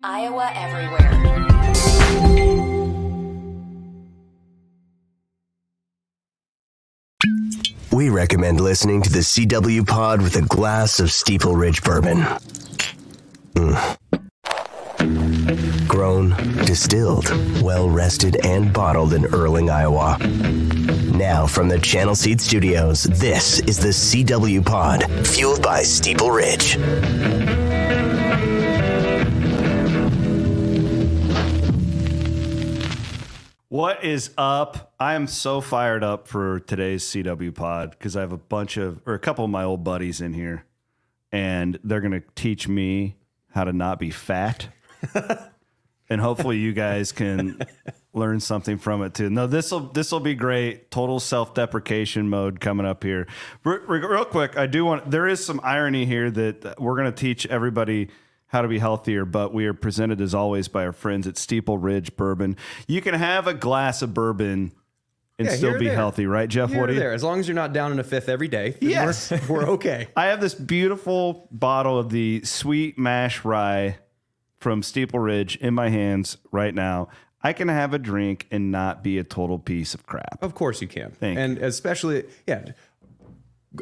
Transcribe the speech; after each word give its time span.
Iowa 0.00 0.52
Everywhere. 0.54 1.08
We 7.90 8.08
recommend 8.08 8.60
listening 8.60 9.02
to 9.02 9.10
the 9.10 9.18
CW 9.18 9.84
pod 9.84 10.22
with 10.22 10.36
a 10.36 10.42
glass 10.42 11.00
of 11.00 11.10
Steeple 11.10 11.56
Ridge 11.56 11.82
bourbon. 11.82 12.18
Mm. 13.54 13.98
Grown, 15.88 16.30
distilled, 16.64 17.28
well 17.60 17.90
rested, 17.90 18.36
and 18.46 18.72
bottled 18.72 19.14
in 19.14 19.24
Earling, 19.26 19.68
Iowa. 19.68 20.16
Now, 21.12 21.44
from 21.44 21.68
the 21.68 21.80
Channel 21.80 22.14
Seed 22.14 22.40
Studios, 22.40 23.02
this 23.02 23.58
is 23.60 23.78
the 23.80 23.88
CW 23.88 24.64
pod, 24.64 25.10
fueled 25.26 25.60
by 25.60 25.82
Steeple 25.82 26.30
Ridge. 26.30 26.76
What 33.78 34.02
is 34.02 34.32
up? 34.36 34.92
I 34.98 35.14
am 35.14 35.28
so 35.28 35.60
fired 35.60 36.02
up 36.02 36.26
for 36.26 36.58
today's 36.58 37.04
CW 37.04 37.54
pod 37.54 37.92
because 37.92 38.16
I 38.16 38.22
have 38.22 38.32
a 38.32 38.36
bunch 38.36 38.76
of, 38.76 39.00
or 39.06 39.14
a 39.14 39.20
couple 39.20 39.44
of 39.44 39.52
my 39.52 39.62
old 39.62 39.84
buddies 39.84 40.20
in 40.20 40.32
here, 40.32 40.64
and 41.30 41.78
they're 41.84 42.00
going 42.00 42.10
to 42.10 42.24
teach 42.34 42.66
me 42.66 43.18
how 43.54 43.62
to 43.62 43.72
not 43.72 44.00
be 44.00 44.10
fat. 44.10 44.70
and 46.10 46.20
hopefully 46.20 46.58
you 46.58 46.72
guys 46.72 47.12
can 47.12 47.60
learn 48.12 48.40
something 48.40 48.78
from 48.78 49.00
it 49.04 49.14
too. 49.14 49.30
No, 49.30 49.46
this 49.46 49.70
will 49.70 49.92
this 49.92 50.10
will 50.10 50.18
be 50.18 50.34
great. 50.34 50.90
Total 50.90 51.20
self 51.20 51.54
deprecation 51.54 52.28
mode 52.28 52.58
coming 52.58 52.84
up 52.84 53.04
here. 53.04 53.28
Re- 53.62 53.78
re- 53.86 54.04
real 54.04 54.24
quick, 54.24 54.58
I 54.58 54.66
do 54.66 54.84
want. 54.86 55.08
There 55.08 55.28
is 55.28 55.46
some 55.46 55.60
irony 55.62 56.04
here 56.04 56.32
that 56.32 56.80
we're 56.80 56.96
going 56.96 57.12
to 57.12 57.16
teach 57.16 57.46
everybody 57.46 58.08
how 58.48 58.62
to 58.62 58.68
be 58.68 58.78
healthier, 58.78 59.24
but 59.24 59.52
we 59.52 59.66
are 59.66 59.74
presented 59.74 60.20
as 60.20 60.34
always 60.34 60.68
by 60.68 60.84
our 60.84 60.92
friends 60.92 61.26
at 61.26 61.36
Steeple 61.36 61.78
Ridge 61.78 62.16
Bourbon. 62.16 62.56
You 62.86 63.00
can 63.00 63.14
have 63.14 63.46
a 63.46 63.54
glass 63.54 64.02
of 64.02 64.14
bourbon 64.14 64.72
and 65.38 65.46
Yeah, 65.48 65.54
still 65.54 65.78
be 65.78 65.86
there. 65.86 65.94
healthy, 65.94 66.26
right, 66.26 66.48
Jeff? 66.48 66.70
Here 66.70 66.80
What 66.80 66.86
do 66.88 66.94
you? 66.94 66.98
there, 66.98 67.12
as 67.12 67.22
long 67.22 67.38
as 67.40 67.46
you're 67.46 67.54
not 67.54 67.72
down 67.72 67.92
in 67.92 67.98
a 68.00 68.04
fifth 68.04 68.28
every 68.28 68.48
day. 68.48 68.76
Yes. 68.80 69.30
we're, 69.30 69.40
we're 69.48 69.68
okay. 69.72 70.08
I 70.16 70.26
have 70.26 70.40
this 70.40 70.54
beautiful 70.54 71.46
bottle 71.50 71.98
of 71.98 72.10
the 72.10 72.42
sweet 72.44 72.98
mash 72.98 73.44
rye 73.44 73.98
from 74.58 74.82
Steeple 74.82 75.20
Ridge 75.20 75.56
in 75.56 75.74
my 75.74 75.90
hands 75.90 76.38
right 76.50 76.74
now. 76.74 77.08
I 77.42 77.52
can 77.52 77.68
have 77.68 77.94
a 77.94 77.98
drink 78.00 78.48
and 78.50 78.72
not 78.72 79.04
be 79.04 79.18
a 79.18 79.24
total 79.24 79.58
piece 79.60 79.94
of 79.94 80.04
crap. 80.06 80.42
Of 80.42 80.54
course 80.56 80.82
you 80.82 80.88
can, 80.88 81.12
Thank 81.12 81.38
and 81.38 81.58
especially 81.58 82.24
yeah. 82.48 82.72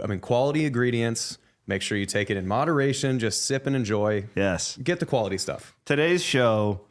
I 0.02 0.08
mean, 0.08 0.18
quality 0.20 0.66
ingredients. 0.66 1.38
Make 1.66 1.82
sure 1.82 1.98
you 1.98 2.06
take 2.06 2.30
it 2.30 2.36
in 2.36 2.46
moderation. 2.46 3.18
Just 3.18 3.44
sip 3.44 3.66
and 3.66 3.74
enjoy. 3.74 4.26
Yes. 4.36 4.76
Get 4.76 5.00
the 5.00 5.06
quality 5.06 5.38
stuff. 5.38 5.74
Today's 5.84 6.22
show. 6.22 6.82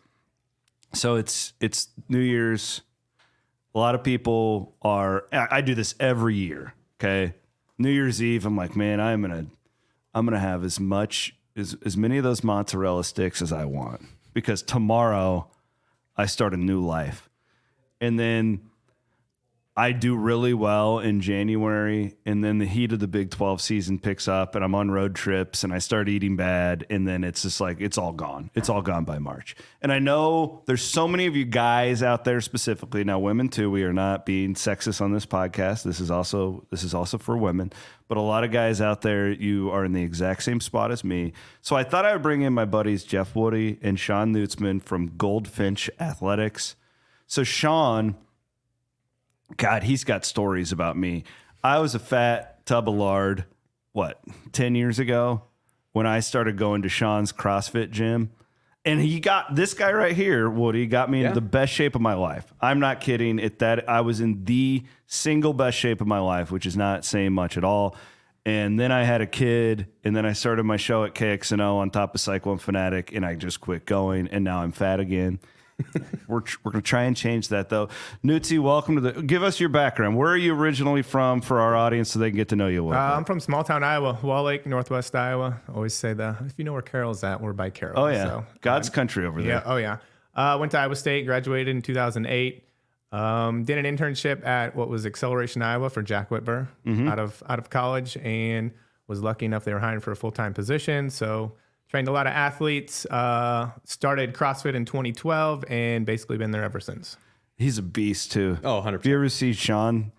So 0.94 1.16
it's 1.16 1.54
it's 1.60 1.90
New 2.10 2.20
Year's. 2.20 2.82
A 3.74 3.80
lot 3.80 3.96
of 3.96 4.04
people 4.04 4.76
are. 4.82 5.26
I 5.32 5.48
I 5.52 5.62
do 5.62 5.76
this 5.76 5.96
every 6.00 6.36
year. 6.36 6.74
Okay, 7.00 7.34
New 7.78 7.90
Year's 7.90 8.22
Eve. 8.22 8.46
I'm 8.46 8.56
like, 8.56 8.76
man, 8.76 9.00
I'm 9.02 9.22
gonna, 9.22 9.48
I'm 10.14 10.26
gonna 10.26 10.40
have 10.40 10.64
as 10.64 10.80
much 10.80 11.36
as 11.58 11.76
as 11.86 11.98
many 11.98 12.18
of 12.18 12.24
those 12.24 12.44
mozzarella 12.44 13.04
sticks 13.04 13.42
as 13.42 13.52
I 13.52 13.66
want 13.66 14.02
because 14.34 14.62
tomorrow 14.62 15.50
I 16.16 16.26
start 16.26 16.54
a 16.54 16.58
new 16.58 16.80
life, 16.80 17.30
and 18.00 18.18
then 18.18 18.62
I 19.78 19.92
do 19.92 20.16
really 20.16 20.54
well 20.54 21.00
in 21.00 21.20
January, 21.20 22.16
and 22.26 22.42
then 22.42 22.60
the 22.60 22.66
heat 22.66 22.94
of 22.94 23.02
the 23.02 23.10
Big 23.10 23.30
12 23.30 23.60
season 23.60 24.00
picks 24.00 24.26
up, 24.26 24.56
and 24.56 24.64
I'm 24.64 24.74
on 24.74 24.90
road 24.90 25.16
trips, 25.16 25.66
and 25.66 25.74
I 25.74 25.80
start 25.80 26.08
eating 26.08 26.38
bad, 26.38 26.86
and 26.90 27.06
then 27.06 27.26
it's 27.26 27.42
just 27.42 27.60
like 27.60 27.82
it's 27.82 27.98
all 27.98 28.14
gone. 28.14 28.52
It's 28.56 28.70
all 28.70 28.82
gone 28.82 29.04
by 29.04 29.20
March. 29.20 29.54
And 29.82 29.92
I 29.92 30.00
know 30.00 30.64
there's 30.66 30.82
so 30.82 31.10
many 31.10 31.26
of 31.26 31.36
you 31.36 31.44
guys 31.44 32.02
out 32.02 32.24
there 32.24 32.40
specifically 32.40 33.04
now, 33.04 33.20
women 33.20 33.50
too. 33.50 33.70
We 33.70 33.84
are 33.84 33.92
not 33.92 34.26
being 34.26 34.54
sexist 34.54 35.02
on 35.02 35.12
this 35.12 35.26
podcast. 35.26 35.84
This 35.84 36.00
is 36.00 36.10
also 36.10 36.66
this 36.72 36.84
is 36.84 36.94
also 36.94 37.18
for 37.18 37.36
women, 37.36 37.74
but 38.08 38.18
a 38.18 38.22
lot 38.22 38.46
of 38.46 38.52
guys 38.52 38.80
out 38.80 39.02
there, 39.02 39.30
you 39.30 39.72
are 39.72 39.84
in 39.84 39.92
the 39.92 40.04
exact 40.04 40.44
same 40.44 40.62
spot 40.62 40.90
as 40.90 41.04
me. 41.04 41.34
So 41.62 41.76
I 41.76 41.84
thought 41.84 42.06
I 42.06 42.14
would 42.14 42.22
bring 42.22 42.44
in 42.44 42.54
my 42.54 42.66
buddies 42.66 43.04
Jeff 43.04 43.36
Woody 43.36 43.78
and 43.82 44.00
Shawn 44.00 44.34
Nuetzman 44.34 44.82
from 44.82 45.18
Goldfinch 45.18 45.90
Athletics. 46.00 46.78
So 47.28 47.44
Shawn. 47.44 48.16
God, 49.58 49.84
he's 49.84 50.04
got 50.04 50.26
stories 50.26 50.72
about 50.72 50.98
me. 50.98 51.24
I 51.64 51.80
was 51.80 51.96
a 51.96 52.00
fat 52.00 52.66
tub 52.66 52.90
of 52.90 52.96
lard, 52.96 53.46
what, 53.94 54.20
10 54.52 54.76
years 54.76 55.00
ago 55.00 55.44
when 55.94 56.06
I 56.06 56.20
started 56.20 56.58
going 56.58 56.82
to 56.82 56.90
Shawn's 56.90 57.32
CrossFit 57.32 57.92
gym. 57.92 58.32
And 58.84 59.02
he 59.02 59.20
got 59.20 59.56
this 59.56 59.74
guy 59.74 59.92
right 59.92 60.16
here, 60.16 60.48
Woody, 60.50 60.86
got 60.86 61.10
me 61.10 61.22
Yeah. 61.22 61.30
into 61.30 61.40
the 61.40 61.46
best 61.48 61.74
shape 61.74 61.96
of 61.96 62.02
my 62.02 62.14
life. 62.14 62.54
I'm 62.62 62.80
not 62.80 63.02
kidding. 63.02 63.40
It 63.40 63.60
that 63.60 63.90
I 63.90 64.02
was 64.02 64.22
in 64.22 64.44
the 64.46 64.84
single 65.08 65.54
best 65.54 65.78
shape 65.78 66.02
of 66.02 66.08
my 66.08 66.20
life, 66.20 66.52
which 66.52 66.66
is 66.68 66.78
not 66.78 67.04
saying 67.06 67.34
much 67.34 67.58
at 67.58 67.64
all. 67.64 67.96
And 68.46 68.80
then 68.80 68.92
I 68.92 69.04
had 69.04 69.22
a 69.22 69.26
kid, 69.26 69.88
and 70.04 70.16
then 70.16 70.24
I 70.24 70.34
started 70.34 70.66
my 70.66 70.78
show 70.78 71.04
at 71.04 71.16
KXNO 71.16 71.78
on 71.78 71.90
top 71.90 72.14
of 72.14 72.22
Cyclone 72.22 72.60
Fanatic, 72.60 73.12
and 73.12 73.26
I 73.26 73.34
just 73.34 73.60
quit 73.60 73.86
going, 73.88 74.28
and 74.28 74.44
now 74.44 74.60
I'm 74.62 74.72
fat 74.72 75.00
again. 75.00 75.40
we're 76.28 76.42
we're 76.64 76.72
gonna 76.72 76.82
try 76.82 77.04
and 77.04 77.18
change 77.18 77.50
that 77.50 77.70
though. 77.70 77.90
Nutzi, 78.24 78.60
welcome 78.60 78.96
to 78.96 79.02
the. 79.02 79.22
Give 79.22 79.44
us 79.44 79.60
your 79.60 79.70
background. 79.70 80.16
Where 80.18 80.32
are 80.32 80.38
you 80.38 80.54
originally 80.56 81.02
from 81.02 81.42
for 81.42 81.60
our 81.60 81.76
audience, 81.76 82.12
so 82.12 82.20
they 82.20 82.30
can 82.30 82.38
get 82.38 82.50
to 82.50 82.56
know 82.56 82.68
you 82.68 82.84
a 82.84 82.86
little 82.86 83.02
Uh, 83.02 83.10
bit? 83.12 83.18
I'm 83.18 83.26
from 83.26 83.40
small 83.42 83.64
town 83.64 83.84
Iowa, 83.84 84.18
Wall 84.22 84.44
Lake, 84.46 84.66
Northwest 84.66 85.14
Iowa. 85.16 85.60
Always 85.74 85.94
say 85.94 86.14
that. 86.14 86.38
If 86.46 86.54
you 86.58 86.64
know 86.64 86.74
where 86.74 86.82
Carroll's 86.82 87.24
at, 87.24 87.42
we're 87.42 87.54
by 87.54 87.70
Carroll. 87.72 88.00
Oh 88.00 88.08
yeah, 88.08 88.24
So, 88.24 88.46
God's 88.62 88.90
country 88.90 89.26
over 89.26 89.42
there. 89.42 89.52
yeah. 89.52 89.64
Oh 89.66 89.76
yeah. 89.78 89.98
Uh, 90.34 90.58
went 90.60 90.72
to 90.74 90.80
Iowa 90.80 90.96
State, 90.96 91.26
graduated 91.26 91.76
in 91.76 91.82
2008. 91.82 92.64
Um, 93.12 93.64
did 93.64 93.78
an 93.84 93.98
internship 93.98 94.46
at 94.46 94.76
what 94.76 94.90
was 94.90 95.06
Acceleration 95.06 95.62
Iowa 95.62 95.90
for 95.90 96.02
Jack 96.02 96.30
Whitver 96.30 96.68
Mm-hmm. 96.86 97.08
out 97.08 97.20
of 97.20 97.42
out 97.50 97.60
of 97.60 97.70
college, 97.70 98.18
and 98.18 98.72
was 99.08 99.22
lucky 99.22 99.46
enough 99.46 99.64
they 99.66 99.74
were 99.74 99.80
hiring 99.80 100.00
for 100.00 100.12
a 100.12 100.16
full 100.16 100.32
time 100.32 100.54
position. 100.54 101.10
So 101.10 101.54
trained 101.90 102.08
a 102.08 102.12
lot 102.12 102.28
of 102.28 102.34
athletes. 102.34 103.06
Uh, 103.06 103.72
started 103.84 104.34
CrossFit 104.34 104.76
in 104.76 104.86
2012, 104.86 105.66
and 105.70 106.06
basically 106.06 106.38
been 106.38 106.52
there 106.52 106.64
ever 106.64 106.80
since. 106.80 107.18
He's 107.58 107.78
a 107.78 107.82
beast 107.84 108.32
too. 108.32 108.58
Oh, 108.64 108.82
100%. 108.82 108.92
Have 108.94 109.06
you 109.06 109.16
ever 109.16 109.30
see 109.30 109.54
Shawn 109.54 110.12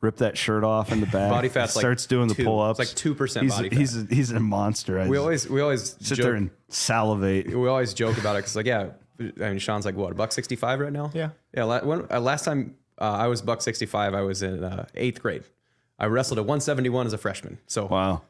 rip 0.00 0.16
that 0.16 0.36
shirt 0.36 0.64
off 0.64 0.90
in 0.90 0.98
the 1.00 1.06
back? 1.06 1.30
Body 1.30 1.48
fat's 1.48 1.76
like 1.76 1.82
starts 1.82 2.06
doing 2.06 2.26
the 2.28 2.34
pull 2.34 2.60
ups. 2.60 2.80
It's 2.80 3.04
like 3.04 3.16
2% 3.16 3.42
He's 3.42 3.54
body 3.54 3.68
fat. 3.68 3.78
he's 3.78 3.96
a, 3.96 4.06
he's 4.10 4.30
a 4.32 4.40
monster. 4.40 4.98
I 4.98 5.08
We 5.08 5.16
always 5.16 5.48
we 5.48 5.60
always 5.60 5.96
sit 6.00 6.16
joke, 6.16 6.24
there 6.24 6.34
and 6.34 6.50
salivate. 6.68 7.48
we 7.54 7.68
always 7.68 7.94
joke 7.94 8.18
about 8.18 8.34
it 8.34 8.38
because 8.40 8.56
like 8.56 8.66
yeah, 8.66 8.88
I 9.20 9.50
mean 9.50 9.58
Shawn's 9.58 9.84
like 9.84 9.94
what 9.94 10.10
a 10.10 10.14
buck 10.16 10.32
sixty 10.32 10.56
five 10.56 10.80
right 10.80 10.92
now. 10.92 11.12
Yeah. 11.14 11.30
Yeah. 11.54 11.82
When, 11.84 12.06
uh, 12.10 12.18
last 12.18 12.44
time 12.44 12.74
uh, 13.00 13.04
I 13.04 13.28
was 13.28 13.42
buck 13.42 13.62
sixty 13.62 13.86
five, 13.86 14.12
I 14.12 14.22
was 14.22 14.42
in 14.42 14.64
uh, 14.64 14.86
eighth 14.96 15.22
grade. 15.22 15.44
I 16.00 16.06
wrestled 16.06 16.40
at 16.40 16.46
one 16.46 16.60
seventy 16.60 16.88
one 16.88 17.06
as 17.06 17.12
a 17.12 17.18
freshman. 17.18 17.58
So 17.68 17.86
Wow. 17.86 18.22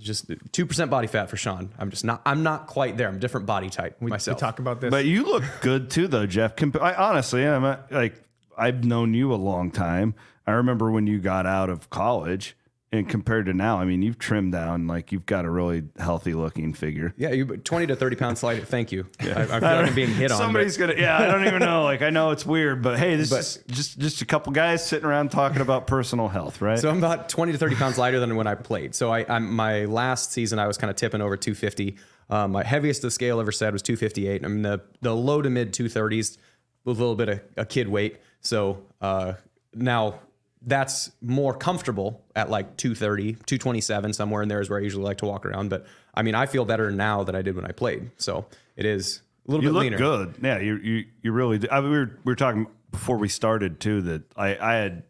Just 0.00 0.30
two 0.52 0.64
percent 0.66 0.90
body 0.90 1.06
fat 1.06 1.28
for 1.28 1.36
Shawn. 1.36 1.70
I'm 1.78 1.90
just 1.90 2.04
not. 2.04 2.22
I'm 2.24 2.42
not 2.42 2.66
quite 2.66 2.96
there. 2.96 3.08
I'm 3.08 3.16
a 3.16 3.18
different 3.18 3.46
body 3.46 3.68
type 3.68 3.96
We, 4.00 4.10
we 4.10 4.18
talk 4.18 4.58
about 4.58 4.80
this. 4.80 4.90
But 4.90 5.04
you 5.04 5.24
look 5.24 5.44
good 5.60 5.90
too, 5.90 6.08
though, 6.08 6.26
Jeff. 6.26 6.56
Compa- 6.56 6.80
I, 6.80 6.94
honestly, 6.94 7.46
I'm 7.46 7.64
a, 7.64 7.84
like 7.90 8.22
I've 8.56 8.84
known 8.84 9.14
you 9.14 9.32
a 9.32 9.36
long 9.36 9.70
time. 9.70 10.14
I 10.46 10.52
remember 10.52 10.90
when 10.90 11.06
you 11.06 11.18
got 11.18 11.46
out 11.46 11.68
of 11.70 11.90
college, 11.90 12.56
and 12.92 13.08
compared 13.08 13.46
to 13.46 13.52
now, 13.54 13.78
I 13.78 13.84
mean, 13.84 14.02
you've 14.02 14.18
trimmed 14.18 14.50
down. 14.52 14.86
Like 14.88 15.12
you've 15.12 15.24
got 15.26 15.44
a 15.44 15.50
really 15.50 15.84
healthy 15.98 16.34
looking 16.34 16.74
figure. 16.74 17.14
yeah, 17.16 17.30
you 17.30 17.44
twenty 17.58 17.86
to 17.86 17.94
thirty 17.94 18.16
pounds 18.16 18.42
lighter. 18.42 18.64
Thank 18.64 18.90
you. 18.90 19.06
I, 19.20 19.24
I 19.24 19.44
feel 19.46 19.60
like 19.60 19.62
I'm 19.64 19.94
being 19.94 20.08
hit 20.12 20.32
on. 20.32 20.38
but- 20.38 20.44
Somebody's 20.44 20.76
gonna. 20.76 20.94
Yeah, 20.96 21.16
I 21.16 21.26
don't 21.26 21.46
even 21.46 21.60
know. 21.60 21.84
Like 21.84 22.02
I 22.02 22.10
know 22.10 22.30
it's 22.30 22.44
weird, 22.44 22.82
but 22.82 22.98
hey, 22.98 23.14
this 23.16 23.30
But- 23.30 23.38
is 23.40 23.62
just 23.68 23.98
just 23.98 24.22
a 24.22 24.26
couple 24.26 24.52
guys 24.52 24.84
sitting 24.84 25.06
around 25.06 25.30
talking 25.30 25.62
about 25.62 25.86
personal 25.86 26.28
health, 26.28 26.60
right? 26.60 26.78
So 26.80 26.90
I'm 26.90 26.98
about 26.98 27.28
20 27.28 27.52
to 27.52 27.58
30 27.58 27.76
pounds 27.76 27.96
lighter 27.98 28.18
than 28.18 28.34
when 28.34 28.46
I 28.48 28.56
played. 28.56 28.94
So 28.96 29.12
I, 29.12 29.24
I'm 29.28 29.52
my 29.54 29.84
last 29.84 30.32
season 30.32 30.58
I 30.58 30.66
was 30.66 30.76
kind 30.76 30.90
of 30.90 30.96
tipping 30.96 31.20
over 31.20 31.36
250. 31.36 31.96
Um, 32.28 32.52
my 32.52 32.64
heaviest 32.64 33.02
the 33.02 33.10
scale 33.10 33.40
ever 33.40 33.52
said 33.52 33.72
was 33.72 33.82
258. 33.82 34.44
I'm 34.44 34.56
in 34.56 34.62
the 34.62 34.80
the 35.00 35.14
low 35.14 35.42
to 35.42 35.50
mid 35.50 35.72
230s 35.72 36.38
with 36.84 36.96
a 36.96 37.00
little 37.00 37.14
bit 37.14 37.28
of 37.28 37.40
a 37.56 37.64
kid 37.66 37.88
weight. 37.88 38.18
So 38.40 38.82
uh, 39.00 39.34
now 39.74 40.20
that's 40.62 41.10
more 41.22 41.54
comfortable 41.54 42.22
at 42.36 42.50
like 42.50 42.76
230, 42.76 43.32
227 43.32 44.12
somewhere 44.12 44.42
in 44.42 44.48
there 44.48 44.60
is 44.60 44.68
where 44.68 44.78
I 44.78 44.82
usually 44.82 45.04
like 45.04 45.18
to 45.18 45.26
walk 45.26 45.46
around. 45.46 45.70
But 45.70 45.86
I 46.14 46.22
mean 46.22 46.34
I 46.34 46.46
feel 46.46 46.64
better 46.64 46.90
now 46.90 47.24
than 47.24 47.34
I 47.34 47.42
did 47.42 47.56
when 47.56 47.64
I 47.64 47.72
played. 47.72 48.10
So 48.18 48.46
it 48.76 48.84
is 48.86 49.22
a 49.46 49.50
little 49.50 49.64
you 49.64 49.70
bit 49.70 49.74
look 49.74 49.82
leaner. 49.82 49.98
good. 49.98 50.34
Yeah, 50.42 50.58
you 50.58 50.76
you 50.76 51.04
you 51.22 51.32
really. 51.32 51.58
Do. 51.58 51.68
I 51.70 51.80
mean, 51.80 51.90
we 51.90 51.98
were 51.98 52.18
we 52.24 52.32
were 52.32 52.36
talking 52.36 52.66
before 52.90 53.16
we 53.16 53.28
started 53.28 53.80
too 53.80 54.02
that 54.02 54.22
I 54.36 54.56
I 54.56 54.74
had 54.74 55.02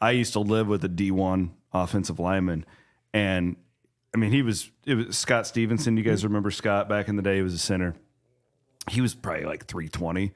I 0.00 0.10
used 0.12 0.32
to 0.34 0.40
live 0.40 0.66
with 0.66 0.84
a 0.84 0.88
D 0.88 1.10
one 1.10 1.54
offensive 1.72 2.18
lineman, 2.18 2.64
and 3.12 3.56
I 4.14 4.18
mean 4.18 4.32
he 4.32 4.42
was 4.42 4.70
it 4.84 4.94
was 4.94 5.16
Scott 5.16 5.46
Stevenson. 5.46 5.96
You 5.96 6.02
guys 6.02 6.18
mm-hmm. 6.18 6.28
remember 6.28 6.50
Scott 6.50 6.88
back 6.88 7.08
in 7.08 7.16
the 7.16 7.22
day? 7.22 7.36
He 7.36 7.42
was 7.42 7.54
a 7.54 7.58
center. 7.58 7.94
He 8.90 9.00
was 9.00 9.14
probably 9.14 9.44
like 9.44 9.66
three 9.66 9.88
twenty. 9.88 10.32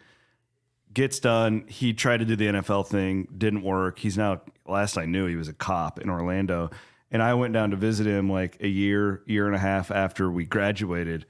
Gets 0.93 1.21
done. 1.21 1.65
He 1.69 1.93
tried 1.93 2.19
to 2.19 2.25
do 2.25 2.37
the 2.37 2.47
NFL 2.47 2.87
thing, 2.89 3.29
didn't 3.37 3.63
work. 3.63 3.99
He's 3.99 4.19
now 4.19 4.41
last 4.67 4.99
I 4.99 5.07
knew 5.07 5.27
he 5.27 5.37
was 5.37 5.49
a 5.49 5.53
cop 5.53 6.01
in 6.01 6.11
Orlando, 6.11 6.71
and 7.11 7.23
I 7.23 7.35
went 7.35 7.53
down 7.53 7.71
to 7.71 7.77
visit 7.77 8.07
him 8.07 8.31
like 8.31 8.57
a 8.61 8.69
year, 8.69 9.23
year 9.27 9.47
and 9.47 9.55
a 9.55 9.59
half 9.59 9.91
after 9.91 10.31
we 10.31 10.45
graduated 10.45 11.27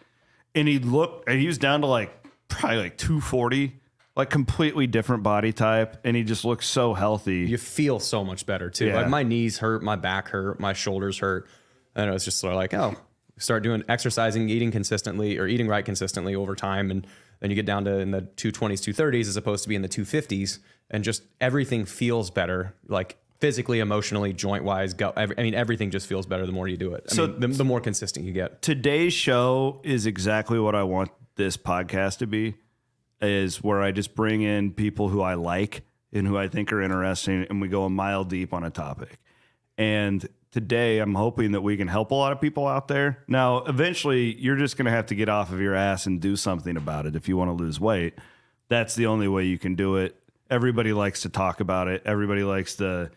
and 0.54 0.68
he 0.68 0.78
looked 0.78 1.28
and 1.28 1.40
he 1.40 1.46
was 1.46 1.58
down 1.58 1.80
to 1.82 1.86
like 1.86 2.12
probably 2.48 2.78
like 2.78 2.96
240, 2.98 3.78
like 4.16 4.30
completely 4.30 4.86
different 4.86 5.22
body 5.22 5.52
type, 5.52 5.98
and 6.04 6.16
he 6.16 6.22
just 6.22 6.44
looks 6.44 6.66
so 6.66 6.94
healthy. 6.94 7.40
you 7.40 7.58
feel 7.58 8.00
so 8.00 8.24
much 8.24 8.46
better 8.46 8.70
too. 8.70 8.86
Yeah. 8.86 8.96
Like 8.96 9.08
my 9.08 9.22
knees 9.22 9.58
hurt, 9.58 9.82
my 9.82 9.96
back 9.96 10.28
hurt, 10.28 10.60
my 10.60 10.72
shoulders 10.72 11.18
hurt, 11.18 11.48
and 11.94 12.08
it 12.08 12.12
was 12.12 12.24
just 12.24 12.38
sort 12.38 12.52
of 12.52 12.56
like, 12.56 12.74
oh, 12.74 12.96
start 13.40 13.62
doing 13.64 13.82
exercising, 13.88 14.48
eating 14.48 14.70
consistently, 14.70 15.38
or 15.38 15.46
eating 15.48 15.66
right 15.66 15.84
consistently 15.84 16.34
over 16.36 16.54
time, 16.54 16.90
and 16.90 17.06
then 17.40 17.50
you 17.50 17.56
get 17.56 17.66
down 17.66 17.84
to 17.86 17.98
in 17.98 18.10
the 18.12 18.22
220s, 18.22 18.80
230s 18.80 19.22
as 19.26 19.36
opposed 19.36 19.62
to 19.64 19.68
be 19.68 19.74
in 19.74 19.82
the 19.82 19.88
250s, 19.88 20.58
and 20.90 21.02
just 21.02 21.22
everything 21.40 21.84
feels 21.84 22.30
better, 22.30 22.74
like 22.86 23.16
physically, 23.40 23.80
emotionally, 23.80 24.32
joint 24.34 24.62
wise. 24.62 24.92
Go, 24.92 25.12
every, 25.16 25.38
I 25.38 25.42
mean, 25.42 25.54
everything 25.54 25.90
just 25.90 26.06
feels 26.06 26.26
better 26.26 26.44
the 26.46 26.52
more 26.52 26.68
you 26.68 26.76
do 26.76 26.92
it. 26.94 27.06
I 27.10 27.14
So- 27.14 27.26
mean, 27.28 27.40
the, 27.40 27.48
the 27.48 27.64
more 27.64 27.80
consistent 27.80 28.26
you 28.26 28.32
get. 28.32 28.60
Today's 28.62 29.14
show 29.14 29.80
is 29.82 30.04
exactly 30.06 30.58
what 30.60 30.74
I 30.74 30.82
want 30.82 31.10
this 31.36 31.56
podcast 31.56 32.18
to 32.18 32.26
be. 32.26 32.54
Is 33.22 33.62
where 33.62 33.82
I 33.82 33.90
just 33.92 34.14
bring 34.14 34.40
in 34.40 34.72
people 34.72 35.08
who 35.10 35.20
I 35.20 35.34
like 35.34 35.82
and 36.12 36.26
who 36.26 36.38
I 36.38 36.48
think 36.48 36.72
are 36.72 36.80
interesting, 36.80 37.46
and 37.50 37.60
we 37.60 37.68
go 37.68 37.84
a 37.84 37.90
mile 37.90 38.24
deep 38.24 38.54
on 38.54 38.64
a 38.64 38.70
topic. 38.70 39.18
And 39.76 40.26
today, 40.52 40.98
I'm 40.98 41.14
hoping 41.14 41.52
that 41.52 41.60
we 41.60 41.76
can 41.76 41.88
help 41.88 42.10
a 42.10 42.14
lot 42.14 42.32
of 42.32 42.40
people 42.40 42.66
out 42.66 42.88
there. 42.88 43.24
Now, 43.28 43.58
eventually, 43.58 44.36
you're 44.40 44.56
just 44.56 44.76
going 44.76 44.86
to 44.86 44.90
have 44.90 45.06
to 45.06 45.14
get 45.14 45.28
off 45.28 45.52
of 45.52 45.60
your 45.60 45.74
ass 45.74 46.06
and 46.06 46.20
do 46.20 46.36
something 46.36 46.76
about 46.76 47.06
it 47.06 47.16
if 47.16 47.28
you 47.28 47.36
want 47.36 47.48
to 47.50 47.64
lose 47.64 47.78
weight. 47.78 48.14
That's 48.68 48.94
the 48.94 49.06
only 49.06 49.28
way 49.28 49.44
you 49.44 49.58
can 49.58 49.74
do 49.74 49.96
it. 49.96 50.16
Everybody 50.50 50.92
likes 50.92 51.22
to 51.22 51.28
talk 51.28 51.60
about 51.60 51.88
it. 51.88 52.02
Everybody 52.04 52.42
likes 52.42 52.76
to 52.76 53.10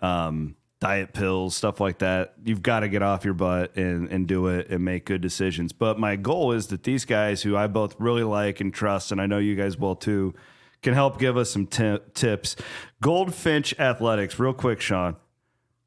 um, 0.00 0.56
diet 0.80 1.12
pills, 1.12 1.54
stuff 1.54 1.80
like 1.80 1.98
that. 1.98 2.34
You've 2.44 2.62
got 2.62 2.80
to 2.80 2.88
get 2.88 3.02
off 3.02 3.24
your 3.24 3.34
butt 3.34 3.76
and, 3.76 4.08
and 4.08 4.26
do 4.26 4.48
it 4.48 4.68
and 4.68 4.84
make 4.84 5.04
good 5.06 5.20
decisions. 5.20 5.72
But 5.72 5.98
my 5.98 6.16
goal 6.16 6.52
is 6.52 6.68
that 6.68 6.82
these 6.82 7.04
guys 7.04 7.42
who 7.42 7.56
I 7.56 7.66
both 7.66 7.94
really 7.98 8.24
like 8.24 8.60
and 8.60 8.74
trust, 8.74 9.12
and 9.12 9.20
I 9.20 9.26
know 9.26 9.38
you 9.38 9.54
guys 9.54 9.78
will 9.78 9.96
too, 9.96 10.34
can 10.82 10.94
help 10.94 11.18
give 11.18 11.36
us 11.36 11.50
some 11.50 11.66
ti- 11.66 11.98
tips. 12.14 12.56
Goldfinch 13.00 13.78
Athletics, 13.78 14.38
real 14.38 14.52
quick, 14.52 14.80
Shawn. 14.80 15.16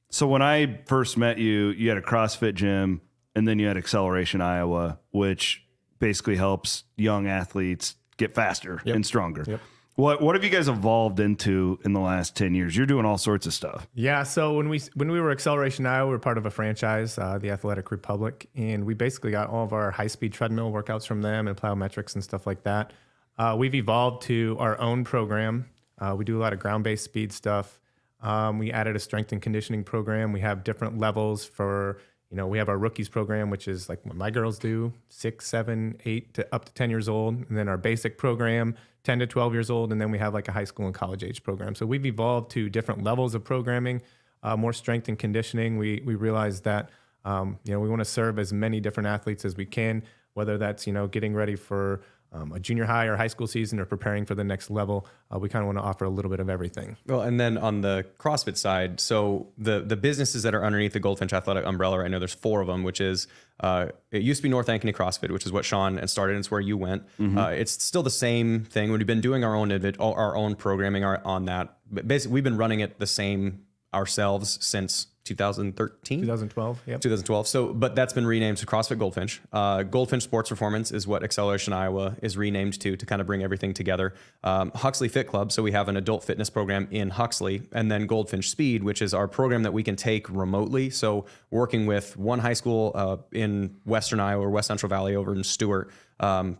So 0.09 0.27
when 0.27 0.41
I 0.41 0.79
first 0.85 1.17
met 1.17 1.37
you, 1.37 1.69
you 1.69 1.89
had 1.89 1.97
a 1.97 2.01
CrossFit 2.01 2.55
gym 2.55 3.01
and 3.35 3.47
then 3.47 3.59
you 3.59 3.67
had 3.67 3.77
Acceleration 3.77 4.41
Iowa, 4.41 4.99
which 5.11 5.63
basically 5.99 6.35
helps 6.35 6.83
young 6.97 7.27
athletes 7.27 7.95
get 8.17 8.33
faster 8.33 8.81
and 8.85 9.05
stronger. 9.05 9.59
What 9.95 10.21
what 10.21 10.35
have 10.35 10.45
you 10.45 10.49
guys 10.49 10.69
evolved 10.69 11.19
into 11.19 11.77
in 11.83 11.91
the 11.91 11.99
last 11.99 12.33
10 12.37 12.55
years? 12.55 12.75
You're 12.75 12.85
doing 12.85 13.05
all 13.05 13.17
sorts 13.17 13.45
of 13.45 13.53
stuff. 13.53 13.85
Yeah, 13.93 14.23
so 14.23 14.53
when 14.53 14.69
we 14.69 14.79
when 14.95 15.11
we 15.11 15.19
were 15.19 15.29
Acceleration 15.29 15.85
Iowa, 15.85 16.07
we 16.07 16.11
were 16.13 16.19
part 16.19 16.37
of 16.37 16.45
a 16.45 16.49
franchise, 16.49 17.17
uh, 17.17 17.37
the 17.37 17.51
Athletic 17.51 17.91
Republic, 17.91 18.49
and 18.55 18.85
we 18.85 18.93
basically 18.93 19.31
got 19.31 19.49
all 19.49 19.65
of 19.65 19.73
our 19.73 19.91
high 19.91 20.07
speed 20.07 20.31
treadmill 20.31 20.71
workouts 20.71 21.05
from 21.05 21.21
them 21.21 21.49
and 21.49 21.57
plyometrics 21.57 22.13
and 22.15 22.23
stuff 22.23 22.47
like 22.47 22.63
that. 22.63 22.93
Uh, 23.37 23.55
we've 23.59 23.75
evolved 23.75 24.23
to 24.23 24.55
our 24.57 24.79
own 24.79 25.03
program. 25.03 25.65
Uh, 25.97 26.15
we 26.17 26.23
do 26.23 26.37
a 26.37 26.41
lot 26.41 26.53
of 26.53 26.59
ground 26.59 26.85
based 26.85 27.03
speed 27.03 27.33
stuff. 27.33 27.77
Um, 28.21 28.59
we 28.59 28.71
added 28.71 28.95
a 28.95 28.99
strength 28.99 29.31
and 29.31 29.41
conditioning 29.41 29.83
program. 29.83 30.31
We 30.33 30.41
have 30.41 30.63
different 30.63 30.97
levels 30.97 31.45
for 31.45 31.99
you 32.29 32.37
know 32.37 32.47
we 32.47 32.57
have 32.57 32.69
our 32.69 32.77
rookies 32.77 33.09
program, 33.09 33.49
which 33.49 33.67
is 33.67 33.89
like 33.89 34.05
what 34.05 34.15
my 34.15 34.29
girls 34.29 34.59
do, 34.59 34.93
six, 35.09 35.47
seven, 35.47 35.99
eight 36.05 36.33
to 36.35 36.47
up 36.53 36.65
to 36.65 36.73
ten 36.73 36.89
years 36.89 37.09
old, 37.09 37.35
and 37.49 37.57
then 37.57 37.67
our 37.67 37.77
basic 37.77 38.17
program, 38.17 38.75
ten 39.03 39.19
to 39.19 39.27
twelve 39.27 39.53
years 39.53 39.69
old, 39.69 39.91
and 39.91 39.99
then 39.99 40.11
we 40.11 40.17
have 40.17 40.33
like 40.33 40.47
a 40.47 40.51
high 40.51 40.63
school 40.63 40.85
and 40.85 40.93
college 40.93 41.23
age 41.23 41.43
program. 41.43 41.75
So 41.75 41.85
we've 41.85 42.05
evolved 42.05 42.51
to 42.51 42.69
different 42.69 43.03
levels 43.03 43.33
of 43.35 43.43
programming, 43.43 44.01
uh, 44.43 44.55
more 44.55 44.73
strength 44.73 45.07
and 45.07 45.17
conditioning. 45.17 45.77
We 45.77 46.03
we 46.05 46.15
realize 46.15 46.61
that 46.61 46.89
um, 47.25 47.57
you 47.63 47.73
know 47.73 47.79
we 47.79 47.89
want 47.89 48.01
to 48.01 48.05
serve 48.05 48.37
as 48.37 48.53
many 48.53 48.79
different 48.79 49.07
athletes 49.07 49.43
as 49.45 49.55
we 49.55 49.65
can, 49.65 50.03
whether 50.33 50.57
that's 50.57 50.85
you 50.85 50.93
know 50.93 51.07
getting 51.07 51.33
ready 51.33 51.55
for 51.55 52.01
um, 52.31 52.51
a 52.51 52.59
junior 52.59 52.85
high 52.85 53.05
or 53.05 53.15
high 53.15 53.27
school 53.27 53.47
season 53.47 53.79
or 53.79 53.85
preparing 53.85 54.25
for 54.25 54.35
the 54.35 54.43
next 54.43 54.69
level. 54.69 55.07
Uh, 55.33 55.39
we 55.39 55.49
kind 55.49 55.63
of 55.63 55.67
want 55.67 55.77
to 55.77 55.83
offer 55.83 56.05
a 56.05 56.09
little 56.09 56.29
bit 56.29 56.39
of 56.39 56.49
everything. 56.49 56.95
Well, 57.07 57.21
and 57.21 57.39
then 57.39 57.57
on 57.57 57.81
the 57.81 58.05
CrossFit 58.17 58.57
side, 58.57 58.99
so 58.99 59.47
the 59.57 59.81
the 59.81 59.95
businesses 59.95 60.43
that 60.43 60.53
are 60.53 60.63
underneath 60.63 60.93
the 60.93 60.99
Goldfinch 60.99 61.33
Athletic 61.33 61.65
umbrella 61.65 62.03
I 62.03 62.07
know 62.07 62.19
there's 62.19 62.33
four 62.33 62.61
of 62.61 62.67
them, 62.67 62.83
which 62.83 63.01
is 63.01 63.27
uh, 63.59 63.87
it 64.11 64.21
used 64.21 64.39
to 64.39 64.43
be 64.43 64.49
North 64.49 64.67
Ankeny 64.67 64.93
CrossFit, 64.93 65.31
which 65.31 65.45
is 65.45 65.51
what 65.51 65.65
Sean 65.65 65.97
had 65.97 66.09
started, 66.09 66.33
and 66.33 66.39
it's 66.39 66.51
where 66.51 66.61
you 66.61 66.77
went. 66.77 67.03
Uh, 67.37 67.47
it's 67.47 67.83
still 67.83 68.03
the 68.03 68.09
same 68.09 68.63
thing. 68.65 68.91
We've 68.91 69.05
been 69.05 69.21
doing 69.21 69.43
our 69.43 69.55
own 69.55 69.71
our 69.99 70.35
own 70.35 70.55
programming 70.55 71.03
on 71.03 71.45
that. 71.45 71.77
But 71.91 72.07
basically, 72.07 72.35
we've 72.35 72.43
been 72.43 72.57
running 72.57 72.81
it 72.81 72.99
the 72.99 73.07
same 73.07 73.65
ourselves 73.93 74.59
since 74.61 75.07
2013. 75.29 76.21
2012. 76.21 76.81
Yep. 76.85 77.01
2012. 77.01 77.47
So, 77.47 77.73
but 77.73 77.95
that's 77.95 78.13
been 78.13 78.25
renamed 78.25 78.57
to 78.57 78.65
CrossFit 78.65 78.97
Goldfinch. 78.97 79.41
Uh, 79.53 79.83
Goldfinch 79.83 80.23
Sports 80.23 80.49
Performance 80.49 80.91
is 80.91 81.07
what 81.07 81.23
Acceleration 81.23 81.71
Iowa 81.71 82.15
is 82.21 82.35
renamed 82.35 82.79
to 82.81 82.95
to 82.95 83.05
kind 83.05 83.21
of 83.21 83.27
bring 83.27 83.43
everything 83.43 83.73
together. 83.73 84.13
Um, 84.43 84.71
Huxley 84.75 85.07
Fit 85.07 85.27
Club. 85.27 85.51
So 85.51 85.63
we 85.63 85.71
have 85.71 85.87
an 85.87 85.97
adult 85.97 86.23
fitness 86.23 86.49
program 86.49 86.87
in 86.91 87.11
Huxley, 87.11 87.61
and 87.71 87.91
then 87.91 88.07
Goldfinch 88.07 88.49
Speed, 88.49 88.83
which 88.83 89.01
is 89.01 89.13
our 89.13 89.27
program 89.27 89.63
that 89.63 89.73
we 89.73 89.83
can 89.83 89.95
take 89.95 90.29
remotely. 90.29 90.89
So 90.89 91.25
working 91.51 91.85
with 91.85 92.17
one 92.17 92.39
high 92.39 92.53
school 92.53 92.91
uh, 92.95 93.17
in 93.31 93.77
Western 93.85 94.19
Iowa 94.19 94.45
or 94.45 94.49
West 94.49 94.67
Central 94.67 94.89
Valley 94.89 95.15
over 95.15 95.33
in 95.33 95.43
Stuart. 95.43 95.91
Um, 96.19 96.57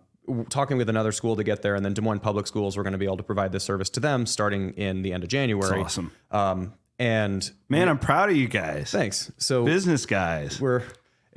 Talking 0.50 0.78
with 0.78 0.90
another 0.90 1.12
school 1.12 1.36
to 1.38 1.44
get 1.44 1.64
there, 1.64 1.74
and 1.74 1.84
then 1.84 1.96
Des 1.96 2.02
Moines 2.02 2.20
Public 2.20 2.46
Schools, 2.46 2.78
we're 2.78 2.84
going 2.84 2.94
to 2.94 3.00
be 3.00 3.06
able 3.06 3.18
to 3.18 3.24
provide 3.24 3.52
this 3.52 3.64
service 3.64 3.90
to 3.92 4.00
them 4.00 4.28
starting 4.28 4.74
in 4.76 5.02
the 5.02 5.12
end 5.12 5.24
of 5.24 5.30
January. 5.30 5.82
awesome. 5.82 6.12
Um, 6.30 6.74
and 7.00 7.50
Man, 7.70 7.88
I'm 7.90 7.98
proud 8.00 8.30
of 8.30 8.36
you 8.36 8.48
guys. 8.48 8.92
thanks. 8.92 9.32
So 9.38 9.66
Business 9.66 10.06
guys. 10.06 10.60
we're 10.62 10.84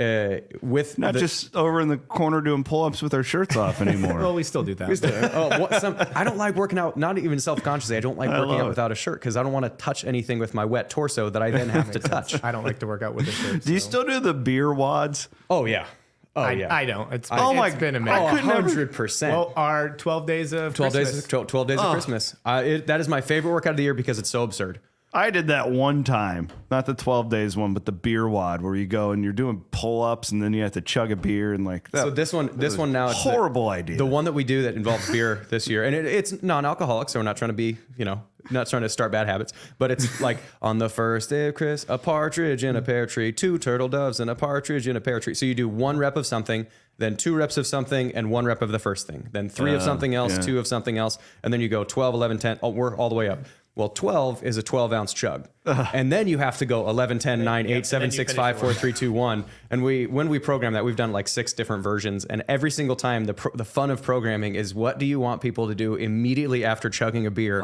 uh, 0.00 0.38
with 0.62 0.98
Not 0.98 1.12
the- 1.14 1.20
just 1.20 1.54
over 1.54 1.80
in 1.80 1.86
the 1.88 1.98
corner 1.98 2.40
doing 2.40 2.64
pull 2.64 2.82
ups 2.84 3.02
with 3.02 3.14
our 3.14 3.22
shirts 3.22 3.56
off 3.56 3.80
anymore. 3.86 4.18
Well, 4.18 4.34
we 4.34 4.42
still 4.42 4.62
do 4.64 4.74
that. 4.74 5.30
oh, 5.34 5.60
what, 5.60 5.80
some, 5.80 5.96
I 6.14 6.24
don't 6.24 6.38
like 6.38 6.56
working 6.56 6.78
out, 6.78 6.96
not 6.96 7.18
even 7.18 7.38
self 7.38 7.62
consciously. 7.62 7.96
I 7.96 8.00
don't 8.00 8.18
like 8.18 8.30
working 8.30 8.54
out 8.58 8.66
it. 8.66 8.68
without 8.68 8.90
a 8.90 8.94
shirt 8.96 9.20
because 9.20 9.36
I 9.36 9.42
don't 9.42 9.52
want 9.52 9.64
to 9.64 9.70
touch 9.70 10.04
anything 10.04 10.38
with 10.38 10.54
my 10.54 10.64
wet 10.64 10.90
torso 10.90 11.30
that 11.30 11.42
I 11.42 11.50
then 11.50 11.68
have 11.68 11.90
to 11.92 11.98
touch. 12.00 12.42
I 12.42 12.50
don't 12.52 12.64
like 12.64 12.80
to 12.80 12.86
work 12.86 13.02
out 13.02 13.14
with 13.14 13.26
the 13.26 13.32
shirts. 13.32 13.64
Do 13.66 13.72
you 13.72 13.80
still 13.80 14.04
do 14.04 14.18
the 14.18 14.34
beer 14.34 14.68
WODs? 14.68 15.28
Oh, 15.50 15.66
yeah. 15.66 15.86
Oh, 16.34 16.40
I, 16.40 16.52
yeah. 16.52 16.74
I 16.74 16.86
don't. 16.86 17.12
It's, 17.12 17.28
Oh 17.30 17.50
it's 17.50 17.58
my- 17.58 17.70
been 17.78 17.94
a 17.94 17.98
I 17.98 18.00
minute. 18.00 18.20
Oh, 18.32 18.36
could 18.36 18.46
never- 18.46 18.86
100%. 18.86 19.28
Well, 19.30 19.52
our 19.54 19.90
12 19.90 20.26
days 20.26 20.52
of 20.54 20.74
12 20.74 20.92
Christmas. 20.94 21.14
days, 21.16 21.26
12, 21.28 21.46
12 21.46 21.66
days 21.68 21.78
of 21.78 21.92
Christmas. 21.92 22.34
Uh, 22.46 22.62
it, 22.64 22.86
that 22.86 23.00
is 23.00 23.06
my 23.08 23.20
favorite 23.20 23.52
workout 23.52 23.72
of 23.72 23.76
the 23.76 23.82
year 23.82 23.92
because 23.94 24.18
it's 24.18 24.30
so 24.30 24.42
absurd. 24.42 24.80
I 25.14 25.28
did 25.30 25.48
that 25.48 25.70
one 25.70 26.04
time, 26.04 26.48
not 26.70 26.86
the 26.86 26.94
12 26.94 27.28
days 27.28 27.54
one, 27.54 27.74
but 27.74 27.84
the 27.84 27.92
beer 27.92 28.26
WOD 28.26 28.62
where 28.62 28.74
you 28.74 28.86
go 28.86 29.10
and 29.10 29.22
you're 29.22 29.34
doing 29.34 29.62
pull 29.70 30.02
ups 30.02 30.32
and 30.32 30.42
then 30.42 30.54
you 30.54 30.62
have 30.62 30.72
to 30.72 30.80
chug 30.80 31.12
a 31.12 31.16
beer 31.16 31.52
and 31.52 31.66
like 31.66 31.90
that. 31.90 32.04
So 32.04 32.10
this 32.10 32.32
one, 32.32 32.48
this 32.54 32.78
one 32.78 32.92
now, 32.92 33.10
it's 33.10 33.22
the- 33.22 33.30
horrible 33.30 33.68
idea. 33.68 33.96
The 33.96 34.06
one 34.06 34.24
that 34.24 34.32
we 34.32 34.42
do 34.42 34.62
that 34.62 34.74
involves 34.74 35.10
beer 35.10 35.46
this 35.50 35.68
year, 35.68 35.84
and 35.84 35.94
it, 35.94 36.06
it's 36.06 36.42
non-alcoholic, 36.42 37.10
so 37.10 37.19
we're 37.19 37.24
not 37.24 37.36
trying 37.36 37.50
to 37.50 37.54
be, 37.54 37.76
you 37.98 38.06
know, 38.06 38.22
not 38.50 38.69
trying 38.69 38.82
to 38.82 38.88
start 38.88 39.12
bad 39.12 39.26
habits. 39.26 39.52
But 39.78 39.90
it's 39.90 40.20
like 40.22 40.38
on 40.62 40.78
the 40.78 40.88
first 40.88 41.28
day 41.28 41.48
of 41.48 41.54
Chris, 41.56 41.84
a 41.90 41.98
partridge 41.98 42.64
in 42.64 42.74
a 42.74 42.82
pear 42.82 43.04
tree, 43.04 43.32
two 43.32 43.58
turtle 43.58 43.88
doves 43.88 44.19
and 44.19 44.31
a 44.31 44.34
partridge 44.34 44.88
in 44.88 44.96
a 44.96 45.00
pear 45.00 45.20
tree. 45.20 45.34
So 45.34 45.44
you 45.44 45.54
do 45.54 45.69
one 45.69 45.98
rep 45.98 46.16
of 46.16 46.26
something, 46.26 46.66
then 46.96 47.19
two 47.19 47.34
reps 47.36 47.58
of 47.58 47.66
something, 47.66 48.14
and 48.14 48.31
one 48.31 48.46
rep 48.46 48.62
of 48.62 48.70
the 48.70 48.78
first 48.78 49.06
thing, 49.06 49.28
then 49.32 49.50
three 49.50 49.74
of 49.74 49.82
uh, 49.82 49.84
something 49.84 50.14
else, 50.14 50.32
yeah. 50.34 50.40
two 50.40 50.58
of 50.58 50.66
something 50.66 50.96
else, 50.96 51.19
and 51.42 51.52
then 51.52 51.60
you 51.60 51.69
go 51.69 51.84
12, 51.84 52.14
11, 52.14 52.38
10. 52.38 52.60
Oh, 52.62 52.70
we're 52.70 52.96
all 52.96 53.08
the 53.08 53.14
way 53.14 53.28
up. 53.28 53.40
Well, 53.74 53.88
12 53.88 54.43
is 54.44 54.58
a 54.58 54.62
12 54.62 54.93
ounce 54.93 55.14
chug. 55.14 55.48
And 55.64 56.12
then 56.12 56.29
you 56.29 56.38
have 56.38 56.58
to 56.58 56.67
go 56.67 56.88
11, 56.91 57.20
10, 57.20 57.43
9, 57.44 57.67
8, 57.67 57.86
7, 57.86 58.10
6, 58.10 58.32
5, 58.34 58.58
4, 58.58 58.74
3, 58.74 58.93
2, 58.93 59.12
1. 59.12 59.44
And 59.70 59.82
we, 59.82 60.06
when 60.06 60.29
we 60.29 60.38
program 60.38 60.74
that, 60.74 60.84
we've 60.84 60.96
done 60.96 61.12
like 61.12 61.26
six 61.29 61.52
different 61.55 61.82
versions. 61.82 62.24
And 62.26 62.43
every 62.48 62.70
single 62.70 62.96
time, 62.96 63.24
the, 63.24 63.34
pro- 63.34 63.52
the 63.55 63.64
fun 63.64 63.91
of 63.91 64.02
programming 64.02 64.56
is 64.56 64.74
what 64.74 64.98
do 64.98 65.06
you 65.06 65.19
want 65.20 65.41
people 65.41 65.69
to 65.69 65.74
do 65.74 65.94
immediately 65.94 66.64
after 66.64 66.91
chugging 66.91 67.26
a 67.26 67.31
beer? 67.31 67.62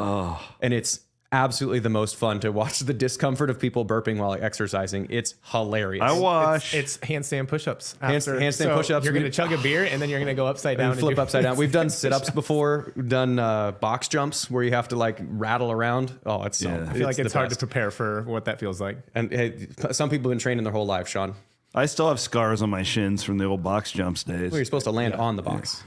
And 0.62 0.72
it's 0.72 1.00
absolutely 1.30 1.78
the 1.80 1.88
most 1.90 2.16
fun 2.16 2.40
to 2.40 2.50
watch 2.50 2.78
the 2.80 2.94
discomfort 2.94 3.50
of 3.50 3.58
people 3.58 3.84
burping 3.84 4.18
while 4.18 4.32
exercising. 4.32 5.06
It's 5.10 5.34
hilarious. 5.44 6.02
I 6.02 6.12
wash. 6.18 6.74
It's 6.74 6.98
handstand 6.98 7.48
push-ups. 7.48 7.96
Hands- 8.00 8.26
after- 8.26 8.40
handstand 8.40 8.52
so 8.52 8.76
push-ups. 8.76 9.04
You're 9.04 9.12
going 9.12 9.24
to 9.24 9.30
chug 9.30 9.52
a 9.52 9.58
beer 9.58 9.84
and 9.84 10.00
then 10.00 10.08
you're 10.08 10.18
going 10.18 10.34
to 10.34 10.40
go 10.40 10.46
upside 10.46 10.78
down 10.78 10.92
and 10.92 11.00
flip 11.00 11.16
do- 11.16 11.22
upside 11.22 11.42
down. 11.42 11.56
We've 11.56 11.72
done 11.72 11.90
sit 11.90 12.12
ups 12.12 12.30
before. 12.30 12.92
We've 12.96 13.08
done 13.08 13.38
uh, 13.38 13.72
box 13.72 14.08
jumps 14.08 14.50
where 14.50 14.62
you 14.64 14.70
have 14.72 14.88
to 14.88 14.96
like 14.96 15.18
rattle 15.20 15.70
around. 15.70 16.18
Oh, 16.24 16.42
it's 16.44 16.58
so. 16.58 16.68
Yeah. 16.68 16.84
I 16.86 16.90
I 16.90 16.92
feel 16.94 17.06
like 17.06 17.18
it's 17.18 17.32
hard 17.34 17.50
best. 17.50 17.60
to 17.60 17.66
prepare 17.66 17.90
for 17.90 18.22
what 18.22 18.46
that 18.46 18.58
feels 18.60 18.80
like. 18.80 18.98
And 19.14 19.30
hey, 19.30 19.68
some 19.92 20.10
people 20.10 20.30
have 20.30 20.36
been 20.36 20.42
training 20.42 20.64
their 20.64 20.72
whole 20.72 20.86
life, 20.86 21.08
Shawn. 21.08 21.34
I 21.74 21.84
still 21.86 22.08
have 22.08 22.18
scars 22.18 22.62
on 22.62 22.70
my 22.70 22.82
shins 22.82 23.22
from 23.22 23.36
the 23.38 23.44
old 23.44 23.62
box 23.62 23.92
jumps 23.92 24.24
days. 24.24 24.50
Well, 24.50 24.58
you're 24.58 24.64
supposed 24.64 24.84
to 24.84 24.90
land 24.90 25.14
on 25.14 25.36
the 25.36 25.42
box. 25.42 25.82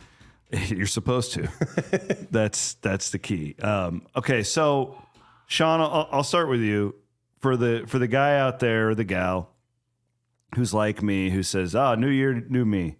You're 0.67 0.85
supposed 0.85 1.31
to. 1.33 1.47
that's 2.29 2.73
that's 2.75 3.11
the 3.11 3.19
key. 3.19 3.55
Um, 3.61 4.05
okay, 4.17 4.43
so 4.43 5.01
Shawn, 5.51 5.81
I'll, 5.81 6.07
I'll 6.11 6.23
start 6.23 6.47
with 6.47 6.61
you 6.61 6.95
for 7.41 7.57
the 7.57 7.83
for 7.85 7.99
the 7.99 8.07
guy 8.07 8.37
out 8.37 8.59
there, 8.59 8.95
the 8.95 9.03
gal 9.03 9.49
who's 10.55 10.73
like 10.73 11.03
me, 11.03 11.29
who 11.29 11.43
says, 11.43 11.75
"Ah, 11.75 11.95
new 11.95 12.07
year, 12.07 12.33
new 12.47 12.63
me. 12.63 12.95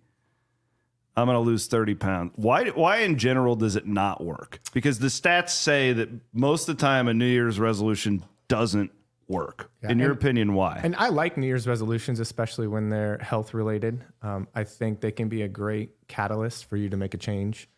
I'm 1.16 1.28
going 1.28 1.36
to 1.36 1.40
lose 1.40 1.68
30 1.68 1.96
pounds." 1.96 2.34
Why? 2.36 2.68
Why 2.72 2.98
in 2.98 3.18
general 3.18 3.56
does 3.56 3.78
it 3.78 3.88
not 3.88 4.22
work? 4.22 4.60
Because 4.74 5.00
the 5.00 5.08
stats 5.08 5.52
say 5.52 5.94
that 5.94 6.10
most 6.34 6.68
of 6.68 6.76
the 6.76 6.82
time 6.82 7.08
a 7.08 7.14
New 7.14 7.26
Year's 7.26 7.58
resolution 7.58 8.26
doesn't 8.50 8.92
work. 9.30 9.72
in 9.82 9.98
your 9.98 10.10
and- 10.10 10.20
opinion, 10.20 10.54
why? 10.54 10.82
And 10.84 10.94
I 10.98 11.08
like 11.08 11.38
New 11.38 11.48
Year's 11.48 11.70
resolutions, 11.70 12.20
especially 12.20 12.68
when 12.68 12.90
they're 12.90 13.18
health 13.20 13.54
related. 13.54 14.04
Um, 14.22 14.50
I 14.54 14.66
think 14.66 15.00
they 15.00 15.14
can 15.14 15.30
be 15.30 15.44
a 15.44 15.48
great 15.48 15.92
catalyst 16.10 16.66
for 16.66 16.76
you 16.76 16.90
to 16.90 16.98
make 16.98 17.14
a 17.14 17.18
change. 17.18 17.70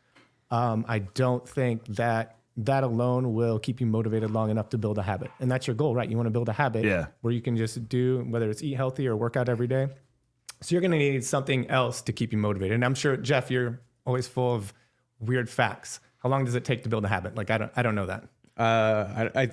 um, 0.50 0.84
I 0.88 0.98
don't 1.00 1.48
think 1.48 1.86
that 1.96 2.38
that 2.58 2.84
alone 2.84 3.34
will 3.34 3.58
keep 3.60 3.82
you 3.82 3.88
motivated 3.88 4.30
long 4.32 4.50
enough 4.52 4.70
to 4.70 4.78
build 4.78 4.98
a 4.98 5.02
habit. 5.02 5.32
And 5.40 5.52
that's 5.52 5.66
your 5.66 5.76
goal, 5.76 5.96
right? 5.96 6.08
You 6.10 6.16
want 6.18 6.28
to 6.28 6.32
build 6.32 6.50
a 6.50 6.54
habit 6.54 6.86
Yeah. 6.86 7.08
where 7.22 7.34
you 7.34 7.42
can 7.42 7.58
just 7.58 7.90
do 7.90 8.26
whether 8.30 8.50
it's 8.50 8.62
eat 8.62 8.74
healthy 8.76 9.08
or 9.08 9.16
work 9.16 9.36
out 9.36 9.50
every 9.50 9.68
day. 9.68 9.88
So 10.62 10.74
you're 10.76 10.82
going 10.82 10.92
to 10.92 10.98
need 10.98 11.24
something 11.26 11.70
else 11.70 12.02
to 12.04 12.14
keep 12.14 12.32
you 12.32 12.38
motivated. 12.38 12.76
And 12.76 12.86
I'm 12.86 12.96
sure 12.96 13.18
Jeff, 13.18 13.50
you're 13.52 13.82
always 14.06 14.28
full 14.28 14.54
of 14.56 14.74
weird 15.20 15.50
facts. 15.50 16.00
How 16.20 16.30
long 16.30 16.46
does 16.46 16.56
it 16.56 16.64
take 16.64 16.84
to 16.84 16.90
build 16.90 17.04
a 17.06 17.08
habit? 17.08 17.36
Like 17.36 17.50
I 17.50 17.58
don't, 17.58 17.72
I 17.76 17.82
don't 17.82 17.96
know 17.96 18.06
that. 18.06 18.24
Uh, 18.56 19.30
I, 19.36 19.42
I 19.44 19.50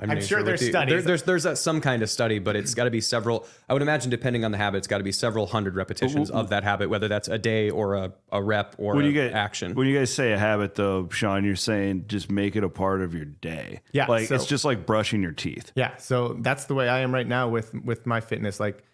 I'm, 0.00 0.08
not 0.08 0.22
sure 0.22 0.38
with 0.38 0.46
there's 0.46 0.66
studies. 0.68 0.92
There- 0.92 1.02
there's 1.02 1.22
there's 1.24 1.44
a, 1.44 1.56
some 1.56 1.80
kind 1.80 2.02
of 2.02 2.08
study, 2.10 2.38
but 2.38 2.54
it's 2.56 2.72
got 2.74 2.84
to 2.84 2.90
be 2.90 3.00
several. 3.00 3.46
I 3.68 3.72
would 3.72 3.82
imagine, 3.82 4.10
depending 4.10 4.44
on 4.44 4.52
the 4.52 4.58
habit, 4.58 4.78
it's 4.78 4.86
got 4.86 4.98
to 4.98 5.04
be 5.04 5.12
several 5.12 5.46
hundred 5.46 5.74
repetitions 5.74 6.30
of 6.30 6.50
that 6.50 6.62
habit, 6.64 6.88
whether 6.88 7.08
that's 7.08 7.28
a 7.28 7.38
day 7.38 7.68
or 7.70 7.94
a, 7.96 8.12
a 8.30 8.42
rep 8.42 8.74
or 8.78 8.94
when 8.94 9.04
you 9.04 9.12
get 9.12 9.32
action. 9.32 9.74
When 9.74 9.86
you 9.88 9.98
guys 9.98 10.12
say 10.14 10.32
a 10.32 10.38
habit, 10.38 10.76
though, 10.76 11.08
Shawn, 11.10 11.44
you're 11.44 11.56
saying 11.56 12.04
just 12.06 12.30
make 12.30 12.54
it 12.56 12.62
a 12.64 12.68
part 12.68 13.02
of 13.02 13.12
your 13.14 13.24
day. 13.24 13.80
Yeah, 13.92 14.06
like 14.06 14.28
so- 14.28 14.36
it's 14.36 14.46
just 14.46 14.64
like 14.64 14.86
brushing 14.86 15.22
your 15.22 15.32
teeth. 15.32 15.72
Yeah, 15.74 15.96
so 15.96 16.34
that's 16.40 16.66
the 16.66 16.74
way 16.74 16.88
I 16.88 17.00
am 17.00 17.12
right 17.12 17.26
now 17.26 17.48
with 17.48 17.74
with 17.84 18.06
my 18.06 18.20
fitness. 18.20 18.60
Like, 18.60 18.84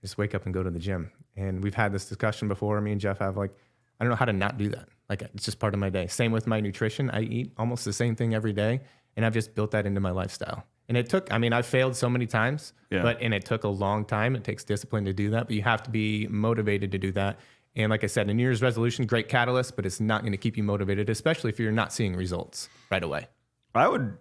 just 0.00 0.18
wake 0.18 0.34
up 0.34 0.44
and 0.44 0.52
go 0.52 0.62
to 0.62 0.70
the 0.70 0.80
gym. 0.80 1.10
And 1.36 1.62
we've 1.62 1.74
had 1.74 1.92
this 1.92 2.06
discussion 2.06 2.48
before. 2.48 2.80
Me 2.80 2.92
and 2.92 3.00
Jeff 3.00 3.18
have 3.20 3.36
like, 3.36 3.52
I 4.00 4.04
don't 4.04 4.10
know 4.10 4.16
how 4.16 4.24
to 4.26 4.32
not 4.32 4.58
do 4.58 4.68
that. 4.70 4.88
Like, 5.08 5.22
it's 5.22 5.44
just 5.44 5.58
part 5.58 5.72
of 5.74 5.80
my 5.80 5.88
day. 5.90 6.06
Same 6.08 6.32
with 6.32 6.46
my 6.46 6.60
nutrition. 6.60 7.10
I 7.10 7.20
eat 7.22 7.52
almost 7.56 7.84
the 7.84 7.92
same 7.92 8.16
thing 8.16 8.34
every 8.34 8.52
day, 8.52 8.80
and 9.16 9.24
I've 9.26 9.34
just 9.34 9.54
built 9.54 9.70
that 9.72 9.86
into 9.86 10.00
my 10.00 10.10
lifestyle. 10.10 10.64
And 10.88 10.96
it 10.96 11.08
took. 11.08 11.32
I 11.32 11.38
mean, 11.38 11.52
I 11.52 11.62
failed 11.62 11.96
so 11.96 12.08
many 12.10 12.26
times, 12.26 12.72
Yeah. 12.90 13.02
but 13.02 13.20
and 13.22 13.32
it 13.32 13.44
took 13.44 13.64
a 13.64 13.68
long 13.68 14.04
time. 14.04 14.34
It 14.36 14.44
takes 14.44 14.64
discipline 14.64 15.04
to 15.06 15.12
do 15.12 15.30
that, 15.30 15.46
but 15.46 15.56
you 15.56 15.62
have 15.62 15.82
to 15.84 15.90
be 15.90 16.26
motivated 16.28 16.92
to 16.92 16.98
do 16.98 17.12
that. 17.12 17.38
And 17.74 17.88
like 17.88 18.04
I 18.04 18.08
said, 18.08 18.28
a 18.28 18.34
New 18.34 18.42
Year's 18.42 18.60
resolution, 18.60 19.06
great 19.06 19.28
catalyst, 19.28 19.76
but 19.76 19.86
it's 19.86 20.00
not 20.00 20.20
going 20.22 20.32
to 20.32 20.38
keep 20.38 20.56
you 20.58 20.62
motivated, 20.62 21.08
especially 21.08 21.50
if 21.50 21.58
you're 21.58 21.72
not 21.72 21.92
seeing 21.92 22.14
results 22.14 22.68
right 22.90 23.02
away. 23.02 23.28
I 23.74 23.88
would 23.88 24.18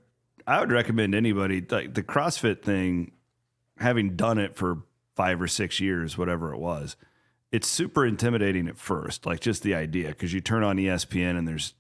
I 0.48 0.60
would 0.60 0.72
recommend 0.72 1.14
anybody 1.16 1.66
like 1.70 1.94
the 1.94 2.04
CrossFit 2.04 2.62
thing, 2.62 3.12
having 3.78 4.16
done 4.16 4.38
it 4.38 4.56
for 4.56 4.84
five 5.16 5.42
or 5.42 5.48
six 5.48 5.80
years, 5.80 6.18
whatever 6.18 6.54
it 6.54 6.60
was. 6.60 6.96
It's 7.52 7.68
super 7.68 8.06
intimidating 8.06 8.70
at 8.70 8.78
first, 8.78 9.26
like 9.26 9.42
just 9.42 9.62
the 9.64 9.76
idea, 9.76 10.10
because 10.10 10.32
you 10.32 10.40
turn 10.40 10.64
on 10.64 10.78
ESPN 10.78 11.38
and 11.38 11.46
there's 11.46 11.74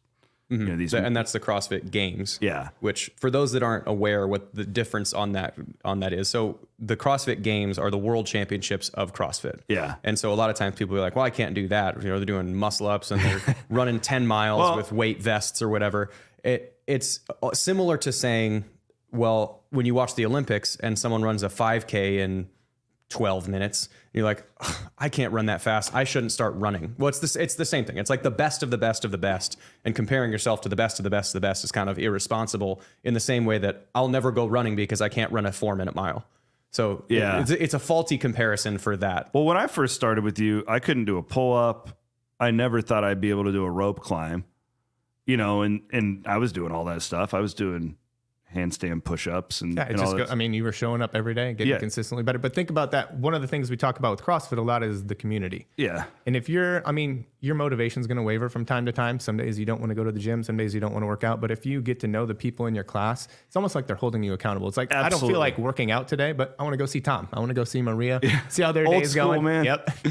you 0.51 0.57
know 0.65 0.75
these 0.75 0.93
and 0.93 1.15
that's 1.15 1.31
the 1.31 1.39
CrossFit 1.39 1.91
Games. 1.91 2.37
Yeah. 2.41 2.69
Which, 2.81 3.09
for 3.15 3.31
those 3.31 3.53
that 3.53 3.63
aren't 3.63 3.87
aware, 3.87 4.27
what 4.27 4.53
the 4.53 4.65
difference 4.65 5.13
on 5.13 5.31
that 5.31 5.55
on 5.85 6.01
that 6.01 6.13
is, 6.13 6.27
so 6.29 6.59
the 6.77 6.97
CrossFit 6.97 7.41
Games 7.41 7.79
are 7.79 7.89
the 7.89 7.97
World 7.97 8.27
Championships 8.27 8.89
of 8.89 9.13
CrossFit. 9.13 9.61
Yeah. 9.67 9.95
And 10.03 10.19
so 10.19 10.33
a 10.33 10.35
lot 10.35 10.49
of 10.49 10.55
times 10.55 10.75
people 10.75 10.95
are 10.97 11.01
like, 11.01 11.15
"Well, 11.15 11.25
I 11.25 11.29
can't 11.29 11.55
do 11.55 11.67
that." 11.69 12.01
You 12.03 12.09
know, 12.09 12.17
they're 12.19 12.25
doing 12.25 12.53
muscle 12.55 12.87
ups 12.87 13.11
and 13.11 13.21
they're 13.21 13.55
running 13.69 13.99
ten 13.99 14.27
miles 14.27 14.59
Well- 14.59 14.75
with 14.77 14.91
weight 14.91 15.21
vests 15.21 15.61
or 15.61 15.69
whatever. 15.69 16.09
It 16.43 16.77
it's 16.87 17.21
uh, 17.41 17.51
similar 17.53 17.97
to 17.99 18.11
saying, 18.11 18.65
well, 19.11 19.63
when 19.69 19.85
you 19.85 19.93
watch 19.93 20.15
the 20.15 20.25
Olympics 20.25 20.75
and 20.77 20.99
someone 20.99 21.21
runs 21.21 21.43
a 21.43 21.47
5K 21.49 22.17
in 22.17 22.49
12 23.09 23.47
minutes. 23.47 23.87
You're 24.13 24.25
like, 24.25 24.43
I 24.97 25.07
can't 25.09 25.31
run 25.31 25.45
that 25.45 25.61
fast. 25.61 25.95
I 25.95 26.03
shouldn't 26.03 26.33
start 26.33 26.53
running. 26.55 26.95
Well, 26.97 27.07
it's 27.07 27.19
this, 27.19 27.35
it's 27.37 27.55
the 27.55 27.63
same 27.65 27.85
thing. 27.85 27.97
It's 27.97 28.09
like 28.09 28.23
the 28.23 28.31
best 28.31 28.61
of 28.61 28.69
the 28.69 28.77
best 28.77 29.05
of 29.05 29.11
the 29.11 29.17
best. 29.17 29.57
And 29.85 29.95
comparing 29.95 30.31
yourself 30.33 30.61
to 30.61 30.69
the 30.69 30.75
best 30.75 30.99
of 30.99 31.03
the 31.03 31.09
best 31.09 31.29
of 31.33 31.41
the 31.41 31.47
best 31.47 31.63
is 31.63 31.71
kind 31.71 31.89
of 31.89 31.97
irresponsible 31.97 32.81
in 33.03 33.13
the 33.13 33.19
same 33.21 33.45
way 33.45 33.57
that 33.59 33.87
I'll 33.95 34.09
never 34.09 34.31
go 34.31 34.45
running 34.47 34.75
because 34.75 34.99
I 35.01 35.07
can't 35.09 35.31
run 35.31 35.45
a 35.45 35.51
four 35.53 35.75
minute 35.77 35.95
mile. 35.95 36.25
So 36.71 37.05
Yeah. 37.09 37.41
it's, 37.41 37.51
it's 37.51 37.73
a 37.73 37.79
faulty 37.79 38.17
comparison 38.17 38.77
for 38.79 38.97
that. 38.97 39.29
Well, 39.33 39.45
when 39.45 39.55
I 39.57 39.67
first 39.67 39.95
started 39.95 40.23
with 40.25 40.39
you, 40.39 40.63
I 40.67 40.79
couldn't 40.79 41.05
do 41.05 41.17
a 41.17 41.23
pull 41.23 41.53
up. 41.55 41.97
I 42.39 42.51
never 42.51 42.81
thought 42.81 43.03
I'd 43.05 43.21
be 43.21 43.29
able 43.29 43.45
to 43.45 43.51
do 43.51 43.63
a 43.63 43.71
rope 43.71 44.01
climb. 44.01 44.43
You 45.25 45.37
know, 45.37 45.61
and 45.61 45.81
and 45.93 46.25
I 46.27 46.37
was 46.37 46.51
doing 46.51 46.71
all 46.73 46.83
that 46.85 47.01
stuff. 47.03 47.33
I 47.33 47.39
was 47.39 47.53
doing 47.53 47.95
handstand 48.55 49.03
push 49.03 49.27
ups 49.27 49.61
and, 49.61 49.75
Yeah, 49.75 49.87
and 49.87 49.97
just. 49.97 50.17
Go, 50.17 50.25
I 50.29 50.35
mean, 50.35 50.53
you 50.53 50.63
were 50.63 50.71
showing 50.71 51.01
up 51.01 51.15
every 51.15 51.33
day, 51.33 51.49
and 51.49 51.57
getting 51.57 51.71
Yeah. 51.71 51.79
consistently 51.79 52.23
better. 52.23 52.39
But 52.39 52.53
think 52.53 52.69
about 52.69 52.91
that. 52.91 53.15
One 53.15 53.33
of 53.33 53.41
the 53.41 53.47
things 53.47 53.69
we 53.69 53.77
talk 53.77 53.97
about 53.99 54.11
with 54.11 54.21
CrossFit 54.25 54.57
a 54.57 54.61
lot 54.61 54.83
is 54.83 55.05
the 55.05 55.15
community. 55.15 55.67
yeah. 55.77 56.05
And 56.25 56.35
if 56.35 56.49
you're, 56.49 56.85
I 56.87 56.91
mean, 56.91 57.25
your 57.41 57.55
motivation 57.55 57.99
is 58.01 58.07
going 58.07 58.17
to 58.17 58.21
waver 58.23 58.49
from 58.49 58.63
time 58.65 58.85
to 58.85 58.91
time. 58.91 59.19
Some 59.19 59.35
days 59.35 59.57
you 59.59 59.65
don't 59.65 59.79
want 59.79 59.89
to 59.89 59.95
go 59.95 60.03
to 60.03 60.11
the 60.11 60.19
gym. 60.19 60.43
Some 60.43 60.57
days 60.57 60.73
you 60.75 60.79
don't 60.79 60.93
want 60.93 61.01
to 61.03 61.07
work 61.07 61.23
out. 61.23 61.41
But 61.41 61.49
if 61.51 61.65
you 61.65 61.81
get 61.81 61.99
to 62.01 62.07
know 62.07 62.25
the 62.27 62.35
people 62.35 62.67
in 62.67 62.75
your 62.75 62.83
class, 62.83 63.27
it's 63.47 63.55
almost 63.55 63.73
like 63.73 63.87
they're 63.87 63.95
holding 63.95 64.21
you 64.23 64.33
accountable. 64.33 64.67
It's 64.67 64.77
like 64.77 64.93
I 64.93 65.09
don't 65.09 65.19
feel 65.19 65.39
like 65.39 65.57
working 65.57 65.89
out 65.91 66.07
today, 66.07 66.31
but 66.33 66.55
I 66.59 66.63
want 66.63 66.73
to 66.73 66.77
go 66.77 66.85
see 66.85 67.01
Tom. 67.01 67.27
I 67.33 67.39
want 67.39 67.49
to 67.49 67.55
go 67.55 67.63
see 67.63 67.81
Maria. 67.81 68.21
See 68.49 68.61
how 68.61 68.71
their 68.71 68.85
Old 68.87 68.95
day's 69.01 69.11
school, 69.11 69.25
going. 69.33 69.43
man. 69.43 69.65
Yep. 69.65 69.89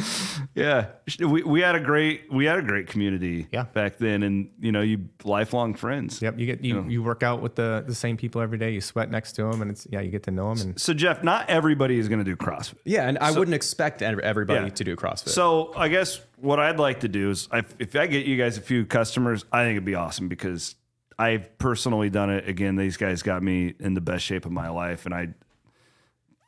Yeah, 0.54 0.86
we 1.20 1.42
we 1.42 1.60
had 1.60 1.74
a 1.76 1.80
great 1.80 2.30
we 2.32 2.44
had 2.44 2.58
a 2.58 2.62
great 2.62 2.88
community 2.88 3.46
Yeah. 3.52 3.64
back 3.64 3.98
then, 3.98 4.22
and 4.24 4.50
you 4.60 4.72
know, 4.72 4.80
you 4.80 5.08
lifelong 5.22 5.74
friends. 5.74 6.20
Yep. 6.20 6.38
You 6.38 6.46
get 6.46 6.64
you, 6.64 6.82
you 6.88 7.02
work 7.02 7.22
out 7.22 7.40
with 7.40 7.54
the 7.54 7.84
the 7.86 7.94
same 7.94 8.16
people 8.16 8.40
every 8.40 8.58
day. 8.58 8.70
You 8.72 8.80
sweat 8.80 9.10
next 9.10 9.32
to 9.32 9.42
them, 9.44 9.62
and 9.62 9.70
it's 9.70 9.86
yeah, 9.90 10.00
you 10.00 10.10
get 10.10 10.24
to 10.24 10.30
know 10.32 10.52
them. 10.54 10.68
And 10.70 10.80
So 10.80 10.92
Jeff, 10.92 11.22
not 11.22 11.48
everybody 11.48 11.98
is 11.98 12.08
going 12.08 12.18
to 12.18 12.24
do 12.24 12.36
CrossFit. 12.36 12.74
Yeah. 12.84 13.06
And 13.08 13.16
I 13.18 13.30
wouldn't 13.30 13.54
expect 13.54 14.02
everybody 14.02 14.60
Yeah. 14.64 14.68
to 14.70 14.84
do 14.84 14.96
CrossFit. 14.96 15.28
So 15.28 15.72
I 15.76 15.88
guess 15.88 16.20
what 16.40 16.58
I'd 16.58 16.78
like 16.78 17.00
to 17.00 17.08
do 17.08 17.30
is, 17.30 17.48
I, 17.52 17.62
if 17.78 17.94
I 17.96 18.06
get 18.06 18.26
you 18.26 18.36
guys 18.36 18.56
a 18.58 18.60
few 18.60 18.84
customers, 18.86 19.44
I 19.52 19.62
think 19.64 19.72
it'd 19.72 19.84
be 19.84 19.94
awesome 19.94 20.28
because 20.28 20.74
I've 21.18 21.58
personally 21.58 22.10
done 22.10 22.30
it. 22.30 22.48
Again, 22.48 22.76
these 22.76 22.96
guys 22.96 23.22
got 23.22 23.42
me 23.42 23.74
in 23.78 23.94
the 23.94 24.00
best 24.00 24.24
shape 24.24 24.46
of 24.46 24.52
my 24.52 24.68
life, 24.70 25.04
and 25.06 25.14
I 25.14 25.28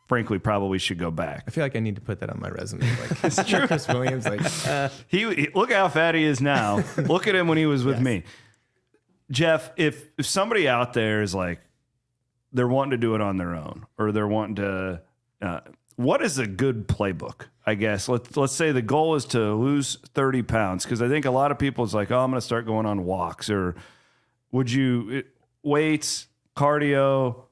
frankly 0.09 0.39
probably 0.39 0.79
should 0.79 0.99
go 0.99 1.11
back. 1.11 1.45
I 1.47 1.51
feel 1.51 1.65
like 1.65 1.77
I 1.77 1.81
need 1.81 1.95
to 1.97 2.01
put 2.03 2.21
that 2.21 2.31
on 2.31 2.41
my 2.41 2.49
resume. 2.49 2.87
Like 3.01 3.25
it's 3.25 3.45
true. 3.45 3.67
Chris 3.67 3.87
Williams, 3.89 4.27
like 4.27 4.41
He, 5.09 5.21
he- 5.35 5.49
look 5.55 5.73
how 5.73 5.89
fat 5.89 6.15
he 6.15 6.25
is 6.25 6.41
now. 6.41 6.83
look 6.97 7.27
at 7.27 7.35
him 7.35 7.49
when 7.49 7.59
he 7.59 7.67
was 7.67 7.85
with 7.85 8.01
me. 8.01 8.25
Jeff, 9.31 9.71
if 9.77 10.11
if 10.19 10.27
somebody 10.27 10.69
out 10.69 10.93
there 10.93 11.23
is 11.23 11.35
like 11.35 11.61
they're 12.53 12.69
wanting 12.69 12.91
to 12.91 12.99
do 12.99 13.15
it 13.15 13.21
on 13.23 13.39
their 13.39 13.55
own, 13.55 13.87
or 13.99 14.13
they're 14.13 14.29
wanting 14.29 14.57
to, 14.57 15.01
uh, 15.41 15.61
what 15.97 16.21
is 16.23 16.39
a 16.39 16.47
good 16.47 16.87
playbook? 16.87 17.47
I 17.65 17.75
guess 17.75 18.09
let's 18.09 18.37
let's 18.37 18.53
say 18.53 18.73
the 18.73 18.83
goal 18.83 19.15
is 19.15 19.25
to 19.27 19.55
lose 19.55 19.97
thirty 20.15 20.43
pounds 20.43 20.85
because 20.85 21.01
I 21.01 21.09
think 21.09 21.25
a 21.25 21.31
lot 21.31 21.51
of 21.53 21.59
people 21.59 21.85
is 21.85 21.95
like, 21.95 22.11
oh, 22.11 22.19
I'm 22.19 22.31
going 22.31 22.41
to 22.41 22.45
start 22.45 22.67
going 22.67 22.87
on 22.87 23.05
walks, 23.05 23.51
or 23.51 23.77
would 24.51 24.71
you 24.71 25.09
it, 25.11 25.27
weights, 25.63 26.27
cardio? 26.57 27.45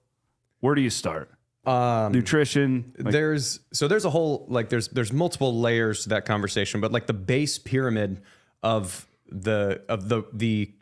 Where 0.61 0.75
do 0.75 0.83
you 0.83 0.91
start? 0.91 1.31
um, 1.67 2.13
Nutrition. 2.13 2.93
like- 2.99 3.13
there's 3.13 3.61
so 3.73 3.87
there's 3.87 4.05
a 4.05 4.11
whole 4.11 4.47
like 4.49 4.69
there's 4.71 4.89
there's 4.89 5.13
multiple 5.13 5.61
layers 5.61 6.05
to 6.05 6.09
that 6.11 6.25
conversation 6.25 6.81
but 6.81 6.91
like 6.91 7.07
the 7.07 7.13
base 7.13 7.59
pyramid 7.59 8.23
of 8.63 9.07
the 9.29 9.83
of 9.89 10.09
the 10.09 10.23
the 10.33 10.73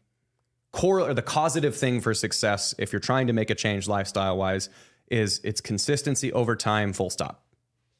core 0.71 1.01
or 1.01 1.15
the 1.15 1.23
causative 1.23 1.77
thing 1.77 2.01
for 2.01 2.15
success 2.15 2.75
if 2.79 2.93
you're 2.93 3.01
trying 3.01 3.27
to 3.27 3.33
make 3.33 3.51
a 3.51 3.55
change 3.57 3.89
lifestyle 3.89 4.37
wise 4.37 4.69
is 5.11 5.41
it's 5.43 5.61
consistency 5.61 6.33
over 6.33 6.55
time 6.55 6.93
full 6.93 7.11
stop 7.11 7.43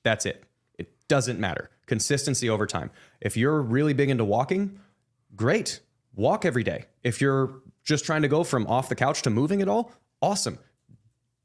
that's 0.05 0.25
it 0.25 0.45
doesn't 1.09 1.41
matter. 1.41 1.71
Consistency 1.87 2.49
over 2.49 2.67
time. 2.67 2.91
If 3.21 3.37
you're 3.37 3.61
really 3.61 3.95
big 3.95 4.11
into 4.11 4.25
walking 4.25 4.79
great. 5.37 5.81
Walk 6.15 6.45
every 6.45 6.65
day. 6.65 6.87
If 7.03 7.21
you're 7.21 7.63
just 7.85 8.05
trying 8.05 8.23
to 8.23 8.29
go 8.29 8.45
from 8.45 8.67
off 8.67 8.89
the 8.89 8.95
couch 8.95 9.23
to 9.23 9.31
moving 9.31 9.63
at 9.63 9.69
all 9.69 9.93
awesome. 10.21 10.59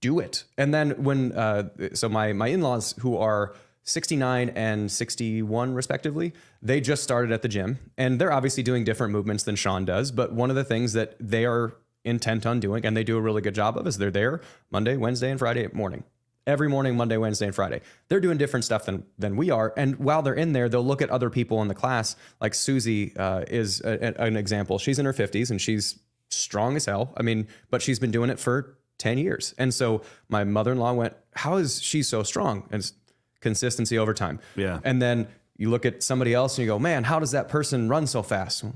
Do 0.02 0.20
it. 0.20 0.44
And 0.58 0.74
then 0.74 1.04
when 1.04 1.32
uh, 1.32 1.70
so 1.94 2.10
my 2.10 2.34
my 2.34 2.48
in-laws 2.48 2.96
who 3.00 3.18
are 3.18 3.54
69 3.84 4.50
and 4.50 4.92
61 4.92 5.74
respectively, 5.74 6.34
they 6.62 6.82
just 6.82 7.04
started 7.04 7.32
at 7.32 7.42
the 7.42 7.48
gym 7.48 7.80
and 7.98 8.20
they're 8.20 8.32
obviously 8.32 8.64
doing 8.64 8.84
different 8.84 9.14
movements 9.14 9.44
than 9.44 9.56
Shawn 9.56 9.86
does, 9.86 10.12
but 10.12 10.34
one 10.34 10.50
of 10.50 10.56
the 10.56 10.64
things 10.64 10.94
that 10.94 11.16
they 11.20 11.46
are 11.46 11.76
intent 12.06 12.46
on 12.46 12.60
doing 12.60 12.86
and 12.86 12.98
they 12.98 13.04
do 13.04 13.18
a 13.18 13.22
really 13.22 13.42
good 13.42 13.56
job 13.56 13.78
of 13.78 13.88
is 13.88 13.98
they're 13.98 14.12
there 14.12 14.42
Monday, 14.72 14.98
Wednesday 14.98 15.30
and 15.30 15.40
Friday 15.40 15.68
morning. 15.72 16.04
Every 16.46 16.68
morning, 16.68 16.98
Monday, 16.98 17.16
Wednesday, 17.16 17.46
and 17.46 17.56
Friday. 17.56 17.80
They're 18.10 18.20
doing 18.20 18.38
different 18.38 18.66
stuff 18.66 18.86
than 18.86 19.06
than 19.18 19.38
we 19.38 19.50
are. 19.50 19.74
And 19.78 19.96
while 19.98 20.22
they're 20.22 20.34
in 20.34 20.52
there, 20.52 20.68
they'll 20.68 20.86
look 20.86 21.02
at 21.02 21.10
other 21.10 21.30
people 21.30 21.62
in 21.62 21.70
the 21.70 21.74
class. 21.76 22.16
Like 22.42 22.54
Susie 22.54 23.16
uh, 23.16 23.46
is 23.48 23.80
a, 23.82 24.14
a- 24.20 24.26
an 24.26 24.36
example. 24.36 24.78
She's 24.78 25.00
in 25.00 25.06
her 25.06 25.14
50s 25.14 25.50
and 25.52 25.62
she's 25.62 26.00
strong 26.30 26.76
as 26.76 26.86
hell. 26.86 27.14
I 27.16 27.22
mean, 27.24 27.48
but 27.70 27.82
she's 27.82 27.98
been 28.00 28.12
doing 28.12 28.30
it 28.30 28.40
for 28.40 28.78
10 28.98 29.18
years. 29.20 29.54
And 29.58 29.74
so 29.74 30.02
my 30.28 30.44
mother-in-law 30.44 30.94
went, 30.94 31.14
"How 31.36 31.56
is 31.56 31.82
she 31.82 32.04
so 32.04 32.24
strong?" 32.24 32.68
And 32.72 32.80
it's 32.82 32.92
consistency 33.40 33.98
over 33.98 34.14
time. 34.14 34.40
Yeah. 34.56 34.80
And 34.84 35.02
then 35.02 35.28
you 35.56 35.70
look 35.70 35.86
at 35.86 36.04
somebody 36.04 36.34
else 36.34 36.58
and 36.58 36.66
you 36.66 36.72
go, 36.72 36.78
"Man, 36.80 37.06
how 37.06 37.20
does 37.20 37.32
that 37.32 37.48
person 37.48 37.88
run 37.88 38.06
so 38.06 38.22
fast?" 38.22 38.64
Well, 38.64 38.74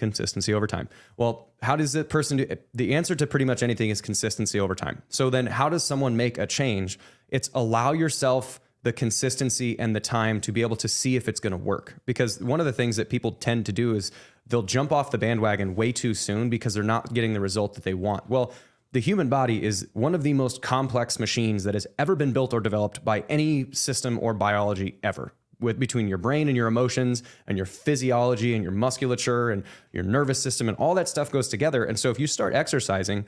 consistency 0.00 0.52
over 0.52 0.66
time. 0.66 0.88
Well, 1.16 1.48
how 1.62 1.76
does 1.76 1.92
that 1.92 2.08
person 2.08 2.38
do 2.38 2.56
the 2.74 2.94
answer 2.94 3.14
to 3.14 3.26
pretty 3.26 3.44
much 3.44 3.62
anything 3.62 3.90
is 3.90 4.00
consistency 4.00 4.58
over 4.58 4.74
time. 4.74 5.02
So 5.08 5.30
then 5.30 5.46
how 5.46 5.68
does 5.68 5.84
someone 5.84 6.16
make 6.16 6.38
a 6.38 6.46
change? 6.46 6.98
It's 7.28 7.48
allow 7.54 7.92
yourself 7.92 8.60
the 8.82 8.92
consistency 8.92 9.78
and 9.78 9.94
the 9.94 10.00
time 10.00 10.40
to 10.40 10.52
be 10.52 10.62
able 10.62 10.76
to 10.76 10.88
see 10.88 11.14
if 11.14 11.28
it's 11.28 11.38
going 11.38 11.52
to 11.52 11.56
work. 11.56 11.94
Because 12.06 12.40
one 12.40 12.60
of 12.60 12.66
the 12.66 12.72
things 12.72 12.96
that 12.96 13.10
people 13.10 13.32
tend 13.32 13.66
to 13.66 13.72
do 13.72 13.94
is 13.94 14.10
they'll 14.46 14.62
jump 14.62 14.90
off 14.90 15.10
the 15.10 15.18
bandwagon 15.18 15.76
way 15.76 15.92
too 15.92 16.14
soon 16.14 16.50
because 16.50 16.74
they're 16.74 16.82
not 16.82 17.12
getting 17.12 17.34
the 17.34 17.40
result 17.40 17.74
that 17.74 17.84
they 17.84 17.94
want. 17.94 18.28
Well, 18.28 18.52
the 18.92 19.00
human 19.00 19.28
body 19.28 19.62
is 19.62 19.86
one 19.92 20.14
of 20.14 20.22
the 20.24 20.32
most 20.32 20.62
complex 20.62 21.20
machines 21.20 21.62
that 21.64 21.74
has 21.74 21.86
ever 21.98 22.16
been 22.16 22.32
built 22.32 22.52
or 22.52 22.60
developed 22.60 23.04
by 23.04 23.20
any 23.28 23.70
system 23.72 24.18
or 24.18 24.34
biology 24.34 24.98
ever. 25.02 25.32
With 25.60 25.78
between 25.78 26.08
your 26.08 26.18
brain 26.18 26.48
and 26.48 26.56
your 26.56 26.66
emotions 26.66 27.22
and 27.46 27.56
your 27.56 27.66
physiology 27.66 28.54
and 28.54 28.62
your 28.62 28.72
musculature 28.72 29.50
and 29.50 29.62
your 29.92 30.02
nervous 30.02 30.42
system 30.42 30.68
and 30.68 30.76
all 30.78 30.94
that 30.94 31.08
stuff 31.08 31.30
goes 31.30 31.48
together. 31.48 31.84
And 31.84 31.98
so 31.98 32.10
if 32.10 32.18
you 32.18 32.26
start 32.26 32.54
exercising 32.54 33.24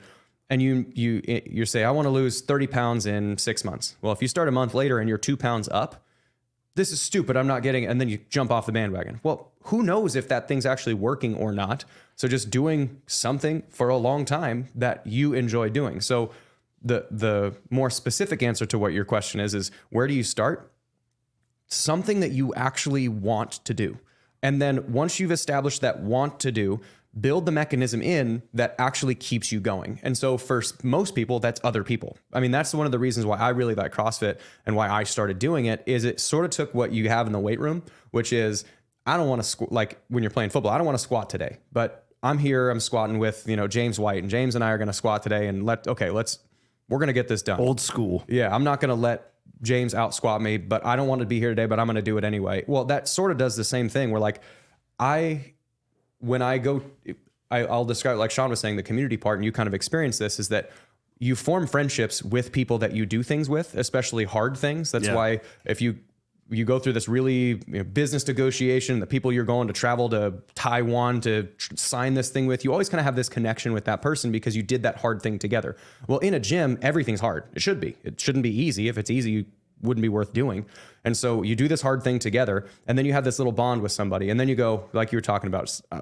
and 0.49 0.61
you 0.61 0.85
you 0.93 1.21
you 1.25 1.65
say 1.65 1.83
I 1.83 1.91
want 1.91 2.05
to 2.05 2.09
lose 2.09 2.41
30 2.41 2.67
pounds 2.67 3.05
in 3.05 3.37
6 3.37 3.65
months. 3.65 3.95
Well, 4.01 4.13
if 4.13 4.21
you 4.21 4.27
start 4.27 4.47
a 4.47 4.51
month 4.51 4.73
later 4.73 4.99
and 4.99 5.07
you're 5.07 5.17
2 5.17 5.37
pounds 5.37 5.69
up, 5.69 6.03
this 6.75 6.91
is 6.91 6.99
stupid. 6.99 7.37
I'm 7.37 7.47
not 7.47 7.63
getting. 7.63 7.85
And 7.85 8.01
then 8.01 8.09
you 8.09 8.19
jump 8.29 8.51
off 8.51 8.65
the 8.65 8.71
bandwagon. 8.71 9.19
Well, 9.23 9.51
who 9.65 9.83
knows 9.83 10.15
if 10.15 10.27
that 10.27 10.47
thing's 10.47 10.65
actually 10.65 10.95
working 10.95 11.35
or 11.35 11.51
not? 11.51 11.85
So 12.15 12.27
just 12.27 12.49
doing 12.49 13.01
something 13.07 13.63
for 13.69 13.89
a 13.89 13.97
long 13.97 14.25
time 14.25 14.67
that 14.75 15.05
you 15.05 15.33
enjoy 15.33 15.69
doing. 15.69 16.01
So 16.01 16.31
the 16.81 17.07
the 17.09 17.55
more 17.69 17.89
specific 17.89 18.43
answer 18.43 18.65
to 18.65 18.77
what 18.77 18.91
your 18.91 19.05
question 19.05 19.39
is 19.39 19.53
is 19.53 19.71
where 19.89 20.07
do 20.07 20.13
you 20.13 20.23
start? 20.23 20.72
Something 21.67 22.19
that 22.19 22.31
you 22.31 22.53
actually 22.53 23.07
want 23.07 23.53
to 23.65 23.73
do. 23.73 23.97
And 24.41 24.61
then 24.61 24.91
once 24.91 25.19
you've 25.19 25.31
established 25.31 25.81
that 25.81 26.01
want 26.01 26.39
to 26.41 26.51
do, 26.51 26.81
build 27.19 27.45
the 27.45 27.51
mechanism 27.51 28.01
in 28.01 28.41
that 28.53 28.75
actually 28.79 29.15
keeps 29.15 29.51
you 29.51 29.59
going. 29.59 29.99
And 30.03 30.17
so 30.17 30.37
for 30.37 30.63
most 30.81 31.15
people, 31.15 31.39
that's 31.39 31.61
other 31.63 31.83
people. 31.83 32.17
I 32.33 32.39
mean, 32.39 32.51
that's 32.51 32.73
one 32.73 32.85
of 32.85 32.91
the 32.91 32.99
reasons 32.99 33.25
why 33.25 33.37
I 33.37 33.49
really 33.49 33.75
like 33.75 33.93
CrossFit 33.93 34.39
and 34.65 34.75
why 34.75 34.89
I 34.89 35.03
started 35.03 35.39
doing 35.39 35.65
it 35.65 35.83
is 35.85 36.05
it 36.05 36.19
sort 36.19 36.45
of 36.45 36.51
took 36.51 36.73
what 36.73 36.91
you 36.91 37.09
have 37.09 37.27
in 37.27 37.33
the 37.33 37.39
weight 37.39 37.59
room, 37.59 37.83
which 38.11 38.33
is 38.33 38.65
I 39.05 39.17
don't 39.17 39.29
want 39.29 39.43
to 39.43 39.57
squ- 39.57 39.71
like 39.71 40.01
when 40.07 40.23
you're 40.23 40.31
playing 40.31 40.49
football, 40.49 40.71
I 40.71 40.77
don't 40.77 40.85
want 40.85 40.97
to 40.97 41.03
squat 41.03 41.29
today, 41.29 41.57
but 41.71 42.07
I'm 42.23 42.37
here, 42.37 42.69
I'm 42.69 42.79
squatting 42.79 43.19
with, 43.19 43.47
you 43.47 43.55
know, 43.55 43.67
James 43.67 43.99
White 43.99 44.21
and 44.23 44.29
James 44.29 44.55
and 44.55 44.63
I 44.63 44.71
are 44.71 44.77
going 44.77 44.87
to 44.87 44.93
squat 44.93 45.23
today 45.23 45.47
and 45.47 45.65
let 45.65 45.87
okay, 45.87 46.09
let's 46.09 46.39
we're 46.89 46.99
going 46.99 47.07
to 47.07 47.13
get 47.13 47.27
this 47.27 47.43
done. 47.43 47.59
Old 47.59 47.79
school. 47.79 48.23
Yeah, 48.27 48.53
I'm 48.53 48.63
not 48.63 48.79
going 48.79 48.89
to 48.89 48.95
let 48.95 49.32
James 49.61 49.93
out 49.93 50.13
squat 50.13 50.41
me, 50.41 50.57
but 50.57 50.85
I 50.85 50.95
don't 50.95 51.07
want 51.07 51.19
to 51.21 51.25
be 51.25 51.39
here 51.39 51.49
today, 51.49 51.65
but 51.65 51.79
I'm 51.79 51.87
going 51.87 51.95
to 51.95 52.01
do 52.01 52.17
it 52.17 52.23
anyway. 52.23 52.63
Well, 52.67 52.85
that 52.85 53.07
sort 53.07 53.31
of 53.31 53.37
does 53.37 53.55
the 53.55 53.63
same 53.63 53.87
thing 53.89 54.11
where 54.11 54.19
like 54.21 54.41
I 54.99 55.53
when 56.19 56.41
I 56.41 56.57
go, 56.57 56.81
I, 57.51 57.65
I'll 57.65 57.85
describe 57.85 58.17
like 58.17 58.31
Shawn 58.31 58.49
was 58.49 58.59
saying, 58.59 58.77
the 58.77 58.83
community 58.83 59.17
part, 59.17 59.37
and 59.37 59.45
you 59.45 59.51
kind 59.51 59.67
of 59.67 59.73
experience 59.73 60.17
this 60.17 60.39
is 60.39 60.49
that 60.49 60.71
you 61.19 61.35
form 61.35 61.67
friendships 61.67 62.23
with 62.23 62.51
people 62.51 62.77
that 62.79 62.93
you 62.93 63.05
do 63.05 63.23
things 63.23 63.49
with, 63.49 63.75
especially 63.75 64.23
hard 64.25 64.57
things. 64.57 64.91
That's 64.91 65.07
Yeah. 65.07 65.15
why 65.15 65.41
if 65.65 65.81
you 65.81 65.97
you 66.49 66.65
go 66.65 66.79
through 66.79 66.93
this 66.93 67.07
really 67.07 67.33
you 67.43 67.63
know, 67.67 67.83
business 67.83 68.27
negotiation, 68.27 68.99
the 68.99 69.07
people 69.07 69.31
you're 69.31 69.43
going 69.43 69.67
to 69.67 69.73
travel 69.73 70.09
to 70.09 70.33
Taiwan 70.55 71.21
to 71.21 71.43
tr- 71.43 71.75
sign 71.75 72.13
this 72.13 72.29
thing 72.29 72.47
with, 72.47 72.63
you 72.63 72.71
always 72.71 72.89
kind 72.89 72.99
of 72.99 73.05
have 73.05 73.15
this 73.15 73.29
connection 73.29 73.73
with 73.73 73.85
that 73.85 74.01
person 74.01 74.31
because 74.31 74.55
you 74.55 74.63
did 74.63 74.83
that 74.83 74.97
hard 74.97 75.21
thing 75.21 75.39
together. 75.39 75.75
Well, 76.07 76.19
in 76.19 76.33
a 76.33 76.39
gym, 76.39 76.77
everything's 76.81 77.21
hard. 77.21 77.45
It 77.53 77.61
should 77.61 77.79
be. 77.79 77.97
It 78.03 78.19
shouldn't 78.19 78.43
be 78.43 78.55
easy. 78.55 78.87
If 78.87 78.97
it's 78.97 79.09
easy, 79.09 79.31
you 79.31 79.45
wouldn't 79.81 80.01
be 80.01 80.09
worth 80.09 80.33
doing. 80.33 80.65
And 81.03 81.15
so 81.15 81.43
you 81.43 81.55
do 81.55 81.67
this 81.67 81.81
hard 81.81 82.03
thing 82.03 82.19
together, 82.19 82.67
and 82.87 82.97
then 82.97 83.05
you 83.05 83.13
have 83.13 83.23
this 83.23 83.37
little 83.39 83.51
bond 83.51 83.81
with 83.81 83.91
somebody, 83.91 84.29
and 84.29 84.39
then 84.39 84.47
you 84.47 84.55
go 84.55 84.89
like 84.93 85.11
you 85.11 85.17
were 85.17 85.21
talking 85.21 85.47
about. 85.47 85.79
Uh, 85.91 86.01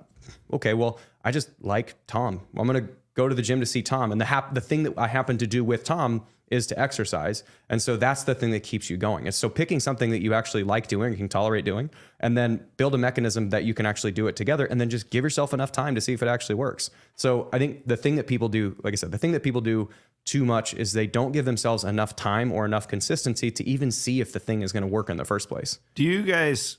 okay, 0.54 0.74
well, 0.74 1.00
I 1.24 1.32
just 1.32 1.50
like 1.62 1.96
Tom. 2.08 2.42
I'm 2.56 2.68
gonna 2.68 2.88
go 3.14 3.28
to 3.28 3.36
the 3.36 3.42
gym 3.42 3.60
to 3.60 3.66
see 3.66 3.82
Tom, 3.82 4.12
and 4.12 4.20
the 4.20 4.26
hap- 4.26 4.54
the 4.54 4.62
thing 4.62 4.84
that 4.84 4.94
I 4.98 5.08
happen 5.08 5.38
to 5.38 5.48
do 5.48 5.64
with 5.64 5.84
Tom 5.84 6.26
is 6.48 6.68
to 6.68 6.78
exercise, 6.78 7.44
and 7.70 7.82
so 7.82 7.96
that's 7.96 8.24
the 8.24 8.36
thing 8.36 8.52
that 8.52 8.60
keeps 8.62 8.90
you 8.90 8.98
going. 8.98 9.26
And 9.26 9.34
so 9.34 9.48
picking 9.48 9.80
something 9.80 10.10
that 10.12 10.22
you 10.22 10.34
actually 10.34 10.64
like 10.64 10.88
doing, 10.88 11.12
you 11.12 11.18
can 11.18 11.30
tolerate 11.30 11.64
doing, 11.64 11.90
and 12.20 12.38
then 12.38 12.66
build 12.76 12.94
a 12.94 12.98
mechanism 12.98 13.52
that 13.52 13.64
you 13.64 13.74
can 13.74 13.86
actually 13.86 14.12
do 14.12 14.28
it 14.28 14.36
together, 14.36 14.66
and 14.66 14.80
then 14.80 14.90
just 14.90 15.10
give 15.10 15.24
yourself 15.24 15.54
enough 15.54 15.72
time 15.72 15.96
to 15.96 16.02
see 16.02 16.12
if 16.12 16.22
it 16.22 16.28
actually 16.28 16.56
works. 16.56 16.90
So 17.16 17.48
I 17.54 17.58
think 17.58 17.88
the 17.88 17.96
thing 17.96 18.18
that 18.18 18.28
people 18.28 18.50
do, 18.50 18.76
like 18.84 18.94
I 18.94 18.96
said, 18.96 19.12
the 19.12 19.18
thing 19.18 19.32
that 19.32 19.44
people 19.44 19.62
do 19.62 19.90
too 20.26 20.44
much 20.44 20.74
is 20.74 20.92
they 20.94 21.08
don't 21.08 21.32
give 21.32 21.46
themselves 21.46 21.84
enough 21.84 22.16
time 22.16 22.52
or 22.52 22.66
enough 22.66 22.88
consistency 22.88 23.50
to 23.50 23.64
even 23.66 23.90
see 23.90 24.22
if 24.22 24.34
the 24.34 24.40
thing 24.40 24.62
is 24.62 24.72
going 24.72 24.84
to 24.84 24.88
work 24.88 25.10
in 25.10 25.18
the 25.18 25.26
first 25.26 25.48
place. 25.48 25.80
Do 25.96 26.04
you 26.04 26.22
guys, 26.22 26.78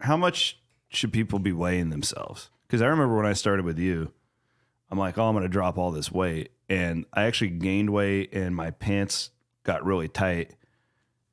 how 0.00 0.16
much 0.16 0.58
should 0.88 1.12
people 1.12 1.38
be 1.38 1.52
weighing 1.52 1.90
themselves? 1.90 2.50
Because 2.66 2.82
I 2.82 2.86
remember 2.86 3.16
when 3.16 3.24
I 3.24 3.34
started 3.34 3.64
with 3.64 3.78
you, 3.78 4.12
I'm 4.90 4.98
like, 4.98 5.18
oh, 5.18 5.24
I'm 5.28 5.34
going 5.34 5.42
to 5.42 5.48
drop 5.48 5.78
all 5.78 5.90
this 5.90 6.10
weight. 6.12 6.50
And 6.68 7.04
I 7.12 7.24
actually 7.24 7.50
gained 7.50 7.90
weight 7.90 8.32
and 8.34 8.54
my 8.54 8.70
pants 8.70 9.30
got 9.64 9.84
really 9.84 10.08
tight 10.08 10.54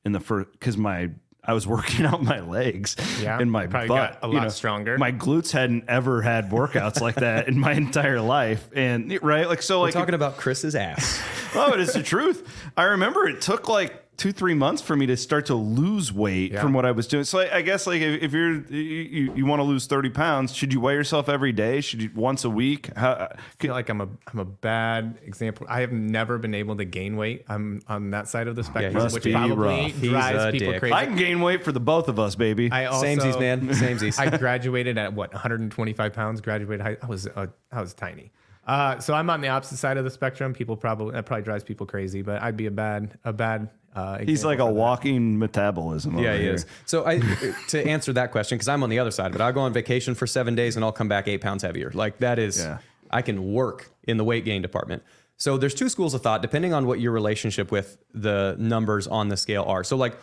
in 0.05 0.11
the 0.11 0.19
first, 0.19 0.51
because 0.53 0.77
my, 0.77 1.11
I 1.43 1.53
was 1.53 1.67
working 1.67 2.05
out 2.05 2.21
my 2.23 2.39
legs 2.39 2.95
Yeah, 3.21 3.39
and 3.39 3.51
my 3.51 3.67
probably 3.67 3.89
butt. 3.89 4.21
got 4.21 4.29
a 4.29 4.31
you 4.31 4.39
lot 4.39 4.51
stronger. 4.51 4.97
My 4.97 5.11
glutes 5.11 5.51
hadn't 5.51 5.85
ever 5.87 6.21
had 6.21 6.49
workouts 6.49 7.01
like 7.01 7.15
that 7.15 7.47
in 7.47 7.59
my 7.59 7.73
entire 7.73 8.21
life. 8.21 8.67
And 8.75 9.17
right, 9.21 9.47
like, 9.47 9.61
so 9.61 9.79
We're 9.79 9.85
like, 9.87 9.93
talking 9.93 10.15
about 10.15 10.37
Chris's 10.37 10.75
ass. 10.75 11.21
oh, 11.55 11.73
it 11.73 11.79
is 11.79 11.93
the 11.93 12.03
truth. 12.03 12.47
I 12.75 12.83
remember 12.83 13.27
it 13.27 13.41
took 13.41 13.67
like 13.69 14.02
two, 14.17 14.31
three 14.31 14.53
months 14.53 14.81
for 14.81 14.95
me 14.95 15.05
to 15.07 15.17
start 15.17 15.45
to 15.47 15.55
lose 15.55 16.13
weight 16.13 16.51
Yeah. 16.51 16.61
from 16.61 16.73
what 16.73 16.85
I 16.85 16.91
was 16.91 17.07
doing. 17.07 17.23
So 17.23 17.39
I, 17.39 17.57
I 17.57 17.61
guess 17.61 17.87
like 17.87 18.01
if, 18.01 18.21
if 18.23 18.33
you're 18.33 18.61
you, 18.67 18.77
you, 18.79 19.33
you 19.35 19.45
want 19.45 19.59
to 19.59 19.63
lose 19.63 19.85
thirty 19.87 20.09
pounds, 20.09 20.53
should 20.55 20.71
you 20.73 20.79
weigh 20.79 20.93
yourself 20.93 21.29
every 21.29 21.51
day? 21.51 21.81
Should 21.81 22.01
you 22.01 22.09
once 22.15 22.43
a 22.43 22.49
week? 22.49 22.89
How, 22.95 23.11
I 23.13 23.35
feel 23.59 23.73
like 23.73 23.89
I'm 23.89 24.01
a 24.01 24.07
I'm 24.31 24.39
a 24.39 24.45
bad 24.45 25.17
example. 25.25 25.65
I 25.69 25.81
have 25.81 25.91
never 25.91 26.37
been 26.37 26.53
able 26.53 26.75
to 26.77 26.85
gain 26.85 27.15
weight. 27.17 27.45
I'm 27.47 27.81
on 27.87 28.11
that 28.11 28.27
side 28.27 28.47
of 28.47 28.55
the 28.55 28.63
spectrum, 28.63 28.93
must 28.93 29.13
which 29.15 29.23
be 29.23 29.31
probably 29.31 29.55
rough. 29.55 29.91
He's 29.91 30.09
drives 30.09 30.43
a 30.43 30.51
people 30.51 30.71
dick. 30.73 30.79
crazy. 30.79 30.93
I 30.93 31.05
can 31.05 31.15
gain 31.15 31.41
weight 31.41 31.63
for 31.63 31.71
the 31.71 31.79
both 31.79 32.07
of 32.07 32.19
us, 32.19 32.35
baby. 32.35 32.71
I 32.71 32.85
also, 32.85 33.05
Samesies, 33.05 33.39
man. 33.39 33.67
Samesies. 33.69 34.19
I 34.33 34.37
graduated 34.37 34.97
at 34.97 35.13
what 35.13 35.33
125 35.33 36.13
pounds. 36.13 36.41
Graduated 36.41 36.85
high. 36.85 36.97
I 37.01 37.05
was 37.07 37.27
uh, 37.27 37.47
I 37.71 37.81
was 37.81 37.93
tiny. 37.93 38.31
Uh, 38.65 38.97
so 38.99 39.13
I'm 39.13 39.29
on 39.29 39.41
the 39.41 39.49
opposite 39.49 39.77
side 39.77 39.97
of 39.97 40.03
the 40.05 40.09
spectrum. 40.11 40.53
People 40.53 40.77
probably 40.77 41.13
that 41.13 41.25
probably 41.25 41.43
drives 41.43 41.63
people 41.63 41.85
crazy, 41.85 42.21
but 42.21 42.41
I'd 42.41 42.55
be 42.57 42.65
a 42.67 42.71
bad 42.71 43.17
a 43.23 43.33
bad. 43.33 43.69
Uh, 43.95 44.17
He's 44.19 44.43
like 44.43 44.57
a 44.59 44.63
that. 44.63 44.73
walking 44.73 45.37
metabolism. 45.37 46.17
Yeah, 46.17 46.29
over 46.29 46.37
he 46.37 46.43
here. 46.45 46.53
is. 46.55 46.65
So 46.85 47.05
I 47.05 47.19
to 47.67 47.85
answer 47.87 48.11
that 48.13 48.31
question 48.31 48.57
because 48.57 48.67
I'm 48.69 48.81
on 48.83 48.89
the 48.89 48.99
other 48.99 49.11
side, 49.11 49.31
but 49.33 49.41
I'll 49.41 49.51
go 49.53 49.59
on 49.61 49.73
vacation 49.73 50.15
for 50.15 50.25
seven 50.25 50.55
days 50.55 50.75
and 50.75 50.83
I'll 50.83 50.91
come 50.91 51.07
back 51.07 51.27
eight 51.27 51.41
pounds 51.41 51.61
heavier. 51.63 51.91
Like 51.93 52.17
that 52.19 52.39
is, 52.39 52.57
Yeah. 52.59 52.79
I 53.11 53.21
can 53.21 53.53
work 53.53 53.91
in 54.07 54.17
the 54.17 54.23
weight 54.23 54.45
gain 54.45 54.61
department. 54.63 55.03
So 55.37 55.57
there's 55.57 55.75
two 55.75 55.89
schools 55.89 56.13
of 56.15 56.21
thought 56.23 56.41
depending 56.41 56.73
on 56.73 56.87
what 56.87 56.99
your 56.99 57.11
relationship 57.11 57.69
with 57.71 57.97
the 58.13 58.55
numbers 58.57 59.05
on 59.07 59.27
the 59.27 59.37
scale 59.37 59.63
are. 59.67 59.83
So 59.83 59.95
like 59.97 60.17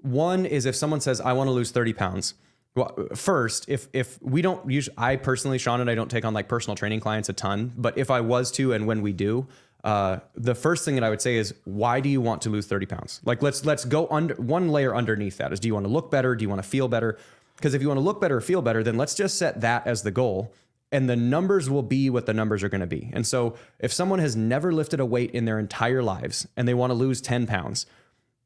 one 0.00 0.44
is 0.46 0.66
if 0.66 0.74
someone 0.74 1.00
says 1.00 1.20
I 1.20 1.32
want 1.34 1.48
to 1.48 1.52
lose 1.52 1.70
30 1.70 1.92
pounds. 1.92 2.34
Well, 2.76 3.08
first, 3.14 3.68
if 3.68 3.88
if 3.94 4.22
we 4.22 4.42
don't 4.42 4.70
use, 4.70 4.90
I 4.98 5.16
personally, 5.16 5.56
Shawn 5.56 5.80
and 5.80 5.90
I 5.90 5.94
don't 5.94 6.10
take 6.10 6.26
on 6.26 6.34
like 6.34 6.46
personal 6.46 6.76
training 6.76 7.00
clients 7.00 7.30
a 7.30 7.32
ton, 7.32 7.72
but 7.76 7.96
if 7.96 8.10
I 8.10 8.20
was 8.20 8.52
to, 8.52 8.74
and 8.74 8.86
when 8.86 9.00
we 9.00 9.14
do, 9.14 9.48
uh, 9.82 10.18
the 10.34 10.54
first 10.54 10.84
thing 10.84 10.94
that 10.96 11.02
I 11.02 11.08
would 11.08 11.22
say 11.22 11.36
is, 11.36 11.54
why 11.64 12.00
do 12.00 12.10
you 12.10 12.20
want 12.20 12.42
to 12.42 12.50
lose 12.50 12.66
30 12.66 12.84
pounds? 12.84 13.20
Like, 13.24 13.40
let's 13.40 13.64
let's 13.64 13.86
go 13.86 14.06
under 14.10 14.34
one 14.34 14.68
layer 14.68 14.94
underneath 14.94 15.38
that. 15.38 15.54
Is 15.54 15.60
do 15.60 15.68
you 15.68 15.74
want 15.74 15.86
to 15.86 15.92
look 15.92 16.10
better? 16.10 16.34
Do 16.34 16.42
you 16.42 16.50
want 16.50 16.62
to 16.62 16.68
feel 16.68 16.86
better? 16.86 17.18
Because 17.56 17.72
if 17.72 17.80
you 17.80 17.88
want 17.88 17.96
to 17.98 18.04
look 18.04 18.20
better 18.20 18.36
or 18.36 18.40
feel 18.42 18.60
better, 18.60 18.82
then 18.82 18.98
let's 18.98 19.14
just 19.14 19.38
set 19.38 19.62
that 19.62 19.86
as 19.86 20.02
the 20.02 20.10
goal, 20.10 20.52
and 20.92 21.08
the 21.08 21.16
numbers 21.16 21.70
will 21.70 21.82
be 21.82 22.10
what 22.10 22.26
the 22.26 22.34
numbers 22.34 22.62
are 22.62 22.68
going 22.68 22.82
to 22.82 22.86
be. 22.86 23.08
And 23.14 23.26
so, 23.26 23.56
if 23.78 23.90
someone 23.90 24.18
has 24.18 24.36
never 24.36 24.70
lifted 24.70 25.00
a 25.00 25.06
weight 25.06 25.30
in 25.30 25.46
their 25.46 25.58
entire 25.58 26.02
lives 26.02 26.46
and 26.58 26.68
they 26.68 26.74
want 26.74 26.90
to 26.90 26.94
lose 26.94 27.22
10 27.22 27.46
pounds, 27.46 27.86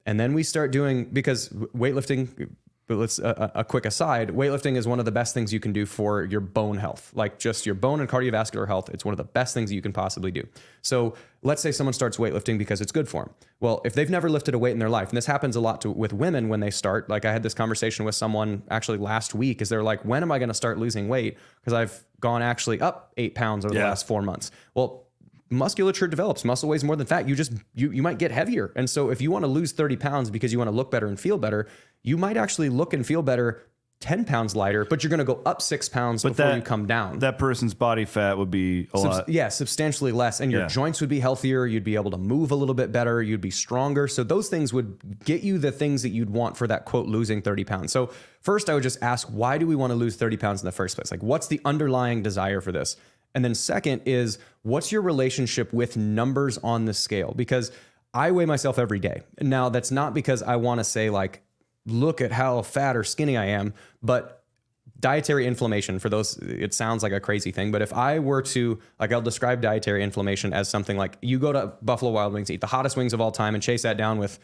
and 0.07 0.21
then 0.21 0.35
we 0.35 0.43
start 0.45 0.71
doing 0.71 1.07
because 1.07 1.49
weightlifting. 1.49 2.51
But 2.91 2.99
let's 2.99 3.21
a, 3.21 3.53
a 3.55 3.61
a 3.61 3.65
quick 3.65 3.87
aside. 3.87 4.31
Weightlifting 4.31 4.75
is 4.75 4.89
one 4.89 4.99
of 4.99 5.05
the 5.05 5.13
best 5.13 5.33
things 5.33 5.53
you 5.53 5.61
can 5.61 5.73
do 5.73 5.87
for 5.87 6.25
your 6.25 6.41
bone 6.41 6.77
health, 6.77 7.13
like 7.15 7.39
just 7.39 7.65
your 7.65 7.77
bone 7.77 8.01
and 8.01 8.09
cardiovascular 8.09 8.67
health. 8.67 8.89
It's 8.89 9.05
one 9.05 9.13
of 9.13 9.17
the 9.17 9.23
best 9.23 9.55
things 9.55 9.71
you 9.71 9.81
can 9.81 9.93
possibly 9.93 10.33
do. 10.33 10.45
So 10.83 11.15
let's 11.43 11.63
say 11.63 11.71
someone 11.71 11.93
starts 11.93 12.17
weightlifting 12.17 12.59
because 12.59 12.81
it's 12.81 12.91
good 12.91 13.09
for 13.09 13.27
them. 13.27 13.35
Well, 13.61 13.81
if 13.85 13.95
they've 13.95 14.11
never 14.11 14.29
lifted 14.29 14.55
a 14.55 14.59
weight 14.59 14.73
in 14.73 14.81
their 14.81 14.89
life, 14.89 15.11
and 15.11 15.17
this 15.17 15.27
happens 15.27 15.55
a 15.55 15.61
lot 15.61 15.81
to, 15.83 15.91
with 15.93 16.13
women 16.13 16.49
when 16.49 16.59
they 16.59 16.73
start. 16.73 17.09
Like 17.09 17.25
I 17.25 17.31
had 17.31 17.45
this 17.45 17.55
conversation 17.55 18.05
with 18.05 18.17
someone 18.17 18.65
actually 18.73 18.99
last 18.99 19.37
week. 19.37 19.63
Is 19.63 19.69
they're 19.69 19.85
like, 19.85 20.05
when 20.05 20.25
am 20.25 20.33
I 20.33 20.41
going 20.41 20.49
to 20.49 20.55
start 20.55 20.77
losing 20.77 21.07
weight? 21.07 21.39
Because 21.61 21.75
I've 21.75 22.05
gone 22.19 22.43
actually 22.43 22.81
up 22.81 23.13
eight 23.17 23.37
pounds 23.37 23.65
over 23.65 23.73
the 23.73 23.85
last 23.85 24.05
four 24.05 24.21
months. 24.21 24.51
Well, 24.75 25.07
musculature 25.51 26.07
develops 26.07 26.45
muscle 26.45 26.69
weighs 26.69 26.85
more 26.85 26.95
than 26.95 27.07
fat 27.07 27.29
you 27.29 27.35
just 27.35 27.53
you 27.75 27.91
you 27.91 28.03
might 28.03 28.19
get 28.19 28.31
heavier 28.31 28.73
and 28.77 28.89
so 28.89 29.11
if 29.11 29.21
you 29.21 29.33
want 29.33 29.43
to 29.43 29.49
lose 29.49 29.73
30 29.73 29.97
pounds 29.97 30.31
because 30.31 30.53
you 30.53 30.59
want 30.59 30.69
to 30.69 30.75
look 30.75 30.93
better 30.93 31.09
and 31.09 31.19
feel 31.19 31.39
better 31.39 31.67
you 32.03 32.17
might 32.17 32.37
actually 32.37 32.69
look 32.69 32.93
and 32.95 33.07
feel 33.07 33.23
better 33.23 33.63
10 34.01 34.25
pounds 34.25 34.57
lighter 34.57 34.87
but 34.87 35.03
you're 35.05 35.11
going 35.11 35.19
to 35.19 35.25
go 35.27 35.43
up 35.45 35.61
six 35.61 35.87
pounds 35.87 36.23
before 36.23 36.47
that- 36.47 36.57
you 36.57 36.63
come 36.63 36.87
down 36.87 37.19
That 37.19 37.37
person's 37.39 37.75
body 37.75 38.07
fat 38.07 38.39
would 38.39 38.51
be 38.51 38.89
a 38.95 38.99
Subs- 38.99 39.05
lot. 39.19 39.29
yeah, 39.29 39.49
substantially 39.49 40.11
less. 40.11 40.41
And 40.41 40.51
your 40.51 40.63
Yeah. 40.63 40.69
joints 40.69 41.03
would 41.03 41.11
be 41.11 41.21
healthier. 41.21 41.67
You'd 41.67 41.85
be 41.85 41.97
able 41.97 42.11
to 42.13 42.17
move 42.17 42.51
a 42.51 42.55
little 42.55 42.75
bit 42.75 42.93
better. 42.93 43.21
You'd 43.23 43.43
be 43.43 43.51
stronger. 43.51 44.09
So 44.09 44.25
those 44.25 44.49
things 44.49 44.73
would 44.73 45.23
get 45.27 45.43
you 45.43 45.59
the 45.59 45.71
things 45.71 46.01
that 46.03 46.09
you'd 46.11 46.31
want 46.31 46.57
for 46.57 46.67
that 46.67 46.87
quote 46.87 47.09
losing 47.09 47.43
30 47.43 47.65
pounds. 47.65 47.93
So 47.93 48.09
first 48.41 48.71
I 48.71 48.75
would 48.75 48.83
just 48.83 49.03
ask, 49.03 49.29
why 49.29 49.59
do 49.59 49.67
we 49.67 49.77
want 49.77 49.91
to 49.91 49.97
lose 49.97 50.17
30 50.17 50.39
pounds 50.39 50.63
in 50.63 50.65
the 50.67 50.73
first 50.73 50.97
place? 50.97 51.11
Like 51.11 51.23
what's 51.23 51.49
the 51.49 51.61
underlying 51.67 52.23
desire 52.23 52.63
for 52.63 52.73
this? 52.73 52.97
And 53.35 53.45
then 53.45 53.55
second 53.55 54.01
is 54.07 54.39
what's 54.63 54.91
your 54.91 55.03
relationship 55.03 55.75
with 55.75 55.99
numbers 55.99 56.57
on 56.57 56.87
the 56.87 56.95
scale? 56.95 57.35
Because 57.37 57.71
I 58.15 58.31
weigh 58.31 58.47
myself 58.47 58.79
every 58.79 58.99
day. 58.99 59.21
Now 59.43 59.69
that's 59.69 59.91
not 59.91 60.15
because 60.15 60.43
I 60.43 60.57
want 60.57 60.81
to 60.81 60.85
say 60.85 61.11
like, 61.11 61.43
look 61.87 62.21
at 62.21 62.33
how 62.33 62.63
fat 62.63 62.97
or 62.97 63.05
skinny 63.05 63.37
I 63.37 63.47
am, 63.47 63.75
but 64.03 64.37
dietary 64.99 65.47
inflammation 65.47 65.99
for 65.99 66.11
those 66.11 66.37
it 66.39 66.75
sounds 66.75 67.03
like 67.03 67.13
a 67.13 67.21
crazy 67.21 67.51
thing 67.51 67.73
but 67.73 67.81
if 67.81 67.91
i 67.95 68.19
were 68.19 68.43
to 68.43 68.79
like 68.99 69.11
i'll 69.11 69.23
describe 69.23 69.63
dietary 69.63 70.03
inflammation 70.03 70.53
as 70.53 70.69
something 70.69 70.99
like 70.99 71.17
you 71.23 71.39
go 71.39 71.55
to 71.55 71.73
buffalo 71.81 72.11
wild 72.11 72.35
wings 72.35 72.51
eat 72.51 72.61
the 72.61 72.67
hottest 72.67 72.99
wings 72.99 73.15
of 73.15 73.21
all 73.21 73.33
time 73.33 73.55
and 73.55 73.63
chase 73.63 73.81
that 73.81 73.97
down 73.97 74.19
with 74.19 74.39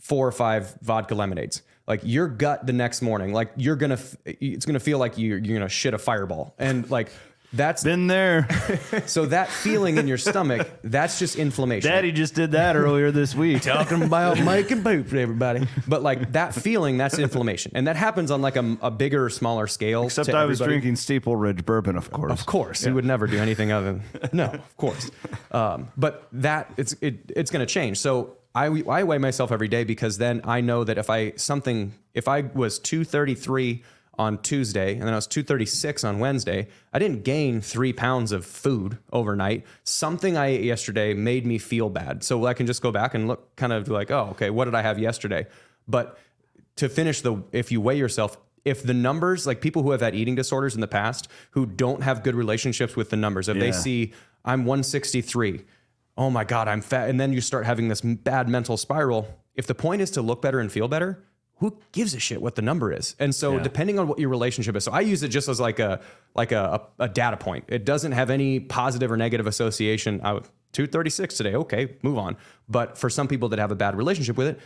four 0.00 0.26
or 0.26 0.32
five 0.32 0.76
vodka 0.82 1.14
lemonades. 1.14 1.62
Like 1.86 2.00
your 2.04 2.26
gut 2.28 2.66
the 2.66 2.72
next 2.72 3.02
morning, 3.02 3.32
like 3.32 3.52
you're 3.56 3.76
gonna, 3.76 3.98
it's 4.24 4.64
gonna 4.64 4.80
feel 4.80 4.98
like 4.98 5.18
you're 5.18 5.38
you're 5.38 5.58
gonna 5.58 5.68
shit 5.68 5.92
a 5.92 5.98
fireball, 5.98 6.54
and 6.58 6.88
like 6.90 7.12
that's 7.52 7.82
Been 7.82 8.06
there. 8.06 8.48
so 9.06 9.26
that 9.26 9.48
feeling 9.48 9.96
in 9.96 10.06
your 10.06 10.18
stomach, 10.18 10.68
that's 10.84 11.18
just 11.18 11.36
inflammation. 11.36 11.90
Daddy 11.90 12.12
just 12.12 12.34
did 12.34 12.52
that 12.52 12.76
earlier 12.76 13.10
this 13.10 13.34
week. 13.34 13.62
talking 13.62 14.02
about 14.02 14.38
making 14.40 14.84
poop, 14.84 15.08
for 15.08 15.16
everybody. 15.16 15.66
But 15.88 16.02
like 16.02 16.32
that 16.32 16.54
feeling, 16.54 16.96
that's 16.96 17.18
inflammation, 17.18 17.72
and 17.74 17.88
that 17.88 17.96
happens 17.96 18.30
on 18.30 18.40
like 18.40 18.56
a, 18.56 18.78
a 18.82 18.90
bigger, 18.90 19.28
smaller 19.30 19.66
scale. 19.66 20.04
Except 20.04 20.28
I 20.30 20.44
was 20.44 20.60
everybody. 20.60 20.80
drinking 20.80 20.96
Steeple 20.96 21.34
Ridge 21.34 21.64
bourbon, 21.64 21.96
of 21.96 22.10
course. 22.10 22.32
Of 22.32 22.46
course, 22.46 22.84
he 22.84 22.92
would 22.92 23.04
never 23.04 23.26
do 23.26 23.38
anything 23.38 23.72
other 23.72 23.94
than 23.94 24.02
no. 24.32 24.44
Of 24.44 24.76
course, 24.76 25.10
um, 25.50 25.88
but 25.96 26.28
that 26.32 26.72
it's 26.76 26.94
it, 27.00 27.32
it's 27.34 27.50
going 27.50 27.66
to 27.66 27.72
change. 27.72 27.98
So 27.98 28.36
I 28.54 28.66
I 28.66 29.02
weigh 29.04 29.18
myself 29.18 29.50
every 29.50 29.68
day 29.68 29.82
because 29.84 30.18
then 30.18 30.42
I 30.44 30.60
know 30.60 30.84
that 30.84 30.98
if 30.98 31.10
I 31.10 31.32
something 31.32 31.94
if 32.14 32.28
I 32.28 32.42
was 32.42 32.78
two 32.78 33.04
thirty 33.04 33.34
three 33.34 33.82
on 34.20 34.36
Tuesday 34.42 34.92
and 34.92 35.02
then 35.04 35.14
I 35.14 35.16
was 35.16 35.26
two 35.26 35.42
thirty 35.42 35.64
six 35.64 36.04
on 36.04 36.18
Wednesday, 36.18 36.68
I 36.92 36.98
didn't 36.98 37.24
gain 37.24 37.62
three 37.62 37.94
pounds 37.94 38.32
of 38.32 38.44
food 38.44 38.98
overnight. 39.12 39.64
Something 39.82 40.36
I 40.36 40.48
ate 40.48 40.64
yesterday 40.64 41.14
made 41.14 41.46
me 41.46 41.56
feel 41.56 41.88
bad, 41.88 42.22
so 42.22 42.44
I 42.44 42.52
can 42.52 42.66
just 42.66 42.82
go 42.82 42.92
back 42.92 43.14
and 43.14 43.26
look 43.28 43.56
kind 43.56 43.72
of 43.72 43.88
like, 43.88 44.10
oh, 44.10 44.28
okay, 44.32 44.50
what 44.50 44.66
did 44.66 44.74
I 44.74 44.82
have 44.82 44.98
yesterday? 44.98 45.46
But 45.88 46.18
to 46.76 46.90
finish 46.90 47.22
the 47.22 47.42
if 47.52 47.72
you 47.72 47.80
weigh 47.80 47.96
yourself 47.96 48.36
if 48.66 48.82
the 48.82 48.92
numbers 48.92 49.46
like 49.46 49.62
people 49.62 49.82
who 49.82 49.90
have 49.92 50.02
had 50.02 50.14
eating 50.14 50.34
disorders 50.34 50.74
in 50.74 50.82
the 50.82 50.88
past 50.88 51.28
who 51.52 51.64
don't 51.64 52.02
have 52.02 52.22
good 52.22 52.34
relationships 52.34 52.94
with 52.94 53.08
the 53.08 53.16
numbers 53.16 53.48
if 53.48 53.58
they 53.58 53.72
see 53.72 54.12
i'm 54.44 54.60
163 54.66 55.64
oh 56.18 56.28
my 56.28 56.44
god 56.44 56.68
i'm 56.68 56.82
fat 56.82 57.08
and 57.08 57.18
then 57.18 57.32
you 57.32 57.40
start 57.40 57.64
having 57.64 57.88
this 57.88 58.02
bad 58.02 58.48
mental 58.48 58.76
spiral 58.76 59.28
if 59.54 59.66
the 59.66 59.74
point 59.74 60.02
is 60.02 60.10
to 60.10 60.22
look 60.22 60.42
better 60.42 60.60
and 60.60 60.70
feel 60.70 60.88
better 60.88 61.22
who 61.60 61.78
gives 61.92 62.12
a 62.14 62.18
shit 62.18 62.42
what 62.42 62.56
the 62.56 62.62
number 62.62 62.92
is 62.92 63.14
and 63.18 63.34
so 63.34 63.58
depending 63.58 63.98
on 63.98 64.08
what 64.08 64.18
your 64.18 64.28
relationship 64.28 64.74
is 64.76 64.84
so 64.84 64.92
i 64.92 65.00
use 65.00 65.22
it 65.22 65.28
just 65.28 65.48
as 65.48 65.60
like 65.60 65.78
a 65.78 66.00
like 66.34 66.52
a, 66.52 66.82
a, 66.98 67.04
a 67.04 67.08
data 67.08 67.36
point 67.36 67.64
it 67.68 67.84
doesn't 67.84 68.12
have 68.12 68.28
any 68.28 68.60
positive 68.60 69.10
or 69.12 69.16
negative 69.16 69.46
association 69.46 70.20
I, 70.24 70.40
236 70.72 71.36
today 71.36 71.54
okay 71.54 71.96
move 72.02 72.18
on 72.18 72.36
but 72.68 72.98
for 72.98 73.08
some 73.08 73.28
people 73.28 73.48
that 73.50 73.58
have 73.58 73.70
a 73.70 73.76
bad 73.76 73.96
relationship 73.96 74.36
with 74.36 74.48
it 74.48 74.60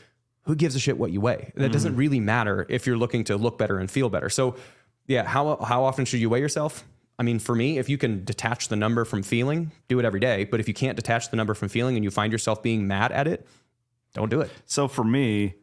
who 0.44 0.54
gives 0.54 0.74
a 0.74 0.78
shit 0.78 0.98
what 0.98 1.10
you 1.10 1.20
weigh? 1.20 1.52
That 1.56 1.72
doesn't 1.72 1.92
mm-hmm. 1.92 1.98
really 1.98 2.20
matter 2.20 2.66
if 2.68 2.86
you're 2.86 2.96
looking 2.96 3.24
to 3.24 3.36
look 3.36 3.58
better 3.58 3.78
and 3.78 3.90
feel 3.90 4.08
better. 4.08 4.28
So, 4.28 4.56
yeah, 5.06 5.24
how 5.24 5.56
how 5.56 5.84
often 5.84 6.04
should 6.04 6.20
you 6.20 6.30
weigh 6.30 6.40
yourself? 6.40 6.84
I 7.18 7.22
mean, 7.22 7.38
for 7.38 7.54
me, 7.54 7.78
if 7.78 7.88
you 7.88 7.96
can 7.96 8.24
detach 8.24 8.68
the 8.68 8.76
number 8.76 9.04
from 9.04 9.22
feeling, 9.22 9.70
do 9.88 9.98
it 10.00 10.04
every 10.04 10.20
day. 10.20 10.44
But 10.44 10.60
if 10.60 10.68
you 10.68 10.74
can't 10.74 10.96
detach 10.96 11.30
the 11.30 11.36
number 11.36 11.54
from 11.54 11.68
feeling 11.68 11.96
and 11.96 12.04
you 12.04 12.10
find 12.10 12.32
yourself 12.32 12.62
being 12.62 12.86
mad 12.86 13.12
at 13.12 13.28
it, 13.28 13.46
don't 14.14 14.30
do 14.30 14.40
it. 14.40 14.50
So 14.66 14.88
for 14.88 15.04
me, 15.04 15.54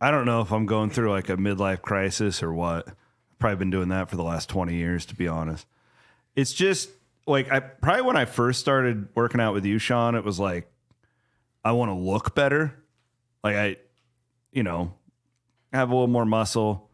I 0.00 0.10
don't 0.10 0.26
know 0.26 0.40
if 0.40 0.52
I'm 0.52 0.66
going 0.66 0.90
through 0.90 1.10
like 1.10 1.28
a 1.28 1.36
midlife 1.36 1.82
crisis 1.82 2.42
or 2.42 2.52
what. 2.52 2.88
I've 2.88 3.38
probably 3.38 3.56
been 3.56 3.70
doing 3.70 3.88
that 3.88 4.10
for 4.10 4.16
the 4.16 4.22
last 4.22 4.48
20 4.48 4.74
years, 4.74 5.06
to 5.06 5.14
be 5.14 5.28
honest. 5.28 5.66
It's 6.34 6.52
just 6.52 6.90
like 7.26 7.50
I 7.50 7.60
probably 7.60 8.02
when 8.02 8.16
I 8.16 8.24
first 8.24 8.60
started 8.60 9.08
working 9.14 9.40
out 9.40 9.54
with 9.54 9.64
you, 9.64 9.78
Shawn, 9.78 10.14
it 10.14 10.24
was 10.24 10.38
like 10.38 10.70
I 11.64 11.72
want 11.72 11.90
to 11.90 11.94
look 11.94 12.34
better. 12.34 12.74
Like 13.42 13.56
I, 13.56 13.76
you 14.52 14.62
know, 14.62 14.94
have 15.72 15.90
a 15.90 15.92
little 15.92 16.08
more 16.08 16.26
muscle. 16.26 16.90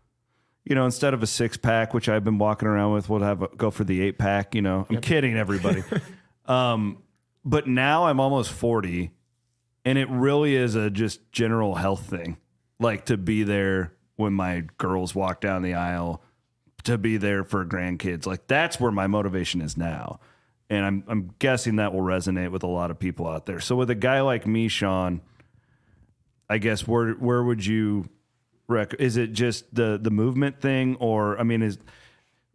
You 0.65 0.77
know, 0.77 0.85
instead 0.85 1.12
of 1.12 1.25
a 1.25 1.27
six 1.27 1.57
pack, 1.57 1.93
which 1.93 2.09
I've 2.09 2.23
been 2.23 2.38
walking 2.38 2.69
around 2.69 2.93
with, 2.93 3.09
we'll 3.09 3.21
have 3.21 3.43
a, 3.43 3.49
go 3.49 3.73
for 3.73 3.83
the 3.83 4.01
eight 4.01 4.17
pack. 4.17 4.55
You 4.55 4.62
know, 4.62 4.87
I'm 4.88 5.01
kidding 5.01 5.37
everybody. 5.37 5.83
um, 6.47 7.03
but 7.45 7.67
now 7.67 8.07
I'm 8.07 8.21
almost 8.21 8.53
40 8.53 9.11
and 9.85 9.99
it 9.99 10.09
really 10.09 10.55
is 10.55 10.77
a 10.77 10.91
just 10.91 11.33
general 11.33 11.75
health 11.75 12.09
thing 12.09 12.37
like 12.83 13.07
to 13.07 13.16
be 13.16 13.42
there 13.45 13.95
when 14.16 14.33
my 14.33 14.64
girls 14.79 15.14
walk 15.14 15.40
down 15.40 15.62
the 15.62 15.75
aisle 15.75 16.23
to 16.85 16.99
be 16.99 17.16
there 17.16 17.45
for 17.45 17.64
grandkids. 17.64 18.27
Like 18.27 18.47
that's 18.47 18.81
where 18.81 18.92
my 18.92 19.07
motivation 19.07 19.61
is 19.61 19.77
now. 19.77 20.21
And 20.68 20.85
i'm 20.85 21.05
i'm 21.07 21.35
guessing 21.38 21.77
that 21.77 21.92
will 21.92 22.03
resonate 22.03 22.51
with 22.51 22.62
a 22.62 22.68
lot 22.68 22.90
of 22.90 22.99
people 22.99 23.27
out 23.29 23.47
there. 23.47 23.61
So 23.61 23.77
with 23.77 23.90
a 23.90 23.95
guy 23.95 24.21
like 24.21 24.47
me 24.47 24.68
Shawn 24.68 25.21
i 26.49 26.59
guess 26.59 26.87
where 26.87 27.12
where 27.12 27.42
would 27.42 27.64
you 27.64 28.09
rec- 28.68 28.95
is 28.99 29.16
it 29.16 29.33
just 29.33 29.75
the 29.75 29.99
the 30.01 30.11
movement 30.11 30.61
thing? 30.61 30.97
Or 30.97 31.38
i 31.38 31.42
mean 31.42 31.62
is 31.62 31.79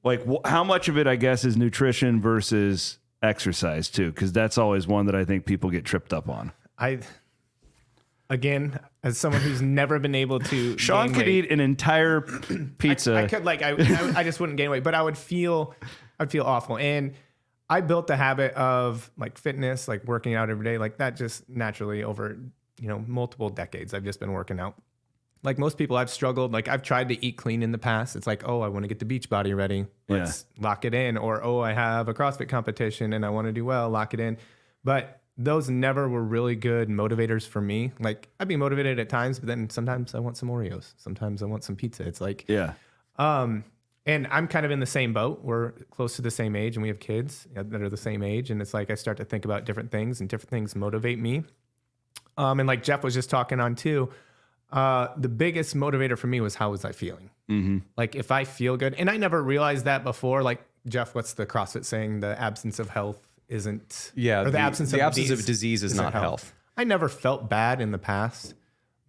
like 0.03 0.25
wh- 0.27 0.47
how 0.47 0.63
much 0.63 0.87
of 0.89 0.97
it 0.97 1.07
i 1.07 1.15
guess 1.15 1.45
is 1.45 1.57
nutrition 1.57 2.21
versus 2.21 2.97
exercise 3.21 3.89
too? 3.89 4.11
Because 4.11 4.31
that's 4.31 4.57
always 4.57 4.87
one 4.87 5.05
that 5.05 5.15
i 5.15 5.23
think 5.25 5.45
people 5.45 5.69
get 5.69 5.85
tripped 5.85 6.13
up 6.13 6.27
on. 6.29 6.51
I, 6.79 6.99
again, 8.29 8.79
as 9.03 9.17
someone 9.17 9.41
who's 9.41 9.61
never 9.61 9.99
been 9.99 10.15
able 10.15 10.39
to, 10.39 10.77
Shawn 10.79 11.09
could 11.13 11.25
weight, 11.25 11.45
eat 11.45 11.51
an 11.51 11.59
entire 11.59 12.21
pizza. 12.77 13.15
I 13.15 13.27
could 13.27 13.45
like 13.45 13.61
I, 13.61 13.71
I 13.71 14.13
I 14.17 14.23
just 14.23 14.39
wouldn't 14.39 14.57
gain 14.57 14.69
weight, 14.69 14.83
but 14.83 14.95
I 14.95 15.01
would 15.01 15.17
feel 15.17 15.75
I'd 16.19 16.31
feel 16.31 16.43
awful. 16.43 16.77
And 16.77 17.13
I 17.69 17.81
built 17.81 18.07
the 18.07 18.15
habit 18.15 18.53
of 18.53 19.11
like 19.17 19.37
fitness, 19.37 19.87
like 19.87 20.03
working 20.05 20.35
out 20.35 20.49
every 20.49 20.63
day, 20.63 20.77
like 20.77 20.97
that 20.97 21.15
just 21.15 21.47
naturally 21.49 22.03
over, 22.03 22.37
you 22.79 22.87
know, 22.87 23.03
multiple 23.07 23.49
decades. 23.49 23.93
I've 23.93 24.03
just 24.03 24.19
been 24.19 24.31
working 24.31 24.59
out. 24.59 24.75
Like 25.43 25.57
most 25.57 25.77
people, 25.77 25.97
I've 25.97 26.09
struggled. 26.09 26.51
Like 26.51 26.67
I've 26.67 26.81
tried 26.81 27.09
to 27.09 27.25
eat 27.25 27.37
clean 27.37 27.61
in 27.61 27.71
the 27.71 27.77
past. 27.77 28.15
It's 28.15 28.25
like, 28.25 28.47
oh, 28.47 28.61
I 28.61 28.69
want 28.69 28.83
to 28.83 28.87
get 28.87 28.99
the 28.99 29.05
beach 29.05 29.29
body 29.29 29.53
ready. 29.53 29.85
Let's 30.09 30.45
lock 30.59 30.85
it 30.85 30.93
in. 30.93 31.17
Or 31.17 31.43
oh, 31.43 31.59
I 31.59 31.73
have 31.73 32.07
a 32.07 32.13
CrossFit 32.13 32.49
competition 32.49 33.13
and 33.13 33.25
I 33.25 33.29
want 33.29 33.47
to 33.47 33.53
do 33.53 33.63
well. 33.63 33.89
Lock 33.89 34.13
it 34.13 34.19
in. 34.19 34.37
But 34.83 35.21
those 35.37 35.69
never 35.69 36.09
were 36.09 36.23
really 36.23 36.55
good 36.55 36.89
motivators 36.89 37.47
for 37.47 37.61
me. 37.61 37.91
Like 37.99 38.29
I'd 38.39 38.47
be 38.47 38.55
motivated 38.55 38.99
at 38.99 39.09
times, 39.09 39.39
but 39.39 39.47
then 39.47 39.69
sometimes 39.69 40.15
I 40.15 40.19
want 40.19 40.35
some 40.37 40.49
Oreos. 40.49 40.93
Sometimes 40.97 41.43
I 41.43 41.45
want 41.45 41.63
some 41.63 41.75
pizza. 41.75 42.03
It's 42.03 42.19
like 42.19 42.45
yeah. 42.47 42.73
um, 43.17 43.63
and 44.05 44.25
I'm 44.31 44.47
kind 44.47 44.65
of 44.65 44.71
in 44.71 44.79
the 44.79 44.85
same 44.85 45.13
boat. 45.13 45.43
We're 45.43 45.71
close 45.91 46.15
to 46.15 46.21
the 46.21 46.31
same 46.31 46.55
age, 46.55 46.75
and 46.75 46.81
we 46.81 46.87
have 46.87 46.99
kids 46.99 47.47
that 47.53 47.81
are 47.81 47.89
the 47.89 47.97
same 47.97 48.23
age. 48.23 48.49
And 48.49 48.61
it's 48.61 48.73
like 48.73 48.89
I 48.89 48.95
start 48.95 49.17
to 49.17 49.25
think 49.25 49.45
about 49.45 49.65
different 49.65 49.91
things, 49.91 50.21
and 50.21 50.29
different 50.29 50.49
things 50.49 50.75
motivate 50.75 51.19
me. 51.19 51.43
Um, 52.37 52.59
and 52.59 52.67
like 52.67 52.83
Jeff 52.83 53.03
was 53.03 53.13
just 53.13 53.29
talking 53.29 53.59
on 53.59 53.75
too, 53.75 54.09
uh, 54.71 55.09
the 55.17 55.29
biggest 55.29 55.75
motivator 55.75 56.17
for 56.17 56.27
me 56.27 56.41
was 56.41 56.55
how 56.55 56.71
was 56.71 56.85
I 56.85 56.91
feeling? 56.91 57.29
Mm-hmm. 57.49 57.79
Like 57.95 58.15
if 58.15 58.31
I 58.31 58.43
feel 58.43 58.75
good, 58.75 58.95
and 58.95 59.09
I 59.09 59.17
never 59.17 59.43
realized 59.43 59.85
that 59.85 60.03
before. 60.03 60.41
Like 60.41 60.63
Jeff, 60.87 61.13
what's 61.13 61.33
the 61.33 61.45
CrossFit 61.45 61.85
saying? 61.85 62.21
The 62.21 62.39
absence 62.41 62.79
of 62.79 62.89
health 62.89 63.26
isn't 63.47 64.11
Yeah, 64.15 64.41
or 64.41 64.45
the, 64.45 64.51
the- 64.51 64.59
absence 64.59 64.91
the 64.91 64.97
of 64.97 65.07
absence 65.07 65.27
disease 65.27 65.39
of 65.39 65.45
disease 65.45 65.83
is 65.83 65.95
not 65.95 66.13
health. 66.13 66.53
I 66.75 66.83
never 66.83 67.09
felt 67.09 67.49
bad 67.49 67.81
in 67.81 67.91
the 67.91 67.97
past, 67.97 68.53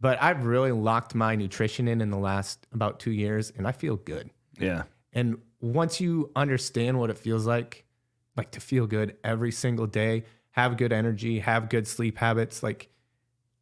but 0.00 0.20
I've 0.22 0.44
really 0.44 0.72
locked 0.72 1.14
my 1.14 1.34
nutrition 1.36 1.86
in 1.88 2.00
in 2.00 2.10
the 2.10 2.18
last 2.18 2.66
about 2.72 2.98
two 3.00 3.10
years, 3.10 3.52
and 3.56 3.66
I 3.66 3.72
feel 3.72 3.96
good. 3.96 4.30
Yeah. 4.58 4.84
And 5.12 5.38
once 5.60 6.00
you 6.00 6.30
understand 6.36 6.98
what 6.98 7.10
it 7.10 7.18
feels 7.18 7.46
like, 7.46 7.84
like 8.36 8.52
to 8.52 8.60
feel 8.60 8.86
good 8.86 9.16
every 9.24 9.50
single 9.52 9.86
day, 9.86 10.24
have 10.52 10.76
good 10.76 10.92
energy, 10.92 11.40
have 11.40 11.68
good 11.68 11.86
sleep 11.86 12.16
habits, 12.16 12.62
like 12.62 12.88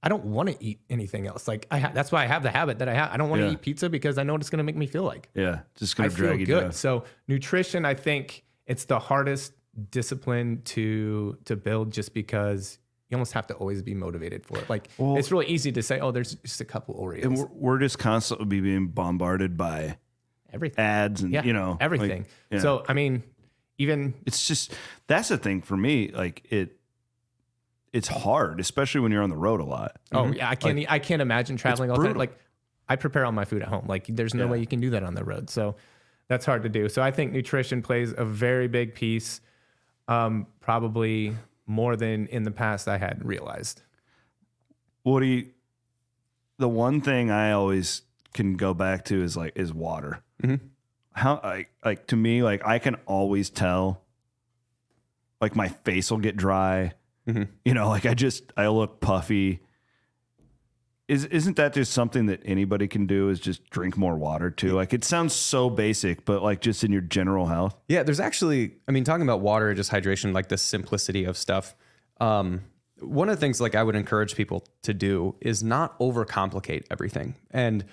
I 0.02 0.08
don't 0.08 0.24
want 0.26 0.50
to 0.50 0.56
eat 0.64 0.78
anything 0.88 1.26
else. 1.26 1.48
Like 1.48 1.66
I 1.70 1.78
ha- 1.80 1.90
that's 1.92 2.12
why 2.12 2.22
I 2.22 2.26
have 2.26 2.42
the 2.44 2.50
habit 2.50 2.78
that 2.78 2.88
I 2.88 2.94
have. 2.94 3.10
I 3.12 3.16
don't 3.16 3.28
want 3.30 3.40
to 3.40 3.46
Yeah. 3.46 3.52
eat 3.54 3.62
pizza 3.62 3.88
because 3.88 4.18
I 4.18 4.22
know 4.22 4.34
what 4.34 4.40
it's 4.42 4.50
going 4.50 4.58
to 4.58 4.64
make 4.64 4.76
me 4.76 4.86
feel 4.86 5.02
like. 5.02 5.28
Yeah. 5.34 5.60
Just 5.74 5.96
gonna 5.96 6.10
feel 6.10 6.26
drag 6.28 6.40
you 6.40 6.46
good. 6.46 6.60
down. 6.60 6.72
So 6.72 7.04
nutrition, 7.26 7.84
I 7.84 7.94
think 7.94 8.44
it's 8.66 8.84
the 8.84 8.98
hardest 9.00 9.52
discipline 9.90 10.62
to 10.64 11.36
to 11.44 11.56
build 11.56 11.92
just 11.92 12.14
because 12.14 12.78
you 13.08 13.16
almost 13.16 13.32
have 13.34 13.46
to 13.46 13.54
always 13.54 13.82
be 13.82 13.94
motivated 13.94 14.44
for 14.44 14.58
it. 14.58 14.68
Like 14.68 14.88
it's 14.98 15.30
really 15.30 15.46
easy 15.46 15.70
to 15.72 15.82
say, 15.82 16.00
oh, 16.00 16.10
there's 16.10 16.34
just 16.36 16.60
a 16.60 16.64
couple 16.64 16.94
Oreos. 16.94 17.24
And 17.24 17.36
we're, 17.36 17.48
we're 17.52 17.78
just 17.78 17.98
constantly 17.98 18.60
being 18.60 18.88
bombarded 18.88 19.56
by 19.56 19.98
everything. 20.52 20.84
ads 20.84 21.22
and 21.22 21.32
yeah, 21.32 21.44
you 21.44 21.52
know 21.52 21.72
like, 21.72 21.82
everything. 21.82 22.26
yeah. 22.50 22.58
So 22.58 22.84
I 22.88 22.94
mean, 22.94 23.22
even 23.78 24.14
it's 24.26 24.46
just 24.48 24.74
that's 25.06 25.28
the 25.28 25.38
thing 25.38 25.62
for 25.62 25.76
me. 25.76 26.10
Like 26.12 26.46
it, 26.50 26.78
it's 27.92 28.08
hard, 28.08 28.60
especially 28.60 29.02
when 29.02 29.12
you're 29.12 29.22
on 29.22 29.30
the 29.30 29.36
road 29.36 29.60
a 29.60 29.64
lot. 29.64 29.98
Oh 30.12 30.24
mm-hmm. 30.24 30.32
yeah, 30.34 30.50
I 30.50 30.56
can't. 30.56 30.90
I 30.90 30.98
can't 30.98 31.22
imagine 31.22 31.56
traveling 31.56 31.90
all 31.90 31.98
the 31.98 32.08
time. 32.08 32.16
Like 32.16 32.38
I 32.88 32.96
prepare 32.96 33.24
all 33.24 33.32
my 33.32 33.44
food 33.44 33.62
at 33.62 33.68
home. 33.68 33.86
Like 33.86 34.06
there's 34.08 34.34
no 34.34 34.44
Yeah. 34.44 34.50
way 34.50 34.60
you 34.60 34.66
can 34.66 34.80
do 34.80 34.90
that 34.90 35.02
on 35.02 35.14
the 35.14 35.24
road. 35.24 35.50
So 35.50 35.76
that's 36.28 36.44
hard 36.44 36.62
to 36.64 36.68
do. 36.68 36.88
So 36.88 37.02
I 37.02 37.10
think 37.10 37.32
nutrition 37.32 37.82
plays 37.82 38.12
a 38.16 38.24
very 38.24 38.68
big 38.68 38.94
piece. 38.94 39.40
Um, 40.08 40.46
probably 40.60 41.34
more 41.66 41.96
than 41.96 42.26
in 42.28 42.44
the 42.44 42.50
past 42.50 42.86
I 42.88 42.98
had 42.98 43.24
realized. 43.24 43.82
What 45.02 45.20
do 45.20 45.26
you? 45.26 45.48
The 46.58 46.68
one 46.68 47.00
thing 47.00 47.30
I 47.30 47.52
always 47.52 48.02
can 48.32 48.56
go 48.56 48.72
back 48.74 49.04
to 49.06 49.22
is 49.22 49.36
like 49.36 49.52
is 49.56 49.72
water. 49.74 50.22
How 51.12 51.40
like 51.42 51.70
like 51.84 52.06
to 52.08 52.16
me 52.16 52.42
like 52.42 52.64
I 52.66 52.78
can 52.78 52.96
always 53.06 53.50
tell. 53.50 54.02
Like 55.40 55.54
my 55.54 55.68
face 55.68 56.10
will 56.10 56.18
get 56.18 56.36
dry. 56.36 56.92
You 57.64 57.74
know, 57.74 57.88
like 57.88 58.06
I 58.06 58.14
just 58.14 58.52
I 58.56 58.68
look 58.68 59.00
puffy. 59.00 59.60
Is 61.08 61.24
isn't 61.26 61.56
that 61.56 61.72
just 61.72 61.92
something 61.92 62.26
that 62.26 62.40
anybody 62.44 62.88
can 62.88 63.06
do? 63.06 63.28
Is 63.28 63.38
just 63.38 63.68
drink 63.70 63.96
more 63.96 64.16
water 64.16 64.50
too? 64.50 64.72
Like 64.72 64.92
it 64.92 65.04
sounds 65.04 65.34
so 65.34 65.70
basic, 65.70 66.24
but 66.24 66.42
like 66.42 66.60
just 66.60 66.82
in 66.82 66.90
your 66.90 67.00
general 67.00 67.46
health. 67.46 67.76
Yeah, 67.88 68.02
there's 68.02 68.18
actually, 68.18 68.74
I 68.88 68.92
mean, 68.92 69.04
talking 69.04 69.22
about 69.22 69.40
water, 69.40 69.72
just 69.74 69.92
hydration, 69.92 70.32
like 70.32 70.48
the 70.48 70.58
simplicity 70.58 71.24
of 71.24 71.36
stuff. 71.36 71.76
Um, 72.20 72.62
one 73.00 73.28
of 73.28 73.36
the 73.36 73.40
things 73.40 73.60
like 73.60 73.74
I 73.74 73.82
would 73.84 73.94
encourage 73.94 74.34
people 74.34 74.66
to 74.82 74.94
do 74.94 75.36
is 75.40 75.62
not 75.62 75.96
overcomplicate 76.00 76.86
everything. 76.90 77.36
And 77.50 77.84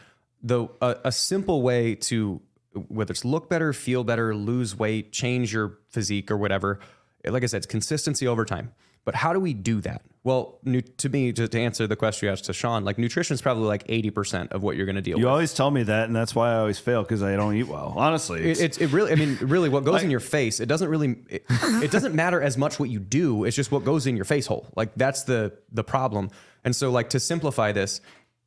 the 0.42 0.68
a, 0.82 0.98
a 1.06 1.12
simple 1.12 1.62
way 1.62 1.96
to 1.96 2.42
whether 2.88 3.12
it's 3.12 3.24
look 3.24 3.50
better, 3.50 3.74
feel 3.74 4.04
better, 4.04 4.36
lose 4.36 4.76
weight, 4.76 5.12
change 5.12 5.54
your 5.54 5.78
physique 5.90 6.32
or 6.32 6.38
whatever. 6.38 6.80
Like 7.26 7.44
I 7.44 7.46
said, 7.46 7.58
it's 7.58 7.68
consistency 7.68 8.28
over 8.28 8.44
time. 8.44 8.74
But 9.06 9.16
how 9.16 9.34
do 9.34 9.40
we 9.40 9.54
do 9.54 9.82
that? 9.82 10.02
Well, 10.26 10.58
nu- 10.64 10.80
to 10.82 11.10
me, 11.10 11.34
to, 11.34 11.50
to 11.50 11.60
answer 11.60 11.86
the 11.86 11.98
question 11.98 12.28
you 12.28 12.32
asked 12.32 12.46
to 12.46 12.54
Shawn, 12.54 12.86
like 12.86 12.98
nutrition 12.98 13.34
is 13.34 13.42
probably 13.42 13.66
like 13.66 13.86
80% 13.88 14.54
of 14.54 14.64
what 14.64 14.78
you're 14.78 14.86
going 14.86 14.96
to 14.96 15.02
deal 15.02 15.18
You 15.18 15.26
with. 15.26 15.30
You 15.30 15.30
always 15.30 15.54
tell 15.54 15.70
me 15.70 15.84
that, 15.84 16.06
and 16.06 16.16
that's 16.16 16.34
why 16.34 16.54
I 16.54 16.60
always 16.60 16.80
fail 16.80 17.04
because 17.04 17.22
I 17.22 17.36
don't 17.36 17.54
eat 17.56 17.68
well. 17.68 17.94
Honestly, 17.98 18.40
It, 18.40 18.46
it's, 18.52 18.60
it's 18.62 18.78
it 18.78 18.88
really. 18.94 19.12
I 19.12 19.16
mean, 19.16 19.38
really, 19.42 19.68
what 19.68 19.84
goes 19.84 20.02
in 20.06 20.10
your 20.10 20.22
face? 20.22 20.62
It 20.62 20.68
doesn't 20.68 20.88
really. 20.88 21.18
It, 21.28 21.44
it 21.50 21.92
doesn't 21.92 22.16
matter 22.16 22.42
as 22.42 22.58
much 22.58 22.80
what 22.80 22.90
you 22.90 23.00
do. 23.00 23.44
It's 23.44 23.56
just 23.56 23.72
what 23.72 23.84
goes 23.84 24.08
in 24.08 24.16
your 24.16 24.24
face 24.26 24.48
hole. 24.48 24.68
Like 24.78 24.96
that's 24.96 25.24
the 25.24 25.58
the 25.74 25.84
problem. 25.84 26.30
And 26.64 26.74
so, 26.74 26.90
like 26.90 27.10
to 27.10 27.20
simplify 27.20 27.74
this, 27.74 28.00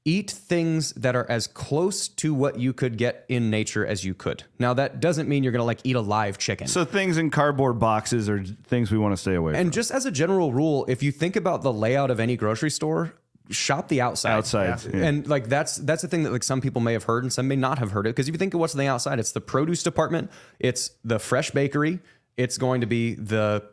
eat 0.07 0.31
things 0.31 0.92
that 0.92 1.14
are 1.14 1.29
as 1.29 1.47
close 1.49 2.07
to 2.07 2.33
what 2.33 2.59
you 2.59 2.73
could 2.73 2.97
get 2.97 3.27
in 3.29 3.51
nature 3.51 3.85
as 3.85 4.05
you 4.05 4.14
could. 4.14 4.45
Now, 4.59 4.73
that 4.75 5.01
doesn't 5.01 5.29
mean 5.29 5.42
you're 5.42 5.53
gonna 5.53 5.64
like 5.64 5.81
eat 5.85 5.97
a 5.97 6.01
live 6.01 6.38
chicken. 6.38 6.69
so 6.69 6.85
things 6.85 7.19
in 7.19 7.29
cardboard 7.29 7.79
boxes 7.79 8.29
are 8.31 8.42
things 8.42 8.90
we 8.90 8.99
want 8.99 9.12
to 9.12 9.16
stay 9.16 9.35
away 9.35 9.53
from. 9.53 9.61
and 9.61 9.73
just 9.73 9.90
as 9.90 10.07
a 10.07 10.11
general 10.11 10.53
rule, 10.53 10.87
if 10.88 11.03
you 11.03 11.11
think 11.12 11.37
about 11.37 11.62
the 11.62 11.73
layout 11.73 12.11
of 12.11 12.21
any 12.21 12.37
grocery 12.37 12.71
store, 12.71 13.12
shop 13.51 13.88
the 13.88 14.01
outside. 14.01 14.33
Outside, 14.33 14.81
yeah. 14.95 15.05
And 15.05 15.27
like 15.27 15.49
that's 15.49 15.77
that's 15.77 16.03
the 16.03 16.09
thing 16.09 16.23
that 16.23 16.33
like 16.33 16.45
some 16.45 16.61
people 16.61 16.81
may 16.81 16.92
have 16.92 17.05
heard 17.05 17.25
and 17.25 17.33
some 17.33 17.49
may 17.49 17.57
not 17.57 17.79
have 17.79 17.90
heard 17.90 18.07
it. 18.07 18.11
Because 18.11 18.29
if 18.29 18.35
you 18.35 18.38
think 18.38 18.55
of 18.55 18.61
what's 18.61 18.75
on 18.75 18.79
the 18.79 18.87
outside, 18.87 19.19
it's 19.19 19.33
the 19.33 19.40
produce 19.40 19.83
department, 19.83 20.31
it's 20.61 20.92
the 21.05 21.19
fresh 21.19 21.51
bakery, 21.51 21.99
it's 22.37 22.59
going 22.59 22.81
to 22.81 22.87
be 22.87 23.14
the 23.14 23.64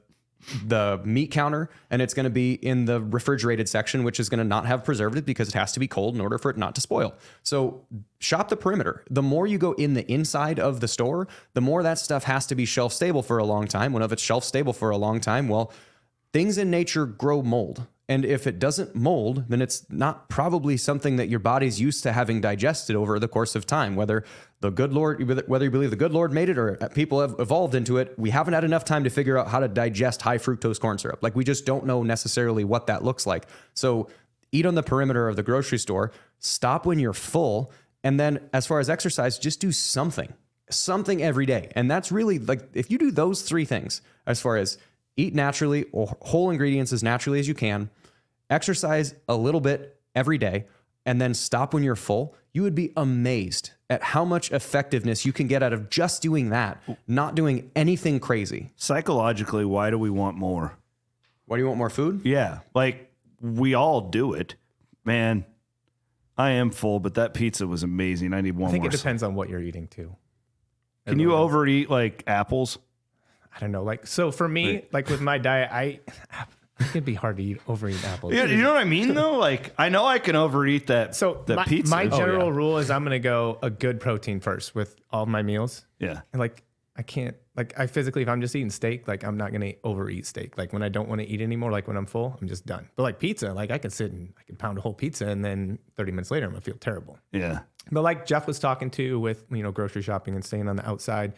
the 0.66 1.02
meat 1.04 1.32
counter, 1.32 1.70
and 1.90 2.02
it's 2.02 2.14
going 2.14 2.26
to 2.26 2.30
be 2.30 2.54
in 2.54 2.86
the 2.86 3.02
refrigerated 3.02 3.68
section, 3.70 4.04
which 4.04 4.20
is 4.20 4.30
going 4.30 4.40
to 4.40 4.44
not 4.44 4.66
have 4.66 4.84
preservative 4.84 5.26
because 5.26 5.48
it 5.50 5.54
has 5.54 5.72
to 5.74 5.80
be 5.80 5.88
cold 5.88 6.16
in 6.16 6.22
order 6.22 6.38
for 6.38 6.52
it 6.52 6.58
not 6.58 6.76
to 6.76 6.82
spoil. 6.82 7.14
So 7.44 7.86
shop 8.20 8.50
the 8.50 8.58
perimeter. 8.58 9.04
The 9.10 9.22
more 9.22 9.48
you 9.48 9.58
go 9.58 9.74
in 9.74 9.94
the 9.94 10.10
inside 10.12 10.60
of 10.60 10.80
the 10.80 10.88
store, 10.88 11.28
the 11.54 11.62
more 11.62 11.84
that 11.84 12.00
stuff 12.00 12.24
has 12.26 12.46
to 12.48 12.56
be 12.56 12.66
shelf 12.66 12.94
stable 12.94 13.24
for 13.24 13.38
a 13.38 13.44
long 13.44 13.68
time. 13.68 13.94
When 13.94 14.04
if 14.04 14.12
it's 14.12 14.22
shelf 14.22 14.44
stable 14.44 14.74
for 14.74 14.90
a 14.90 14.98
long 14.98 15.20
time, 15.20 15.48
well, 15.48 15.72
things 16.34 16.58
in 16.58 16.70
nature 16.70 17.06
grow 17.06 17.42
mold. 17.42 17.86
And 18.10 18.26
if 18.26 18.48
it 18.48 18.60
doesn't 18.60 18.96
mold, 18.96 19.46
then 19.48 19.62
it's 19.62 19.90
not 19.90 20.28
probably 20.28 20.76
something 20.76 21.16
that 21.16 21.30
your 21.30 21.40
body's 21.40 21.80
used 21.80 22.04
to 22.04 22.12
having 22.12 22.42
digested 22.42 22.98
over 22.98 23.18
the 23.18 23.30
course 23.30 23.56
of 23.56 23.66
time. 23.66 23.96
Whether 23.96 24.26
the 24.60 24.72
good 24.72 24.92
Lord, 24.92 25.48
whether 25.48 25.64
you 25.64 25.72
believe 25.72 25.90
the 25.90 25.96
good 25.96 26.12
Lord 26.12 26.34
made 26.34 26.50
it 26.50 26.58
or 26.58 26.76
people 26.94 27.22
have 27.22 27.36
evolved 27.40 27.76
into 27.76 27.98
it, 27.98 28.14
we 28.20 28.32
haven't 28.32 28.56
had 28.56 28.66
enough 28.66 28.84
time 28.84 29.06
to 29.06 29.10
figure 29.10 29.38
out 29.38 29.48
how 29.48 29.60
to 29.62 29.70
digest 29.70 30.22
high 30.22 30.38
fructose 30.38 30.82
corn 30.82 30.98
syrup. 30.98 31.24
Like 31.24 31.34
we 31.34 31.46
just 31.46 31.66
don't 31.66 31.86
know 31.86 32.04
necessarily 32.04 32.66
what 32.66 32.88
that 32.88 33.06
looks 33.06 33.26
like. 33.26 33.46
So 33.74 34.10
eat 34.52 34.66
on 34.66 34.76
the 34.76 34.84
perimeter 34.84 35.30
of 35.30 35.38
the 35.38 35.44
grocery 35.44 35.80
store, 35.80 36.12
stop 36.40 36.86
when 36.86 37.00
you're 37.00 37.14
full, 37.14 37.72
and 38.04 38.20
then 38.20 38.50
as 38.52 38.68
far 38.68 38.80
as 38.80 38.90
exercise, 38.90 39.40
just 39.40 39.62
do 39.62 39.72
something, 39.72 40.34
something 40.70 41.24
every 41.24 41.46
day. 41.46 41.72
And 41.74 41.90
that's 41.90 42.12
really 42.12 42.38
like 42.38 42.70
if 42.74 42.92
you 42.92 42.98
do 42.98 43.12
those 43.12 43.44
three 43.44 43.66
things, 43.66 44.02
as 44.28 44.42
far 44.42 44.58
as 44.58 44.78
eat 45.18 45.34
naturally 45.34 45.86
or 45.92 46.16
whole 46.22 46.50
ingredients 46.50 46.92
as 46.94 47.04
naturally 47.04 47.40
as 47.40 47.48
you 47.48 47.54
can, 47.54 47.90
exercise 48.50 49.16
a 49.28 49.36
little 49.36 49.62
bit 49.62 50.00
every 50.16 50.38
day, 50.38 50.66
and 51.06 51.20
then 51.22 51.34
stop 51.34 51.74
when 51.74 51.84
you're 51.84 51.96
full, 51.96 52.36
you 52.54 52.62
would 52.62 52.76
be 52.76 52.92
amazed 52.96 53.72
at 53.90 54.02
how 54.04 54.24
much 54.24 54.52
effectiveness 54.52 55.26
you 55.26 55.34
can 55.34 55.48
get 55.48 55.64
out 55.64 55.74
of 55.74 55.90
just 55.90 56.22
doing 56.22 56.50
that, 56.50 56.82
not 57.08 57.36
doing 57.36 57.72
anything 57.76 58.20
crazy. 58.20 58.72
Psychologically, 58.76 59.66
why 59.66 59.90
do 59.90 59.98
we 59.98 60.10
want 60.10 60.38
more? 60.38 60.78
Why 61.46 61.58
do 61.58 61.62
you 61.64 61.68
want 61.68 61.78
more 61.78 61.90
food? 61.90 62.22
Yeah, 62.24 62.60
like 62.74 63.12
we 63.42 63.74
all 63.74 64.02
do 64.02 64.34
it, 64.34 64.56
man. 65.04 65.46
I 66.38 66.52
am 66.52 66.72
full, 66.72 67.00
but 67.00 67.16
that 67.16 67.34
pizza 67.34 67.68
was 67.68 67.84
amazing. 67.84 68.34
I 68.34 68.42
need 68.42 68.56
one 68.56 68.70
I 68.70 68.72
think 68.72 68.84
more. 68.84 68.90
it 68.90 68.98
depends 68.98 69.22
on 69.22 69.36
what 69.36 69.50
you're 69.50 69.62
eating 69.62 69.88
too. 69.88 70.16
Can 71.06 71.20
you 71.20 71.36
overeat 71.36 71.90
like 71.90 72.24
apples? 72.28 72.80
I 73.56 73.60
don't 73.60 73.72
know. 73.72 73.84
Like 73.84 74.08
so 74.08 74.32
for 74.32 74.48
me, 74.48 74.86
like 74.92 75.10
with 75.10 75.22
my 75.22 75.38
diet, 75.38 75.70
I 75.72 76.00
it'd 76.80 77.06
be 77.06 77.14
hard 77.14 77.38
to 77.38 77.44
eat 77.44 77.62
overeat 77.68 78.04
apples. 78.06 78.34
You, 78.34 78.46
you 78.48 78.58
know 78.62 78.74
what 78.74 78.82
I 78.82 78.86
mean, 78.86 79.14
though. 79.14 79.38
Like 79.38 79.74
I 79.78 79.90
know 79.90 80.06
I 80.06 80.20
can 80.20 80.36
overeat 80.36 80.88
that. 80.88 81.16
So 81.16 81.44
the 81.46 81.56
my, 81.56 81.66
pizza. 81.66 81.90
my 81.90 82.06
Oh, 82.06 82.10
general 82.18 82.48
yeah. 82.50 82.56
rule 82.58 82.78
is 82.80 82.90
I'm 82.90 83.04
gonna 83.04 83.20
go 83.20 83.60
a 83.62 83.70
good 83.70 84.00
protein 84.00 84.40
first 84.40 84.74
with 84.76 84.96
all 85.12 85.26
my 85.26 85.42
meals. 85.44 85.86
yeah. 86.00 86.22
And 86.32 86.40
like 86.40 86.64
I 86.96 87.02
can't 87.02 87.36
like 87.56 87.80
I 87.80 87.88
physically 87.88 88.22
if 88.24 88.28
I'm 88.30 88.42
just 88.42 88.56
eating 88.56 88.70
steak, 88.72 89.08
like 89.08 89.24
I'm 89.24 89.38
not 89.38 89.52
gonna 89.52 89.74
overeat 89.84 90.26
steak. 90.26 90.58
Like 90.58 90.74
when 90.74 90.82
I 90.84 90.90
don't 90.90 91.08
want 91.08 91.22
to 91.22 91.28
eat 91.28 91.42
anymore, 91.42 91.72
like 91.72 91.88
when 91.88 91.98
I'm 91.98 92.06
full, 92.08 92.38
I'm 92.42 92.48
just 92.48 92.66
done. 92.66 92.90
But 92.96 93.04
like 93.04 93.20
pizza, 93.20 93.54
like 93.54 93.70
I 93.72 93.78
can 93.78 93.92
sit 93.92 94.12
and 94.12 94.34
I 94.40 94.44
can 94.44 94.56
pound 94.56 94.78
a 94.78 94.82
whole 94.82 94.94
pizza 94.94 95.28
and 95.28 95.44
then 95.46 95.78
30 95.96 96.12
minutes 96.12 96.32
later 96.32 96.46
I'm 96.48 96.52
gonna 96.52 96.62
feel 96.62 96.78
terrible. 96.78 97.18
Yeah. 97.32 97.60
But 97.92 98.02
like 98.02 98.26
Jeff 98.26 98.48
was 98.48 98.60
talking 98.60 98.90
to 98.92 99.20
with 99.20 99.46
you 99.52 99.62
know 99.64 99.72
grocery 99.72 100.02
shopping 100.02 100.34
and 100.36 100.44
staying 100.44 100.68
on 100.68 100.76
the 100.76 100.88
outside, 100.88 101.34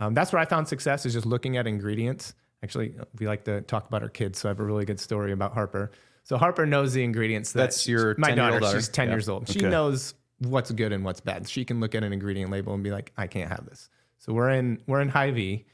um, 0.00 0.14
that's 0.14 0.32
where 0.32 0.40
I 0.40 0.44
found 0.44 0.68
success 0.68 1.04
is 1.06 1.12
just 1.12 1.26
looking 1.26 1.56
at 1.56 1.66
ingredients. 1.66 2.34
Actually, 2.62 2.94
we 3.18 3.26
like 3.26 3.44
to 3.44 3.60
talk 3.62 3.86
about 3.88 4.02
our 4.02 4.08
kids, 4.08 4.38
so 4.38 4.48
I 4.48 4.50
have 4.50 4.60
a 4.60 4.64
really 4.64 4.84
good 4.84 5.00
story 5.00 5.32
about 5.32 5.54
Harper. 5.54 5.90
So 6.24 6.36
Harper 6.36 6.66
knows 6.66 6.92
the 6.92 7.02
ingredients. 7.04 7.52
That 7.52 7.60
That's 7.62 7.86
your 7.88 8.14
my 8.18 8.30
10-year-old 8.30 8.50
daughter. 8.52 8.60
daughter. 8.60 8.76
She's 8.78 8.88
ten 8.88 9.08
Yeah. 9.08 9.14
years 9.14 9.28
old. 9.28 9.48
She 9.48 9.60
Okay. 9.60 9.68
knows 9.70 10.14
what's 10.40 10.70
good 10.72 10.92
and 10.92 11.04
what's 11.04 11.20
bad. 11.20 11.48
She 11.48 11.64
can 11.64 11.80
look 11.80 11.94
at 11.94 12.02
an 12.04 12.12
ingredient 12.12 12.50
label 12.50 12.74
and 12.74 12.82
be 12.84 12.90
like, 12.90 13.12
I 13.16 13.26
can't 13.26 13.48
have 13.50 13.64
this. 13.66 13.88
So 14.18 14.32
we're 14.32 14.50
in 14.50 14.80
we're 14.86 15.00
in 15.00 15.08
Hy-Vee, 15.08 15.64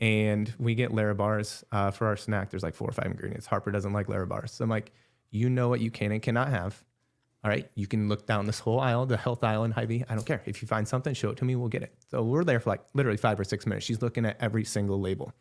and 0.00 0.52
we 0.58 0.74
get 0.74 0.90
Larabars 0.90 1.62
uh, 1.72 1.90
for 1.90 2.06
our 2.06 2.16
snack. 2.16 2.50
There's 2.50 2.62
like 2.62 2.74
four 2.74 2.88
or 2.88 2.92
five 2.92 3.06
ingredients. 3.06 3.46
Harper 3.46 3.70
doesn't 3.70 3.92
like 3.92 4.06
Larabars, 4.08 4.50
so 4.50 4.64
I'm 4.64 4.70
like, 4.70 4.92
you 5.30 5.48
know 5.48 5.68
what 5.68 5.80
you 5.80 5.90
can 5.90 6.12
and 6.12 6.20
cannot 6.22 6.48
have. 6.48 6.82
All 7.44 7.50
right, 7.50 7.68
you 7.74 7.88
can 7.88 8.08
look 8.08 8.26
down 8.26 8.46
this 8.46 8.60
whole 8.60 8.78
aisle, 8.78 9.04
the 9.04 9.16
health 9.16 9.42
aisle 9.42 9.64
in 9.64 9.72
Hy-Vee. 9.72 10.04
I 10.08 10.14
don't 10.14 10.24
care. 10.24 10.42
If 10.46 10.62
you 10.62 10.68
find 10.68 10.86
something, 10.86 11.12
show 11.12 11.30
it 11.30 11.36
to 11.38 11.44
me. 11.44 11.56
We'll 11.56 11.68
get 11.68 11.82
it. 11.82 11.92
So 12.08 12.22
we're 12.22 12.44
there 12.44 12.60
for 12.60 12.70
like 12.70 12.82
literally 12.94 13.16
five 13.16 13.40
or 13.40 13.44
six 13.44 13.66
minutes. 13.66 13.84
She's 13.84 14.00
looking 14.00 14.24
at 14.24 14.36
every 14.40 14.64
single 14.64 15.00
label. 15.00 15.32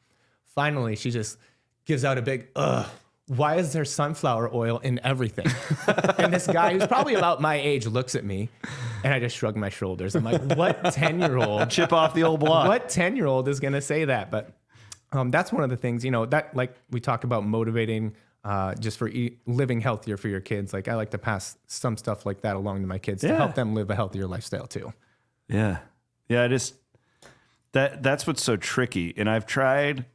Finally, 0.45 0.95
she 0.95 1.11
just 1.11 1.37
gives 1.85 2.03
out 2.03 2.17
a 2.17 2.21
big, 2.23 2.47
ugh, 2.55 2.89
why 3.27 3.55
is 3.55 3.71
there 3.71 3.85
sunflower 3.85 4.53
oil 4.53 4.79
in 4.79 4.99
everything? 5.03 5.45
and 6.17 6.33
this 6.33 6.47
guy 6.47 6.73
who's 6.73 6.87
probably 6.87 7.13
about 7.13 7.39
my 7.39 7.55
age 7.55 7.85
looks 7.85 8.15
at 8.15 8.25
me 8.25 8.49
and 9.03 9.13
I 9.13 9.19
just 9.19 9.37
shrug 9.37 9.55
my 9.55 9.69
shoulders. 9.69 10.15
I'm 10.15 10.23
like, 10.23 10.41
what 10.57 10.91
10 10.93 11.19
year 11.19 11.37
old 11.37 11.69
Chip 11.69 11.93
off 11.93 12.13
the 12.13 12.23
old 12.23 12.39
block. 12.39 12.67
what 12.67 12.89
10 12.89 13.15
year 13.15 13.27
old 13.27 13.47
is 13.47 13.59
going 13.59 13.73
to 13.73 13.81
say 13.81 14.05
that? 14.05 14.31
But 14.31 14.51
um, 15.13 15.29
that's 15.29 15.53
one 15.53 15.63
of 15.63 15.69
the 15.69 15.77
things, 15.77 16.03
you 16.03 16.11
know, 16.11 16.25
that 16.25 16.55
like 16.55 16.75
we 16.89 16.99
talk 16.99 17.23
about 17.23 17.45
motivating 17.45 18.15
uh, 18.43 18.73
just 18.75 18.97
for 18.97 19.07
eat, 19.07 19.39
living 19.45 19.81
healthier 19.81 20.17
for 20.17 20.27
your 20.27 20.39
kids. 20.39 20.73
Like 20.73 20.87
I 20.87 20.95
like 20.95 21.11
to 21.11 21.17
pass 21.17 21.57
some 21.67 21.97
stuff 21.97 22.25
like 22.25 22.41
that 22.41 22.55
along 22.55 22.81
to 22.81 22.87
my 22.87 22.97
kids 22.97 23.21
to 23.21 23.35
help 23.35 23.55
them 23.55 23.75
live 23.75 23.89
a 23.89 23.95
healthier 23.95 24.27
lifestyle 24.27 24.67
too. 24.67 24.93
Yeah. 25.47 25.79
Yeah, 26.27 26.43
I 26.43 26.47
just 26.47 26.75
that 27.73 28.01
that's 28.03 28.25
what's 28.25 28.41
so 28.43 28.57
tricky. 28.57 29.13
And 29.15 29.29
I've 29.29 29.45
tried 29.45 30.05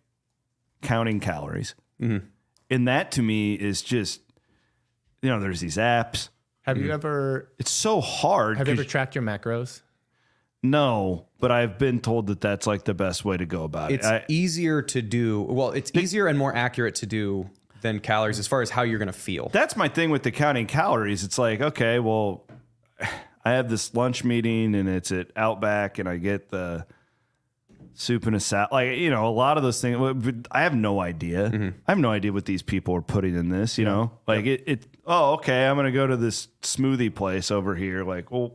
counting 0.83 1.21
calories. 1.21 1.75
Mm-hmm. 2.01 2.27
And 2.71 2.89
that 2.89 3.13
to 3.13 3.23
me 3.23 3.55
is 3.55 3.83
just 3.83 4.21
you 5.23 5.31
know, 5.31 5.41
there's 5.41 5.61
these 5.61 5.77
apps. 5.77 6.29
Have 6.63 6.79
you 6.79 6.91
ever 6.93 7.49
It's 7.59 7.71
so 7.71 8.01
hard. 8.01 8.59
have 8.59 8.67
you 8.67 8.73
ever 8.75 8.85
tracked 8.85 9.15
your 9.15 9.23
macros? 9.23 9.83
no, 10.63 11.27
but 11.39 11.53
I've 11.53 11.79
been 11.79 12.01
told 12.01 12.27
that 12.27 12.41
that's 12.41 12.67
like 12.67 12.85
the 12.85 12.95
best 12.95 13.25
way 13.25 13.37
to 13.37 13.47
go 13.47 13.63
about 13.65 13.93
It's 13.93 14.05
it. 14.07 14.15
It's 14.15 14.25
easier 14.29 14.83
to 14.83 15.01
do. 15.03 15.43
Well, 15.43 15.71
it's 15.71 15.93
easier 15.95 16.27
and 16.27 16.37
more 16.37 16.53
accurate 16.57 16.97
to 16.97 17.07
do 17.07 17.49
than 17.83 18.01
calories 18.01 18.39
as 18.39 18.47
far 18.47 18.63
as 18.63 18.71
how 18.71 18.83
you're 18.83 18.99
going 18.99 19.07
to 19.07 19.13
feel. 19.13 19.51
that's 19.53 19.77
my 19.77 19.89
thing 19.89 20.11
with 20.11 20.23
the 20.23 20.31
counting 20.31 20.67
calories. 20.67 21.25
It's 21.25 21.39
like, 21.39 21.61
okay, 21.61 21.99
well, 21.99 22.47
I 23.45 23.53
have 23.53 23.71
this 23.71 23.95
lunch 23.95 24.25
meeting 24.25 24.75
and 24.75 24.89
it's 24.89 25.13
at 25.13 25.29
Outback 25.37 25.99
and 25.99 26.09
I 26.09 26.17
get 26.17 26.49
the 26.49 26.85
soup 27.95 28.27
and 28.27 28.35
a 28.35 28.41
salad. 28.41 28.71
Like, 28.73 28.99
you 28.99 29.11
know, 29.11 29.27
a 29.27 29.31
lot 29.31 29.57
of 29.57 29.63
those 29.63 29.81
things, 29.81 30.45
I 30.51 30.63
have 30.63 30.75
no 30.75 31.01
idea. 31.01 31.51
Mm-hmm. 31.51 31.79
I 31.87 31.91
have 31.91 31.99
no 31.99 32.11
idea 32.11 32.33
what 32.33 32.45
these 32.45 32.63
people 32.63 32.95
are 32.97 33.03
putting 33.03 33.37
in 33.37 33.49
this, 33.49 33.79
you 33.79 33.85
know? 33.85 34.11
Like, 34.27 34.47
it, 34.47 34.65
it, 34.67 34.87
oh, 35.07 35.35
okay, 35.35 35.67
I'm 35.67 35.77
going 35.77 35.87
to 35.87 35.93
go 35.93 36.07
to 36.07 36.17
this 36.17 36.49
smoothie 36.63 37.15
place 37.15 37.51
over 37.51 37.77
here. 37.77 38.03
Like, 38.05 38.31
well, 38.33 38.55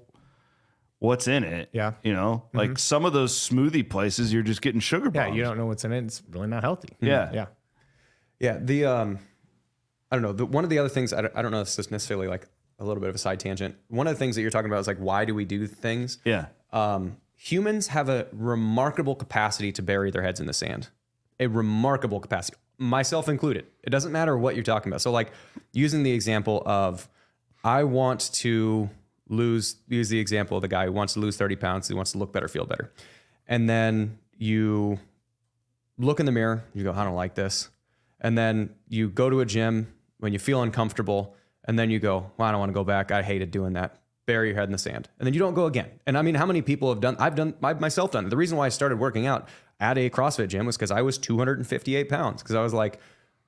what's 0.99 1.27
in 1.27 1.43
it? 1.43 1.69
Yeah. 1.73 1.93
You 2.03 2.13
know, 2.13 2.43
like 2.53 2.71
mm-hmm. 2.71 2.77
some 2.77 3.05
of 3.05 3.13
those 3.13 3.33
smoothie 3.33 3.89
places, 3.89 4.31
you're 4.31 4.43
just 4.43 4.61
getting 4.61 4.79
sugar 4.79 5.09
Yeah, 5.13 5.25
bombs. 5.25 5.37
you 5.37 5.43
don't 5.43 5.57
know 5.57 5.65
what's 5.65 5.83
in 5.83 5.91
it. 5.91 6.03
It's 6.03 6.21
really 6.29 6.47
not 6.47 6.63
healthy. 6.63 6.89
Yeah. 7.01 7.31
Yeah. 7.33 7.45
Yeah, 8.41 8.57
the 8.59 8.85
um, 8.85 9.19
I 10.11 10.15
don't 10.15 10.23
know. 10.23 10.33
The, 10.33 10.45
one 10.45 10.63
of 10.63 10.69
the 10.69 10.79
other 10.79 10.89
things 10.89 11.13
I 11.13 11.21
don't, 11.21 11.35
I 11.35 11.41
don't 11.41 11.51
know 11.51 11.61
if 11.61 11.67
this 11.67 11.79
is 11.79 11.91
necessarily 11.91 12.27
like 12.27 12.47
a 12.79 12.83
little 12.83 12.99
bit 12.99 13.09
of 13.09 13.15
a 13.15 13.19
side 13.19 13.39
tangent. 13.39 13.75
One 13.87 14.07
of 14.07 14.13
the 14.13 14.19
things 14.19 14.35
that 14.35 14.41
you're 14.41 14.51
talking 14.51 14.69
about 14.69 14.79
is 14.79 14.87
like 14.87 14.97
why 14.97 15.25
do 15.25 15.35
we 15.35 15.45
do 15.45 15.67
things? 15.67 16.17
Yeah. 16.25 16.47
Um, 16.73 17.17
humans 17.35 17.87
have 17.87 18.09
a 18.09 18.27
remarkable 18.33 19.15
capacity 19.15 19.71
to 19.73 19.81
bury 19.81 20.09
their 20.11 20.23
heads 20.23 20.39
in 20.39 20.47
the 20.47 20.53
sand. 20.53 20.89
A 21.39 21.47
remarkable 21.47 22.19
capacity, 22.19 22.57
myself 22.77 23.29
included. 23.29 23.67
It 23.83 23.91
doesn't 23.91 24.11
matter 24.11 24.37
what 24.37 24.55
you're 24.55 24.63
talking 24.63 24.91
about. 24.91 25.01
So, 25.01 25.11
like 25.11 25.31
using 25.71 26.03
the 26.03 26.11
example 26.11 26.63
of, 26.65 27.07
I 27.63 27.83
want 27.83 28.31
to 28.33 28.89
lose. 29.29 29.75
Use 29.87 30.09
the 30.09 30.19
example 30.19 30.57
of 30.57 30.61
the 30.61 30.67
guy 30.67 30.85
who 30.85 30.91
wants 30.91 31.13
to 31.13 31.19
lose 31.19 31.37
30 31.37 31.55
pounds. 31.57 31.87
He 31.87 31.93
wants 31.93 32.11
to 32.13 32.17
look 32.17 32.33
better, 32.33 32.47
feel 32.47 32.65
better, 32.65 32.91
and 33.47 33.69
then 33.69 34.17
you 34.37 34.99
look 35.99 36.19
in 36.19 36.25
the 36.25 36.31
mirror. 36.31 36.63
You 36.73 36.83
go, 36.83 36.91
I 36.91 37.03
don't 37.03 37.15
like 37.15 37.35
this, 37.35 37.69
and 38.21 38.37
then 38.37 38.69
you 38.87 39.09
go 39.09 39.29
to 39.29 39.41
a 39.41 39.45
gym 39.45 39.93
when 40.19 40.31
you 40.33 40.39
feel 40.39 40.61
uncomfortable, 40.61 41.35
and 41.65 41.77
then 41.77 41.89
you 41.89 41.99
go, 41.99 42.31
Well, 42.37 42.47
I 42.47 42.51
don't 42.51 42.59
want 42.59 42.69
to 42.69 42.73
go 42.73 42.83
back. 42.83 43.11
I 43.11 43.21
hated 43.21 43.51
doing 43.51 43.73
that. 43.73 43.97
bury 44.27 44.49
your 44.49 44.55
head 44.55 44.65
in 44.65 44.71
the 44.71 44.77
sand, 44.77 45.09
and 45.19 45.25
then 45.25 45.33
you 45.33 45.39
don't 45.39 45.55
go 45.55 45.65
again. 45.65 45.89
And 46.07 46.17
I 46.17 46.21
mean, 46.21 46.35
how 46.35 46.45
many 46.45 46.61
people 46.61 46.89
have 46.89 47.01
done? 47.01 47.15
I've 47.19 47.35
done. 47.35 47.53
I've 47.63 47.81
myself 47.81 48.11
done. 48.11 48.25
it. 48.25 48.29
The 48.29 48.37
reason 48.37 48.57
why 48.57 48.67
I 48.67 48.69
started 48.69 48.99
working 48.99 49.25
out 49.27 49.49
at 49.79 49.97
a 49.97 50.09
CrossFit 50.09 50.47
gym 50.47 50.65
was 50.65 50.77
because 50.77 50.91
I 50.91 51.01
was 51.01 51.17
258 51.17 52.07
pounds. 52.07 52.41
Because 52.43 52.55
I 52.55 52.61
was 52.61 52.73
like, 52.73 52.99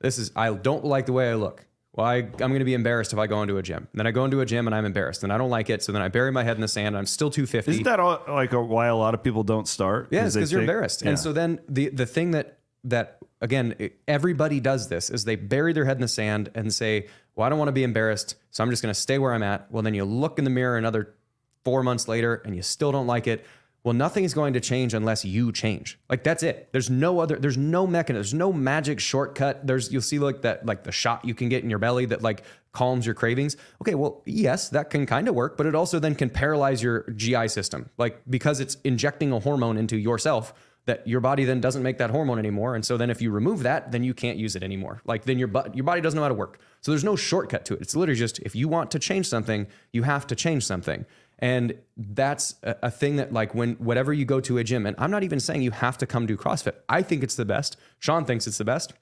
this 0.02 0.18
is 0.18 0.32
I 0.36 0.52
don't 0.54 0.84
like 0.84 1.06
the 1.06 1.14
way 1.14 1.30
I 1.30 1.36
look. 1.36 1.66
Well, 1.96 2.08
I, 2.08 2.16
I'm 2.16 2.32
going 2.32 2.58
to 2.58 2.66
be 2.66 2.74
embarrassed 2.74 3.14
if 3.14 3.20
I 3.20 3.28
go 3.28 3.44
into 3.44 3.58
a 3.58 3.62
gym. 3.62 3.88
And 3.92 4.00
then 4.00 4.08
I 4.08 4.12
go 4.12 4.26
into 4.26 4.42
a 4.42 4.46
gym 4.48 4.66
and 4.66 4.74
I'm 4.76 4.84
embarrassed, 4.84 5.24
and 5.24 5.32
I 5.32 5.38
don't 5.38 5.52
like 5.52 5.70
it. 5.70 5.84
So 5.84 5.92
then 5.92 6.02
I 6.02 6.08
bury 6.08 6.32
my 6.32 6.44
head 6.44 6.56
in 6.58 6.62
the 6.62 6.68
sand. 6.68 6.88
And 6.88 6.98
I'm 6.98 7.06
still 7.06 7.30
250. 7.30 7.70
Isn't 7.70 7.84
that 7.84 8.00
all, 8.00 8.20
like 8.28 8.52
a, 8.54 8.60
why 8.60 8.88
a 8.88 8.96
lot 8.96 9.14
of 9.14 9.22
people 9.22 9.44
don't 9.44 9.68
start? 9.68 10.08
Yeah, 10.10 10.26
because 10.26 10.52
you're 10.52 10.62
embarrassed. 10.62 11.04
Yeah. 11.04 11.10
And 11.10 11.20
so 11.20 11.32
then 11.34 11.60
the 11.70 11.90
the 11.90 12.08
thing 12.08 12.32
that 12.32 12.58
that 12.84 13.20
again 13.42 13.76
everybody 14.08 14.60
does 14.60 14.90
this 14.90 15.10
is 15.10 15.26
they 15.26 15.36
bury 15.36 15.74
their 15.74 15.86
head 15.86 15.98
in 15.98 16.02
the 16.02 16.08
sand 16.08 16.50
and 16.56 16.74
say, 16.74 17.08
"Well, 17.36 17.46
I 17.46 17.50
don't 17.50 17.60
want 17.60 17.70
to 17.70 17.74
be 17.74 17.84
embarrassed, 17.84 18.36
so 18.52 18.64
I'm 18.64 18.70
just 18.70 18.82
going 18.82 18.94
to 18.94 19.00
stay 19.00 19.18
where 19.18 19.34
I'm 19.34 19.44
at." 19.44 19.72
Well, 19.72 19.84
then 19.84 19.94
you 19.94 20.06
look 20.06 20.38
in 20.38 20.44
the 20.44 20.50
mirror 20.50 20.78
another 20.78 21.16
four 21.64 21.84
months 21.84 22.08
later 22.08 22.42
and 22.46 22.56
you 22.56 22.62
still 22.62 22.92
don't 22.92 23.08
like 23.08 23.28
it. 23.28 23.46
Well, 23.84 23.94
nothing 23.94 24.24
is 24.24 24.34
going 24.34 24.54
to 24.54 24.62
change 24.62 24.94
unless 24.94 25.26
you 25.26 25.52
change. 25.52 26.00
Like 26.10 26.24
that's 26.24 26.42
it. 26.42 26.70
There's 26.72 26.90
no 26.90 27.20
other. 27.20 27.38
There's 27.38 27.58
no 27.58 27.86
mechanism. 27.86 28.22
There's 28.22 28.34
no 28.34 28.54
magic 28.54 29.00
shortcut. 29.00 29.68
There's 29.68 29.92
you'll 29.92 30.02
see 30.02 30.20
like 30.20 30.42
that 30.44 30.66
like 30.66 30.84
the 30.84 30.92
shot 30.92 31.26
you 31.26 31.34
can 31.34 31.50
get 31.50 31.64
in 31.64 31.70
your 31.70 31.80
belly 31.80 32.06
that 32.06 32.22
like 32.22 32.44
calms 32.72 33.06
your 33.06 33.14
cravings. 33.14 33.58
Okay, 33.82 33.96
well 33.96 34.22
yes, 34.26 34.70
that 34.70 34.90
can 34.90 35.06
kind 35.06 35.28
of 35.28 35.36
work, 35.36 35.58
but 35.58 35.66
it 35.66 35.76
also 35.76 36.00
then 36.00 36.16
can 36.16 36.30
paralyze 36.30 36.82
your 36.82 37.02
GI 37.12 37.50
system. 37.50 37.90
Like 37.98 38.22
because 38.30 38.62
it's 38.62 38.78
injecting 38.86 39.34
a 39.34 39.40
hormone 39.40 39.78
into 39.78 39.98
yourself 39.98 40.54
that 40.86 41.08
your 41.08 41.22
body 41.22 41.46
then 41.46 41.62
doesn't 41.62 41.82
make 41.84 41.98
that 42.00 42.10
hormone 42.10 42.38
anymore. 42.40 42.76
And 42.76 42.86
so 42.86 42.98
then 42.98 43.10
if 43.10 43.22
you 43.22 43.32
remove 43.32 43.64
that, 43.64 43.92
then 43.92 44.04
you 44.04 44.14
can't 44.14 44.38
use 44.38 44.56
it 44.56 44.64
anymore. 44.64 45.02
Like 45.06 45.24
then 45.24 45.40
your 45.40 45.48
bu- 45.48 45.70
your 45.74 45.84
body 45.86 46.02
doesn't 46.02 46.16
know 46.18 46.24
how 46.24 46.28
to 46.30 46.34
work. 46.34 46.60
So 46.82 46.92
there's 46.92 47.04
no 47.06 47.16
shortcut 47.16 47.64
to 47.66 47.76
it. 47.76 47.82
It's 47.82 47.96
literally 47.96 48.20
just 48.20 48.40
if 48.40 48.54
you 48.56 48.68
want 48.68 48.92
to 48.92 49.00
change 49.00 49.28
something, 49.28 49.68
you 49.94 50.04
have 50.04 50.28
to 50.28 50.36
change 50.36 50.66
something. 50.66 51.06
And 51.40 51.76
that's 51.98 52.56
a, 52.64 52.76
a 52.84 52.92
thing 52.92 53.16
that 53.16 53.32
like 53.32 53.56
when 53.56 53.74
whatever 53.76 54.12
you 54.14 54.26
go 54.26 54.40
to 54.42 54.58
a 54.58 54.64
gym, 54.64 54.86
and 54.86 54.96
I'm 55.00 55.12
not 55.12 55.24
even 55.24 55.40
saying 55.40 55.62
you 55.62 55.72
have 55.72 55.98
to 56.00 56.06
come 56.06 56.26
do 56.26 56.36
CrossFit. 56.38 56.74
I 56.90 57.02
think 57.02 57.24
it's 57.24 57.36
the 57.36 57.46
best. 57.46 57.78
Shawn 58.00 58.26
thinks 58.26 58.46
it's 58.48 58.58
the 58.58 58.66
best. 58.66 58.94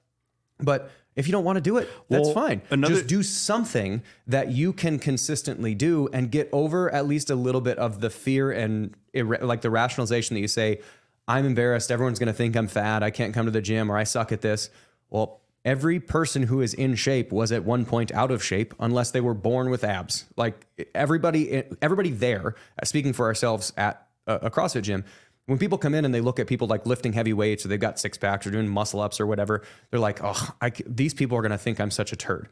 But 0.60 0.90
if 1.16 1.26
you 1.26 1.32
don't 1.32 1.44
want 1.44 1.56
to 1.56 1.60
do 1.60 1.76
it, 1.78 1.88
that's 2.08 2.26
Well, 2.26 2.34
fine. 2.34 2.62
another- 2.70 2.94
Just 2.94 3.06
do 3.08 3.22
something 3.22 4.02
that 4.28 4.52
you 4.52 4.72
can 4.72 4.98
consistently 4.98 5.74
do 5.74 6.08
and 6.12 6.30
get 6.30 6.48
over 6.52 6.88
at 6.94 7.06
least 7.06 7.28
a 7.30 7.34
little 7.34 7.60
bit 7.60 7.78
of 7.78 8.00
the 8.00 8.08
fear 8.10 8.50
and 8.52 8.94
like 9.12 9.60
the 9.62 9.70
rationalization 9.70 10.34
that 10.34 10.40
you 10.40 10.48
say, 10.48 10.80
I'm 11.28 11.46
embarrassed. 11.46 11.90
Everyone's 11.90 12.18
going 12.18 12.28
to 12.28 12.32
think 12.32 12.56
I'm 12.56 12.68
fat. 12.68 13.02
I 13.02 13.10
can't 13.10 13.32
come 13.32 13.46
to 13.46 13.52
the 13.52 13.62
gym 13.62 13.90
or 13.90 13.96
I 13.96 14.04
suck 14.04 14.32
at 14.32 14.40
this. 14.40 14.70
Well, 15.08 15.40
every 15.64 16.00
person 16.00 16.44
who 16.44 16.60
is 16.60 16.74
in 16.74 16.94
shape 16.94 17.32
was 17.32 17.52
at 17.52 17.64
one 17.64 17.84
point 17.84 18.12
out 18.12 18.30
of 18.30 18.42
shape 18.42 18.74
unless 18.80 19.10
they 19.12 19.20
were 19.20 19.34
born 19.34 19.70
with 19.70 19.84
abs. 19.84 20.24
Like 20.36 20.66
everybody, 20.94 21.64
everybody 21.80 22.10
there, 22.10 22.54
uh, 22.80 22.84
speaking 22.84 23.12
for 23.12 23.26
ourselves 23.26 23.72
at 23.76 24.06
a 24.26 24.34
a 24.34 24.50
CrossFit 24.50 24.82
gym, 24.82 25.04
when 25.46 25.58
people 25.58 25.78
come 25.78 25.94
in 25.94 26.04
and 26.04 26.14
they 26.14 26.20
look 26.20 26.38
at 26.38 26.46
people 26.46 26.66
like 26.66 26.86
lifting 26.86 27.12
heavy 27.12 27.32
weights 27.32 27.64
or 27.64 27.68
they've 27.68 27.80
got 27.80 27.98
six 27.98 28.16
packs 28.16 28.46
or 28.46 28.50
doing 28.50 28.68
muscle 28.68 29.00
ups 29.00 29.20
or 29.20 29.26
whatever, 29.26 29.62
they're 29.90 30.00
like, 30.00 30.20
oh, 30.22 30.54
I 30.60 30.70
these 30.86 31.14
people 31.14 31.36
are 31.38 31.42
going 31.42 31.52
to 31.52 31.58
think 31.58 31.80
I'm 31.80 31.90
such 31.90 32.12
a 32.12 32.16
turd. 32.16 32.48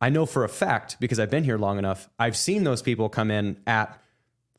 I 0.00 0.10
know 0.10 0.26
for 0.26 0.44
a 0.44 0.48
fact 0.48 0.98
because 1.00 1.18
I've 1.18 1.30
been 1.30 1.44
here 1.44 1.58
long 1.58 1.78
enough, 1.78 2.08
I've 2.18 2.36
seen 2.36 2.64
those 2.64 2.82
people 2.82 3.08
come 3.08 3.30
in 3.30 3.58
at 3.66 4.00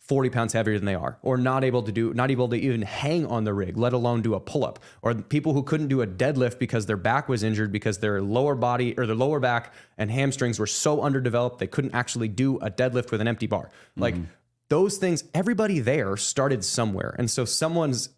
40 0.09 0.29
pounds 0.31 0.53
heavier 0.53 0.77
than 0.77 0.85
they 0.85 0.95
are, 0.95 1.19
or 1.21 1.37
not 1.37 1.63
able 1.63 1.83
to 1.83 1.91
do, 1.91 2.13
not 2.15 2.31
able 2.31 2.49
to 2.49 2.57
even 2.57 2.81
hang 2.81 3.27
on 3.27 3.43
the 3.43 3.53
rig, 3.53 3.77
let 3.77 3.93
alone 3.93 4.21
do 4.23 4.33
a 4.33 4.39
pull 4.39 4.65
up, 4.65 4.79
or 5.03 5.13
people 5.13 5.53
who 5.53 5.61
couldn't 5.61 5.87
do 5.87 6.01
a 6.01 6.07
deadlift 6.07 6.57
because 6.57 6.87
their 6.87 6.97
back 6.97 7.29
was 7.29 7.43
injured 7.43 7.71
because 7.71 7.99
their 7.99 8.19
lower 8.19 8.55
body 8.55 8.97
or 8.97 9.05
their 9.05 9.15
lower 9.15 9.39
back 9.39 9.71
and 9.99 10.09
hamstrings 10.09 10.57
were 10.57 10.67
so 10.67 11.01
underdeveloped 11.01 11.59
they 11.59 11.67
couldn't 11.67 11.93
actually 11.93 12.27
do 12.27 12.57
a 12.57 12.71
deadlift 12.71 13.11
with 13.11 13.21
an 13.21 13.27
empty 13.27 13.45
bar. 13.45 13.69
Like 13.95 14.15
those 14.69 14.97
things, 14.97 15.23
everybody 15.33 15.79
there 15.79 16.17
started 16.17 16.65
somewhere. 16.65 17.15
And 17.19 17.29
so 17.29 17.45
someone's 17.45 18.09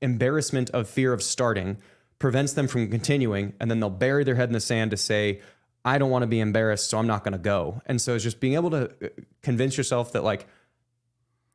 embarrassment 0.00 0.70
of 0.70 0.88
fear 0.88 1.12
of 1.12 1.22
starting 1.22 1.76
prevents 2.18 2.54
them 2.54 2.66
from 2.66 2.90
continuing 2.90 3.52
and 3.60 3.70
then 3.70 3.80
they'll 3.80 3.90
bury 3.90 4.24
their 4.24 4.34
head 4.34 4.48
in 4.48 4.52
the 4.52 4.60
sand 4.60 4.90
to 4.90 4.96
say 4.96 5.40
i 5.84 5.98
don't 5.98 6.10
want 6.10 6.22
to 6.22 6.26
be 6.26 6.40
embarrassed 6.40 6.90
so 6.90 6.98
i'm 6.98 7.06
not 7.06 7.24
going 7.24 7.32
to 7.32 7.38
go 7.38 7.80
and 7.86 8.00
so 8.00 8.14
it's 8.14 8.24
just 8.24 8.40
being 8.40 8.54
able 8.54 8.70
to 8.70 8.90
uh, 9.02 9.08
convince 9.42 9.76
yourself 9.76 10.12
that 10.12 10.24
like 10.24 10.46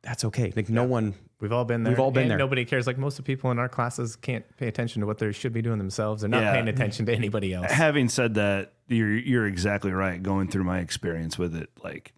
that's 0.02 0.24
okay 0.24 0.52
like 0.56 0.68
no 0.68 0.84
one 0.84 1.14
We've 1.42 1.50
all 1.52 1.64
been 1.64 1.82
there. 1.82 1.90
We've 1.90 1.98
all 1.98 2.12
been 2.12 2.22
and 2.22 2.30
there. 2.30 2.38
Nobody 2.38 2.64
cares. 2.64 2.86
Like 2.86 2.98
most 2.98 3.18
of 3.18 3.24
the 3.24 3.32
people 3.32 3.50
in 3.50 3.58
our 3.58 3.68
classes 3.68 4.14
can't 4.14 4.44
pay 4.58 4.68
attention 4.68 5.00
to 5.00 5.06
what 5.08 5.18
they 5.18 5.32
should 5.32 5.52
be 5.52 5.60
doing 5.60 5.78
themselves. 5.78 6.22
They're 6.22 6.30
not 6.30 6.40
Yeah. 6.44 6.52
paying 6.52 6.68
attention 6.68 7.04
to 7.06 7.12
anybody 7.12 7.52
else. 7.52 7.72
having 7.72 8.08
said 8.08 8.34
that, 8.34 8.74
you're 8.86 9.12
you're 9.12 9.46
exactly 9.48 9.90
right. 9.90 10.22
Going 10.22 10.46
through 10.46 10.62
my 10.62 10.78
experience 10.78 11.36
with 11.38 11.56
it, 11.56 11.68
like 11.82 12.12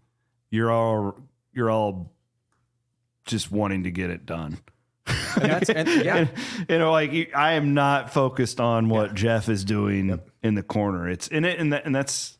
you're 0.51 0.70
all 0.70 1.18
you're 1.55 1.70
all 1.70 2.12
just 3.25 3.51
wanting 3.51 3.85
to 3.85 3.90
get 3.90 4.11
it 4.11 4.27
done. 4.27 4.59
and 5.07 5.51
that's 5.51 5.70
and, 5.70 5.88
yeah 6.05 6.27
you 6.68 6.79
know, 6.79 6.92
like 6.92 7.33
I 7.35 7.55
am 7.55 7.73
not 7.73 8.12
focused 8.12 8.61
on 8.61 8.90
what 8.90 9.14
Jeff 9.14 9.49
is 9.49 9.64
doing 9.64 10.20
in 10.42 10.55
the 10.55 10.62
corner. 10.62 11.09
It's 11.09 11.29
in 11.29 11.47
it, 11.47 11.59
and 11.59 11.73
that, 11.73 11.87
and 11.87 11.94
that's 11.94 12.37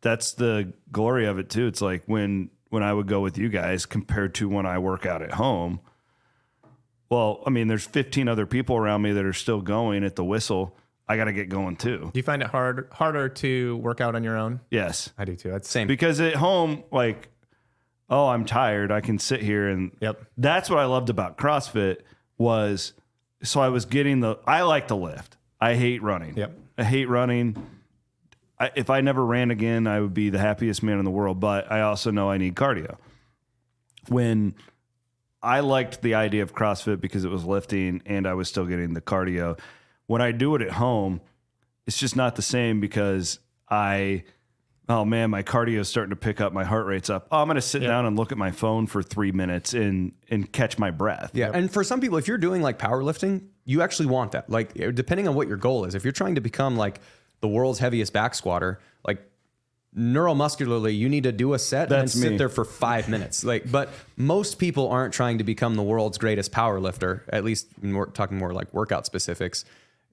that's 0.00 0.34
the 0.34 0.74
glory 0.92 1.26
of 1.26 1.40
it 1.40 1.50
too. 1.50 1.66
It's 1.66 1.80
like 1.80 2.04
when 2.06 2.50
when 2.74 2.82
I 2.82 2.92
would 2.92 3.06
go 3.06 3.20
with 3.20 3.38
you 3.38 3.48
guys 3.48 3.86
compared 3.86 4.34
to 4.34 4.48
when 4.50 4.66
I 4.66 4.78
work 4.78 5.06
out 5.06 5.22
at 5.22 5.32
home. 5.32 5.80
Well, 7.08 7.42
I 7.46 7.50
mean, 7.50 7.68
there's 7.68 7.86
15 7.86 8.28
other 8.28 8.44
people 8.46 8.76
around 8.76 9.02
me 9.02 9.12
that 9.12 9.24
are 9.24 9.32
still 9.32 9.60
going 9.60 10.04
at 10.04 10.16
the 10.16 10.24
whistle. 10.24 10.76
I 11.08 11.16
got 11.16 11.24
to 11.26 11.32
get 11.32 11.48
going 11.48 11.76
too. 11.76 12.10
Do 12.12 12.18
you 12.18 12.22
find 12.22 12.42
it 12.42 12.48
hard 12.48 12.88
harder 12.92 13.28
to 13.28 13.76
work 13.76 14.00
out 14.00 14.14
on 14.14 14.24
your 14.24 14.36
own? 14.36 14.60
Yes. 14.70 15.10
I 15.16 15.24
do 15.24 15.36
too. 15.36 15.50
That's 15.50 15.68
same 15.68 15.86
because 15.86 16.20
at 16.20 16.34
home 16.34 16.82
like 16.90 17.28
oh 18.10 18.28
i'm 18.28 18.44
tired 18.44 18.92
i 18.92 19.00
can 19.00 19.18
sit 19.18 19.40
here 19.40 19.66
and 19.66 19.90
Yep. 20.00 20.26
that's 20.36 20.68
what 20.68 20.78
i 20.78 20.84
loved 20.84 21.08
about 21.08 21.38
crossfit 21.38 22.00
was 22.36 22.92
so 23.42 23.62
i 23.62 23.70
was 23.70 23.86
getting 23.86 24.20
the 24.20 24.36
i 24.46 24.60
like 24.60 24.88
to 24.88 24.94
lift 24.94 25.38
i 25.58 25.74
hate 25.74 26.02
running 26.02 26.36
Yep. 26.36 26.52
i 26.76 26.84
hate 26.84 27.08
running 27.08 27.56
I, 28.64 28.70
if 28.74 28.90
i 28.90 29.00
never 29.00 29.24
ran 29.24 29.50
again 29.50 29.86
i 29.86 30.00
would 30.00 30.14
be 30.14 30.30
the 30.30 30.38
happiest 30.38 30.82
man 30.82 30.98
in 30.98 31.04
the 31.04 31.10
world 31.10 31.40
but 31.40 31.70
i 31.70 31.80
also 31.80 32.10
know 32.10 32.30
i 32.30 32.38
need 32.38 32.54
cardio 32.54 32.96
when 34.08 34.54
i 35.42 35.60
liked 35.60 36.02
the 36.02 36.14
idea 36.14 36.42
of 36.42 36.54
crossfit 36.54 37.00
because 37.00 37.24
it 37.24 37.30
was 37.30 37.44
lifting 37.44 38.02
and 38.06 38.26
i 38.26 38.34
was 38.34 38.48
still 38.48 38.66
getting 38.66 38.94
the 38.94 39.00
cardio 39.00 39.58
when 40.06 40.20
i 40.20 40.32
do 40.32 40.54
it 40.54 40.62
at 40.62 40.72
home 40.72 41.20
it's 41.86 41.98
just 41.98 42.16
not 42.16 42.36
the 42.36 42.42
same 42.42 42.80
because 42.80 43.38
I, 43.68 44.24
oh 44.88 45.04
man, 45.04 45.30
my 45.30 45.42
cardio 45.42 45.80
is 45.80 45.88
starting 45.88 46.10
to 46.10 46.16
pick 46.16 46.40
up, 46.40 46.52
my 46.52 46.64
heart 46.64 46.86
rate's 46.86 47.10
up. 47.10 47.28
Oh, 47.30 47.40
I'm 47.40 47.46
going 47.46 47.56
to 47.56 47.62
sit 47.62 47.80
down 47.80 48.06
and 48.06 48.16
look 48.16 48.32
at 48.32 48.38
my 48.38 48.50
phone 48.50 48.86
for 48.86 49.02
three 49.02 49.32
minutes 49.32 49.74
and 49.74 50.12
and 50.30 50.50
catch 50.50 50.78
my 50.78 50.90
breath. 50.90 51.30
Yeah. 51.34 51.50
And 51.52 51.70
for 51.70 51.84
some 51.84 52.00
people, 52.00 52.18
if 52.18 52.28
you're 52.28 52.38
doing 52.38 52.62
like 52.62 52.78
powerlifting, 52.78 53.48
you 53.64 53.82
actually 53.82 54.06
want 54.06 54.32
that. 54.32 54.48
Like, 54.48 54.74
depending 54.74 55.28
on 55.28 55.34
what 55.34 55.48
your 55.48 55.56
goal 55.56 55.84
is, 55.84 55.94
if 55.94 56.04
you're 56.04 56.12
trying 56.12 56.36
to 56.36 56.40
become 56.40 56.76
like 56.76 57.00
the 57.44 57.48
world's 57.48 57.78
heaviest 57.78 58.10
back 58.14 58.34
squatter, 58.34 58.80
like 59.06 59.18
neuromuscularly, 59.94 60.96
you 60.96 61.10
need 61.10 61.24
to 61.24 61.30
do 61.30 61.52
a 61.52 61.58
set 61.58 61.90
That's 61.90 62.14
and 62.14 62.22
then 62.22 62.28
sit 62.28 62.32
me. 62.32 62.38
there 62.38 62.48
for 62.48 62.64
five 62.64 63.06
minutes. 63.06 63.44
Like, 63.44 63.70
but 63.70 63.90
most 64.16 64.58
people 64.58 64.88
aren't 64.88 65.12
trying 65.12 65.36
to 65.36 65.44
become 65.44 65.74
the 65.74 65.82
world's 65.82 66.16
greatest 66.16 66.52
power 66.52 66.80
lifter, 66.80 67.22
at 67.28 67.44
least 67.44 67.66
when 67.80 67.94
we're 67.94 68.06
talking 68.06 68.38
more 68.38 68.54
like 68.54 68.72
workout 68.72 69.04
specifics. 69.04 69.66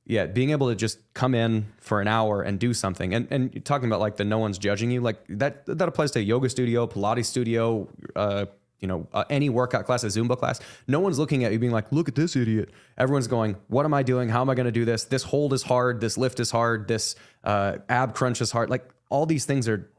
Yeah, 0.06 0.26
being 0.26 0.50
able 0.50 0.68
to 0.68 0.76
just 0.76 1.00
come 1.14 1.34
in 1.34 1.68
for 1.80 2.02
an 2.02 2.10
hour 2.10 2.42
and 2.42 2.60
do 2.60 2.74
something, 2.74 3.14
and 3.14 3.28
and 3.32 3.64
talking 3.64 3.88
about 3.88 4.02
like 4.02 4.18
the 4.18 4.26
no 4.26 4.40
one's 4.40 4.58
judging 4.58 4.92
you, 4.92 5.00
like 5.00 5.24
that 5.30 5.66
that 5.68 5.88
applies 5.88 6.12
to 6.12 6.22
yoga 6.22 6.50
studio, 6.50 6.86
Pilates 6.86 7.26
studio, 7.28 7.88
uh, 8.18 8.48
you 8.82 8.88
know, 8.88 9.08
uh, 9.14 9.24
any 9.30 9.48
workout 9.48 9.86
class, 9.86 10.04
a 10.04 10.08
Zumba 10.08 10.38
class. 10.38 10.60
No 10.88 11.00
one's 11.00 11.20
looking 11.20 11.44
at 11.44 11.52
you 11.52 11.60
being 11.60 11.72
like, 11.72 11.92
look 11.92 12.10
at 12.10 12.16
this 12.16 12.36
idiot. 12.36 12.70
Everyone's 12.98 13.28
going, 13.28 13.56
what 13.68 13.86
am 13.86 13.94
I 13.94 14.02
doing? 14.04 14.28
How 14.28 14.42
am 14.42 14.50
I 14.50 14.56
going 14.56 14.66
to 14.66 14.72
do 14.72 14.86
this? 14.86 15.06
This 15.06 15.24
hold 15.24 15.54
is 15.54 15.64
hard. 15.64 16.02
This 16.02 16.18
lift 16.18 16.40
is 16.40 16.50
hard. 16.50 16.88
This 16.88 17.16
uh, 17.44 17.78
ab 17.88 18.16
crunch 18.16 18.42
is 18.42 18.52
hard. 18.52 18.70
Like 18.70 18.90
all 19.10 19.26
these 19.26 19.46
things 19.46 19.70
are 19.70 19.90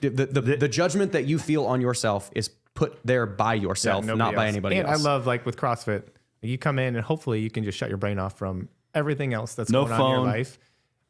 the 0.00 0.08
the, 0.10 0.26
the, 0.26 0.56
the 0.56 0.68
judgment 0.68 1.12
that 1.12 1.24
you 1.24 1.38
feel 1.38 1.66
on 1.66 1.80
yourself 1.80 2.30
is 2.34 2.48
put 2.74 3.00
there 3.04 3.26
by 3.26 3.54
yourself, 3.54 4.04
nobody 4.04 4.18
not 4.18 4.34
by 4.36 4.46
else. 4.46 4.52
anybody 4.52 4.76
and 4.76 4.88
else. 4.88 5.00
I 5.00 5.02
love 5.02 5.26
like 5.26 5.44
with 5.44 5.56
CrossFit, 5.56 6.04
you 6.40 6.56
come 6.58 6.78
in 6.78 6.94
and 6.94 7.04
hopefully 7.04 7.40
you 7.40 7.50
can 7.50 7.64
just 7.64 7.76
shut 7.76 7.88
your 7.88 7.98
brain 7.98 8.20
off 8.20 8.38
from 8.38 8.68
everything 8.94 9.34
else 9.34 9.54
that's 9.54 9.70
No 9.70 9.84
going 9.84 10.00
on 10.00 10.00
in 10.00 10.16
your 10.16 10.26
life 10.26 10.58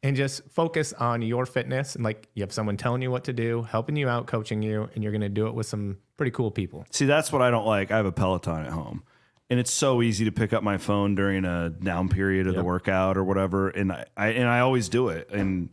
and 0.03 0.16
just 0.16 0.42
focus 0.51 0.92
on 0.92 1.22
your 1.22 1.44
fitness 1.46 1.94
and 1.96 2.05
like 2.05 2.28
you 2.34 2.42
have 2.42 2.53
someone 2.53 2.76
telling 2.76 3.03
you 3.03 3.11
what 3.11 3.24
to 3.24 3.32
do, 3.32 3.62
helping 3.62 3.96
you 3.96 4.09
out, 4.09 4.26
coaching 4.26 4.62
you, 4.62 4.88
and 4.94 5.03
you're 5.03 5.12
going 5.12 5.22
to 5.22 5.28
do 5.28 5.46
it 5.49 5.55
with 5.55 5.66
some 5.66 5.99
pretty 6.16 6.30
cool 6.30 6.51
people. 6.51 6.86
See, 6.90 7.05
that's 7.07 7.32
what 7.32 7.42
I 7.42 7.51
don't 7.51 7.66
like. 7.66 7.90
I 7.90 7.96
have 7.96 8.07
a 8.07 8.12
Peloton 8.12 8.64
at 8.66 8.72
home. 8.72 9.03
And 9.51 9.59
it's 9.59 9.72
so 9.72 10.03
easy 10.03 10.26
to 10.26 10.30
pick 10.32 10.53
up 10.53 10.62
my 10.62 10.76
phone 10.76 11.14
during 11.14 11.44
a 11.46 11.70
down 11.70 12.11
period 12.11 12.46
of 12.46 12.55
the 12.55 12.62
workout 12.62 13.16
or 13.16 13.24
whatever, 13.24 13.70
and 13.70 13.90
I, 13.90 14.05
I 14.14 14.28
and 14.28 14.46
I 14.46 14.61
always 14.61 14.90
do 14.90 15.09
it, 15.09 15.30
and 15.30 15.70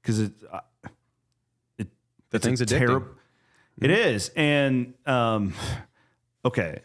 because 0.00 0.20
it, 0.20 0.32
it 1.76 1.88
The 2.30 2.36
it's 2.36 2.46
a 2.46 2.48
thing's 2.48 2.60
addicting. 2.62 2.88
terri- 2.88 3.08
It 3.82 3.90
is, 3.90 4.30
and 4.36 4.94
um, 5.04 5.52
okay. 6.46 6.80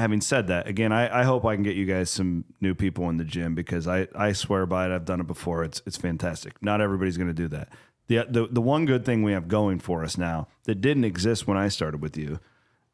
Having 0.00 0.22
said 0.22 0.46
that, 0.46 0.66
again, 0.66 0.92
I, 0.92 1.20
I 1.20 1.24
hope 1.24 1.44
I 1.44 1.54
can 1.54 1.62
get 1.62 1.76
you 1.76 1.84
guys 1.84 2.08
some 2.08 2.46
new 2.60 2.74
people 2.74 3.10
in 3.10 3.18
the 3.18 3.24
gym 3.24 3.54
because 3.54 3.86
I, 3.86 4.08
I 4.14 4.32
swear 4.32 4.64
by 4.64 4.86
it. 4.86 4.94
I've 4.94 5.04
done 5.04 5.20
it 5.20 5.26
before. 5.26 5.62
It's 5.62 5.82
it's 5.84 5.98
fantastic. 5.98 6.54
Not 6.62 6.80
everybody's 6.80 7.18
going 7.18 7.28
to 7.28 7.34
do 7.34 7.48
that. 7.48 7.68
The, 8.06 8.26
the 8.28 8.48
the 8.50 8.62
one 8.62 8.86
good 8.86 9.04
thing 9.04 9.22
we 9.22 9.32
have 9.32 9.46
going 9.46 9.78
for 9.78 10.02
us 10.02 10.16
now 10.16 10.48
that 10.64 10.80
didn't 10.80 11.04
exist 11.04 11.46
when 11.46 11.58
I 11.58 11.68
started 11.68 12.00
with 12.00 12.16
you 12.16 12.40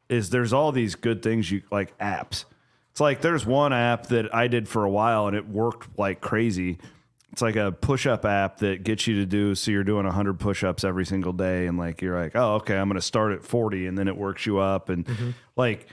is 0.09 0.29
there's 0.29 0.51
all 0.51 0.71
these 0.71 0.95
good 0.95 1.21
things 1.23 1.49
you 1.49 1.63
like 1.71 1.97
apps. 1.97 2.45
It's 2.91 2.99
like 2.99 3.21
there's 3.21 3.45
one 3.45 3.73
app 3.73 4.07
that 4.07 4.33
I 4.33 4.47
did 4.47 4.67
for 4.67 4.83
a 4.83 4.89
while 4.89 5.27
and 5.27 5.35
it 5.35 5.47
worked 5.47 5.97
like 5.97 6.19
crazy. 6.19 6.77
It's 7.31 7.41
like 7.41 7.55
a 7.55 7.71
push-up 7.71 8.25
app 8.25 8.57
that 8.57 8.83
gets 8.83 9.05
you 9.05 9.15
to 9.15 9.25
do 9.25 9.53
so 9.53 9.71
you're 9.71 9.83
doing 9.83 10.05
100 10.05 10.39
push-ups 10.39 10.83
every 10.83 11.05
single 11.05 11.33
day 11.33 11.67
and 11.67 11.77
like 11.77 12.01
you're 12.01 12.19
like, 12.19 12.35
"Oh, 12.35 12.55
okay, 12.55 12.75
I'm 12.75 12.89
going 12.89 12.99
to 12.99 13.01
start 13.01 13.33
at 13.33 13.43
40" 13.43 13.87
and 13.87 13.97
then 13.97 14.07
it 14.07 14.17
works 14.17 14.45
you 14.45 14.57
up 14.57 14.89
and 14.89 15.05
mm-hmm. 15.05 15.31
like 15.55 15.87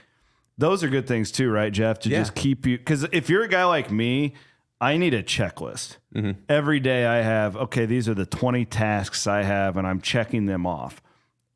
those 0.57 0.83
are 0.83 0.89
good 0.89 1.07
things 1.07 1.31
too, 1.31 1.49
right, 1.51 1.71
Jeff? 1.71 1.99
To 1.99 2.09
Yeah. 2.09 2.19
just 2.19 2.35
keep 2.35 2.65
you 2.65 2.77
because 2.77 3.03
if 3.11 3.29
you're 3.29 3.43
a 3.43 3.47
guy 3.47 3.65
like 3.65 3.91
me, 3.91 4.33
I 4.81 4.97
need 4.97 5.13
a 5.13 5.23
checklist. 5.23 5.97
Mm-hmm. 6.13 6.39
Every 6.49 6.79
day 6.79 7.05
I 7.05 7.21
have, 7.21 7.55
okay, 7.55 7.85
these 7.85 8.07
are 8.09 8.13
the 8.13 8.25
20 8.25 8.65
tasks 8.65 9.25
I 9.25 9.43
have, 9.43 9.77
and 9.77 9.87
I'm 9.87 10.01
checking 10.01 10.45
them 10.45 10.65
off. 10.65 11.01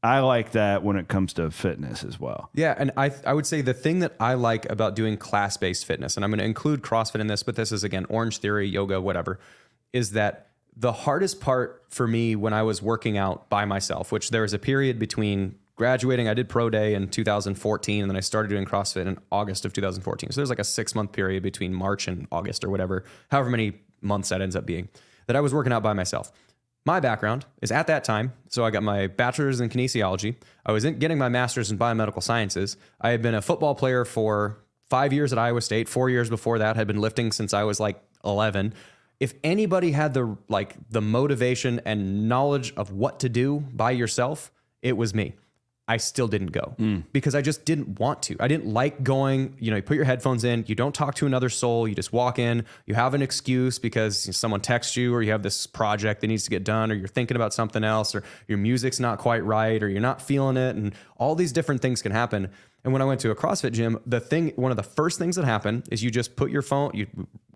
I 0.02 0.20
like 0.20 0.54
that 0.54 0.82
when 0.82 0.95
it 0.95 1.10
comes 1.10 1.34
to 1.34 1.52
fitness 1.52 2.06
as 2.06 2.18
well. 2.18 2.50
Yeah, 2.54 2.74
and 2.78 2.91
I 2.95 3.12
I 3.26 3.34
would 3.34 3.45
say 3.45 3.62
the 3.62 3.74
thing 3.74 4.00
that 4.00 4.16
I 4.20 4.36
like 4.36 4.70
about 4.72 4.95
doing 4.95 5.18
class 5.18 5.58
based 5.58 5.86
fitness, 5.86 6.16
and 6.16 6.24
I'm 6.24 6.32
going 6.32 6.39
to 6.39 6.45
include 6.45 6.82
CrossFit 6.82 7.20
in 7.20 7.28
this, 7.28 7.43
but 7.43 7.58
this 7.58 7.74
is 7.74 7.84
again 7.84 8.06
Orange 8.08 8.38
Theory, 8.38 8.66
yoga, 8.68 9.02
whatever, 9.02 9.39
is 9.91 10.12
that 10.12 10.47
the 10.78 10.93
hardest 10.93 11.41
part 11.41 11.84
for 11.89 12.08
me 12.08 12.38
when 12.38 12.54
I 12.54 12.64
was 12.64 12.82
working 12.82 13.18
out 13.18 13.50
by 13.50 13.66
myself, 13.66 14.14
which 14.14 14.30
there 14.30 14.43
was 14.43 14.54
a 14.54 14.60
period 14.60 14.97
between 15.00 15.56
graduating, 15.80 16.27
I 16.27 16.34
did 16.34 16.49
pro 16.49 16.69
day 16.69 16.93
in 16.93 17.07
2014, 17.07 18.01
and 18.01 18.11
then 18.11 18.17
I 18.17 18.19
started 18.19 18.49
doing 18.49 18.65
CrossFit 18.65 19.07
in 19.07 19.17
August 19.32 19.63
of 19.63 19.71
2014. 19.71 20.30
So 20.30 20.41
there's 20.41 20.49
like 20.49 20.59
a 20.59 20.63
six 20.63 20.93
month 20.93 21.13
period 21.13 21.41
between 21.41 21.73
March 21.73 22.07
and 22.07 22.27
August 22.32 22.63
or 22.65 22.69
whatever, 22.69 23.05
however 23.32 23.49
many 23.49 23.80
months 24.01 24.30
that 24.30 24.41
ends 24.41 24.57
up 24.57 24.65
being, 24.65 24.89
that 25.27 25.38
I 25.38 25.39
was 25.41 25.53
working 25.53 25.71
out 25.71 25.82
by 25.82 25.93
myself. 25.93 26.32
My 26.86 26.99
background 26.99 27.45
is 27.61 27.71
at 27.71 27.88
that 27.88 28.03
time, 28.03 28.34
so 28.49 28.65
I 28.65 28.71
got 28.71 28.84
my 28.84 29.07
bachelor's 29.07 29.61
in 29.61 29.69
kinesiology. 29.69 30.36
I 30.65 30.73
was 30.73 30.84
getting 30.84 31.17
my 31.17 31.30
master's 31.30 31.71
in 31.71 31.77
biomedical 31.77 32.21
sciences. 32.21 32.75
I 32.99 33.11
had 33.11 33.21
been 33.21 33.36
a 33.36 33.41
football 33.41 33.73
player 33.73 34.03
for 34.03 34.57
five 34.89 35.13
years 35.13 35.32
at 35.32 35.39
Iowa 35.39 35.61
State. 35.61 35.88
Four 35.88 36.09
years 36.09 36.30
before 36.30 36.59
that, 36.59 36.75
had 36.75 36.88
been 36.88 36.99
lifting 36.99 37.32
since 37.32 37.53
I 37.53 37.63
was 37.63 37.80
like 37.80 38.03
11. 38.25 38.73
If 39.19 39.34
anybody 39.45 39.91
had 39.93 40.13
the 40.13 40.38
like 40.49 40.75
the 40.89 41.01
motivation 41.01 41.80
and 41.86 42.27
knowledge 42.27 42.73
of 42.75 42.91
what 42.91 43.19
to 43.21 43.30
do 43.30 43.59
by 43.73 43.91
yourself, 43.91 44.51
it 44.82 44.97
was 44.97 45.13
me. 45.13 45.36
I 45.90 45.98
still 45.98 46.28
didn't 46.28 46.52
go 46.52 46.76
mm. 46.78 47.04
because 47.14 47.34
I 47.34 47.42
just 47.42 47.66
didn't 47.66 48.00
want 48.00 48.22
to. 48.24 48.38
I 48.40 48.48
didn't 48.48 48.72
like 48.72 49.02
going, 49.04 49.56
you 49.58 49.72
know, 49.72 49.78
you 49.78 49.82
put 49.82 49.96
your 49.96 50.06
headphones 50.06 50.44
in, 50.44 50.64
you 50.68 50.76
don't 50.76 50.94
talk 50.94 51.16
to 51.16 51.26
another 51.26 51.50
soul, 51.50 51.88
you 51.88 51.96
just 51.96 52.14
walk 52.14 52.38
in, 52.38 52.64
you 52.86 52.94
have 52.94 53.16
an 53.16 53.24
excuse 53.24 53.80
because 53.80 54.38
someone 54.38 54.62
texts 54.62 54.96
you 54.96 55.16
or 55.16 55.24
you 55.24 55.32
have 55.32 55.42
this 55.42 55.66
project 55.66 56.22
that 56.22 56.28
needs 56.28 56.44
to 56.44 56.52
get 56.52 56.64
done 56.64 56.92
or 56.92 56.94
you're 56.94 57.08
thinking 57.08 57.36
about 57.36 57.56
something 57.56 57.84
else 57.84 58.14
or 58.14 58.24
your 58.48 58.60
music's 58.60 59.00
not 59.00 59.18
quite 59.18 59.44
right 59.44 59.82
or 59.82 59.90
you're 59.90 60.00
not 60.00 60.22
feeling 60.22 60.58
it 60.58 60.76
and 60.76 60.94
all 61.18 61.34
these 61.34 61.52
different 61.52 61.82
things 61.82 62.04
can 62.04 62.12
happen. 62.12 62.52
And 62.84 62.94
when 62.94 63.02
I 63.02 63.06
went 63.06 63.20
to 63.22 63.32
a 63.32 63.36
CrossFit 63.36 63.72
gym, 63.72 64.00
the 64.06 64.20
thing 64.20 64.54
one 64.58 64.70
of 64.70 64.78
the 64.78 64.84
first 64.84 65.18
things 65.18 65.38
that 65.38 65.46
happen 65.46 65.82
is 65.90 66.04
you 66.04 66.12
just 66.12 66.36
put 66.36 66.52
your 66.52 66.62
phone, 66.62 66.92
you 66.94 67.08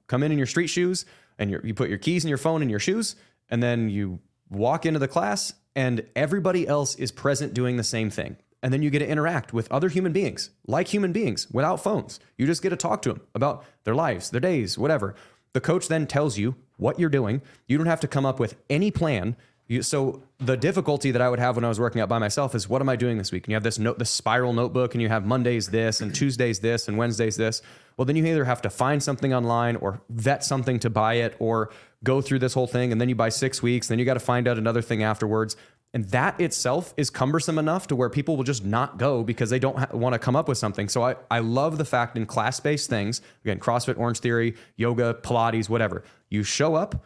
come 0.07 0.23
in 0.23 0.31
in 0.31 0.39
your 0.39 0.47
street 0.47 0.67
shoes 0.67 1.05
and 1.37 1.51
you 1.51 1.61
you 1.63 1.75
put 1.75 1.87
your 1.87 1.99
keys 1.99 2.23
and 2.23 2.29
your 2.29 2.39
phone 2.39 2.63
in 2.63 2.69
your 2.69 2.79
shoes 2.79 3.15
and 3.51 3.61
then 3.61 3.89
you 3.89 4.19
walk 4.49 4.87
into 4.87 4.97
the 4.97 5.07
class 5.07 5.53
and 5.75 6.05
everybody 6.15 6.67
else 6.67 6.95
is 6.95 7.11
present 7.11 7.53
doing 7.53 7.77
the 7.77 7.83
same 7.83 8.09
thing. 8.09 8.37
And 8.61 8.73
then 8.73 8.81
you 8.81 8.89
get 8.89 8.99
to 8.99 9.07
interact 9.07 9.51
with 9.51 9.69
other 9.71 9.89
human 9.89 10.13
beings, 10.13 10.49
like 10.65 10.87
human 10.87 11.11
beings, 11.11 11.49
without 11.51 11.83
phones. 11.83 12.19
You 12.37 12.45
just 12.45 12.61
get 12.61 12.69
to 12.69 12.77
talk 12.77 13.01
to 13.01 13.09
them 13.09 13.21
about 13.35 13.65
their 13.83 13.95
lives, 13.95 14.29
their 14.29 14.39
days, 14.39 14.77
whatever. 14.77 15.15
The 15.51 15.59
coach 15.59 15.89
then 15.89 16.07
tells 16.07 16.37
you 16.37 16.55
what 16.77 16.97
you're 16.97 17.09
doing. 17.09 17.41
You 17.67 17.77
don't 17.77 17.87
have 17.87 17.99
to 17.99 18.07
come 18.07 18.25
up 18.25 18.39
with 18.39 18.55
any 18.69 18.89
plan. 18.89 19.35
You, 19.67 19.81
so 19.81 20.23
the 20.39 20.57
difficulty 20.57 21.11
that 21.11 21.21
I 21.21 21.29
would 21.29 21.39
have 21.39 21.55
when 21.55 21.65
I 21.65 21.69
was 21.69 21.79
working 21.79 22.01
out 22.01 22.09
by 22.09 22.19
myself 22.19 22.55
is 22.55 22.67
what 22.69 22.81
am 22.81 22.89
I 22.89 22.95
doing 22.95 23.17
this 23.17 23.31
week? 23.31 23.45
And 23.45 23.51
you 23.51 23.55
have 23.55 23.63
this 23.63 23.79
note, 23.79 23.99
this 23.99 24.09
spiral 24.09 24.53
notebook, 24.53 24.95
and 24.95 25.01
you 25.01 25.09
have 25.09 25.25
Mondays 25.25 25.67
this, 25.67 26.01
and 26.01 26.13
Tuesdays 26.13 26.59
this, 26.59 26.87
and 26.87 26.97
Wednesdays 26.97 27.35
this. 27.35 27.61
Well, 27.97 28.05
then 28.05 28.15
you 28.15 28.25
either 28.25 28.45
have 28.45 28.61
to 28.63 28.69
find 28.69 29.03
something 29.03 29.33
online 29.33 29.75
or 29.75 30.01
vet 30.09 30.43
something 30.43 30.79
to 30.79 30.89
buy 30.89 31.15
it, 31.15 31.35
or 31.39 31.69
go 32.03 32.21
through 32.21 32.39
this 32.39 32.53
whole 32.53 32.67
thing, 32.67 32.91
and 32.91 32.99
then 32.99 33.09
you 33.09 33.15
buy 33.15 33.29
six 33.29 33.61
weeks, 33.61 33.87
then 33.87 33.99
you 33.99 34.05
got 34.05 34.15
to 34.15 34.19
find 34.19 34.47
out 34.47 34.57
another 34.57 34.81
thing 34.81 35.03
afterwards. 35.03 35.55
And 35.95 36.05
that 36.05 36.39
itself 36.41 36.93
is 36.97 37.11
cumbersome 37.11 37.59
enough 37.59 37.85
to 37.87 37.95
where 37.95 38.09
people 38.09 38.35
will 38.35 38.43
just 38.43 38.65
not 38.65 38.97
go 38.97 39.23
because 39.23 39.51
they 39.51 39.59
don't 39.59 39.77
ha- 39.77 39.89
want 39.91 40.13
to 40.13 40.19
come 40.19 40.35
up 40.35 40.47
with 40.47 40.57
something. 40.57 40.89
So 40.89 41.03
I, 41.03 41.15
I 41.29 41.39
love 41.39 41.77
the 41.77 41.85
fact 41.85 42.17
in 42.17 42.25
class 42.25 42.59
based 42.59 42.89
things, 42.89 43.21
again, 43.43 43.59
CrossFit, 43.59 43.99
Orange 43.99 44.19
Theory, 44.19 44.55
yoga, 44.75 45.13
Pilates, 45.13 45.69
whatever, 45.69 46.03
you 46.29 46.41
show 46.41 46.73
up 46.73 47.05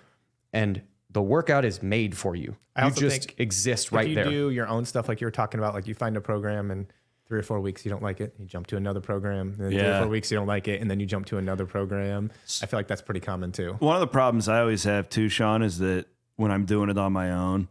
and 0.53 0.81
the 1.09 1.21
workout 1.21 1.65
is 1.65 1.83
made 1.83 2.15
for 2.15 2.35
you. 2.35 2.55
I 2.77 2.87
you 2.87 2.93
just 2.93 3.33
exist 3.37 3.87
if 3.87 3.93
right 3.93 4.07
you 4.07 4.15
there. 4.15 4.23
do 4.23 4.49
your 4.51 4.67
own 4.67 4.85
stuff 4.85 5.09
like 5.09 5.19
you 5.19 5.27
were 5.27 5.31
talking 5.31 5.59
about, 5.59 5.73
like 5.73 5.87
you 5.87 5.93
find 5.93 6.15
a 6.15 6.21
program 6.21 6.71
and 6.71 6.87
three 7.27 7.39
or 7.39 7.43
four 7.43 7.59
weeks 7.59 7.83
you 7.85 7.91
don't 7.91 8.03
like 8.03 8.21
it, 8.21 8.33
you 8.39 8.45
jump 8.45 8.67
to 8.67 8.77
another 8.77 9.01
program. 9.01 9.49
And 9.49 9.57
then 9.57 9.71
three 9.71 9.81
or 9.81 9.99
four 9.99 10.07
weeks 10.07 10.31
you 10.31 10.37
don't 10.37 10.47
like 10.47 10.67
it, 10.67 10.81
and 10.81 10.89
then 10.89 10.99
you 10.99 11.05
jump 11.05 11.25
to 11.27 11.37
another 11.37 11.65
program. 11.65 12.31
I 12.61 12.65
feel 12.65 12.79
like 12.79 12.87
that's 12.87 13.01
pretty 13.01 13.19
common 13.19 13.51
too. 13.51 13.73
One 13.79 13.95
of 13.95 13.99
the 14.01 14.07
problems 14.07 14.47
I 14.47 14.61
always 14.61 14.83
have 14.85 15.09
too, 15.09 15.29
Shawn, 15.29 15.61
is 15.61 15.79
that 15.79 16.05
when 16.37 16.51
I'm 16.51 16.65
doing 16.65 16.89
it 16.89 16.97
on 16.97 17.11
my 17.13 17.31
own, 17.31 17.67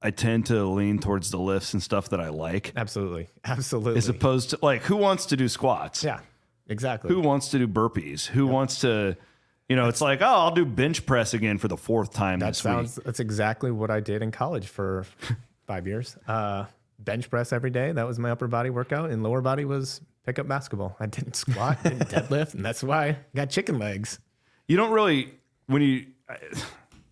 I 0.00 0.10
tend 0.10 0.46
to 0.46 0.64
lean 0.64 0.98
towards 0.98 1.30
the 1.30 1.38
lifts 1.38 1.74
and 1.74 1.82
stuff 1.82 2.08
that 2.08 2.20
I 2.20 2.30
like, 2.30 2.72
Absolutely, 2.74 3.28
absolutely. 3.44 3.98
as 3.98 4.08
opposed 4.08 4.50
to 4.50 4.58
like 4.62 4.82
who 4.82 4.96
wants 4.96 5.26
to 5.26 5.36
do 5.36 5.46
squats? 5.48 6.02
yeah, 6.02 6.20
exactly. 6.68 7.08
Who 7.10 7.20
wants 7.20 7.48
to 7.50 7.58
do 7.58 7.68
burpees? 7.68 8.26
Who 8.26 8.46
wants 8.48 8.80
to, 8.80 9.16
you 9.68 9.76
know, 9.76 9.88
it's 9.88 10.00
like, 10.00 10.20
oh, 10.20 10.26
I'll 10.26 10.50
do 10.54 10.64
bench 10.64 11.06
press 11.06 11.34
again 11.34 11.58
for 11.58 11.68
the 11.68 11.76
fourth 11.76 12.12
time 12.12 12.40
that 12.40 12.48
this 12.48 12.58
sounds. 12.58 12.96
week. 12.96 13.04
That's 13.04 13.20
exactly 13.20 13.70
what 13.70 13.90
I 13.92 14.00
did 14.00 14.22
in 14.22 14.32
college 14.32 14.66
for 14.66 15.06
five 15.68 15.86
years. 15.86 16.16
Uh, 16.26 16.64
bench 17.04 17.30
press 17.30 17.52
every 17.52 17.70
day. 17.70 17.92
That 17.92 18.06
was 18.06 18.18
my 18.18 18.30
upper 18.30 18.48
body 18.48 18.70
workout, 18.70 19.10
and 19.10 19.22
lower 19.22 19.40
body 19.40 19.64
was 19.64 20.00
pick 20.24 20.38
up 20.38 20.48
basketball. 20.48 20.96
I 21.00 21.06
didn't 21.06 21.36
squat, 21.36 21.82
didn't 21.82 22.08
deadlift, 22.08 22.54
and 22.54 22.64
that's 22.64 22.82
why 22.82 23.06
I 23.06 23.18
got 23.34 23.50
chicken 23.50 23.78
legs. 23.78 24.18
You 24.68 24.76
don't 24.76 24.92
really 24.92 25.34
when 25.66 25.82
you 25.82 26.06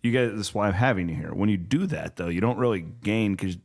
you 0.01 0.11
guys. 0.11 0.31
This 0.31 0.47
is 0.47 0.53
why 0.53 0.67
I'm 0.67 0.73
having 0.73 1.09
you 1.09 1.15
here. 1.15 1.33
When 1.33 1.49
you 1.49 1.57
do 1.57 1.85
that 1.87 2.15
though, 2.15 2.29
you 2.29 2.41
don't 2.41 2.57
really 2.57 2.81
gain 2.81 3.35
because. 3.35 3.57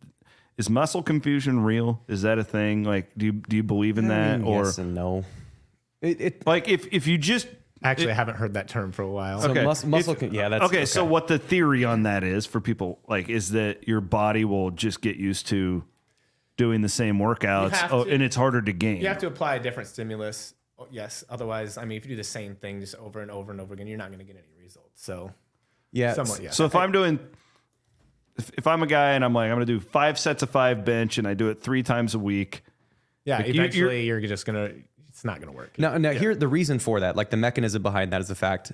Is 0.58 0.70
muscle 0.70 1.02
confusion 1.02 1.60
real? 1.60 2.02
Is 2.08 2.22
that 2.22 2.38
a 2.38 2.44
thing? 2.44 2.82
Like, 2.82 3.10
do 3.18 3.26
you 3.26 3.32
do 3.32 3.56
you 3.56 3.62
believe 3.62 3.98
in 3.98 4.06
mm, 4.06 4.08
that, 4.08 4.40
or 4.42 4.64
yes 4.64 4.78
and 4.78 4.94
no. 4.94 5.22
It, 6.00 6.18
it 6.18 6.46
like 6.46 6.66
if 6.66 6.90
if 6.94 7.06
you 7.06 7.18
just 7.18 7.46
Actually, 7.82 8.12
I 8.12 8.14
haven't 8.14 8.36
heard 8.36 8.54
that 8.54 8.68
term 8.68 8.92
for 8.92 9.02
a 9.02 9.08
while. 9.08 9.40
so 9.40 9.52
mus- 9.52 9.84
muscle. 9.84 10.14
If- 10.14 10.18
can, 10.20 10.34
yeah, 10.34 10.48
that's 10.48 10.64
okay, 10.64 10.86
So 10.86 11.04
what 11.04 11.28
the 11.28 11.38
theory 11.38 11.84
on 11.84 12.04
that 12.04 12.24
is 12.24 12.46
for 12.46 12.60
people 12.60 13.00
like 13.06 13.28
is 13.28 13.50
that 13.50 13.86
your 13.86 14.00
body 14.00 14.44
will 14.44 14.70
just 14.70 15.00
get 15.00 15.16
used 15.16 15.46
to 15.48 15.84
doing 16.56 16.80
the 16.80 16.88
same 16.88 17.18
workouts, 17.18 17.72
have 17.72 17.92
oh, 17.92 18.04
to- 18.04 18.10
and 18.10 18.22
it's 18.22 18.36
harder 18.36 18.62
to 18.62 18.72
gain. 18.72 19.00
You 19.00 19.08
have 19.08 19.18
to 19.18 19.26
apply 19.26 19.56
a 19.56 19.60
different 19.60 19.88
stimulus. 19.88 20.54
Oh, 20.78 20.86
Yes. 20.90 21.24
Otherwise, 21.28 21.78
I 21.78 21.84
mean, 21.84 21.96
if 21.98 22.04
you 22.04 22.10
do 22.10 22.16
the 22.16 22.24
same 22.24 22.54
thing 22.54 22.80
just 22.80 22.94
over 22.96 23.20
and 23.20 23.30
over 23.30 23.50
and 23.52 23.60
over 23.60 23.74
again, 23.74 23.86
you're 23.86 23.98
not 23.98 24.08
going 24.08 24.18
to 24.18 24.24
get 24.24 24.36
any 24.36 24.62
results. 24.62 25.02
So, 25.02 25.32
yeah, 25.92 26.12
somewhat, 26.12 26.42
yes. 26.42 26.56
So 26.56 26.64
if 26.64 26.74
I'm 26.74 26.92
doing, 26.92 27.18
if, 28.36 28.50
if 28.58 28.66
I'm 28.66 28.82
a 28.82 28.86
guy 28.86 29.12
and 29.12 29.24
I'm 29.24 29.32
like 29.32 29.50
I'm 29.50 29.56
going 29.56 29.66
to 29.66 29.72
do 29.72 29.80
five 29.80 30.18
sets 30.18 30.42
of 30.42 30.50
five 30.50 30.84
bench 30.84 31.18
and 31.18 31.26
I 31.26 31.34
do 31.34 31.48
it 31.48 31.60
three 31.62 31.82
times 31.82 32.14
a 32.14 32.18
week, 32.18 32.62
yeah, 33.24 33.38
Like, 33.38 33.46
you- 33.48 33.54
you're- 33.54 33.64
eventually 33.66 34.04
you're, 34.06 34.20
just 34.20 34.44
going 34.46 34.56
to, 34.56 34.74
it's 34.74 34.95
not 35.26 35.40
going 35.40 35.52
to 35.52 35.56
work. 35.56 35.78
Now, 35.78 35.96
now 35.98 36.12
here 36.12 36.34
the 36.34 36.48
reason 36.48 36.78
for 36.78 37.00
that, 37.00 37.16
like 37.16 37.30
the 37.30 37.36
mechanism 37.36 37.82
behind 37.82 38.12
that, 38.12 38.20
is 38.20 38.28
the 38.28 38.34
fact. 38.34 38.72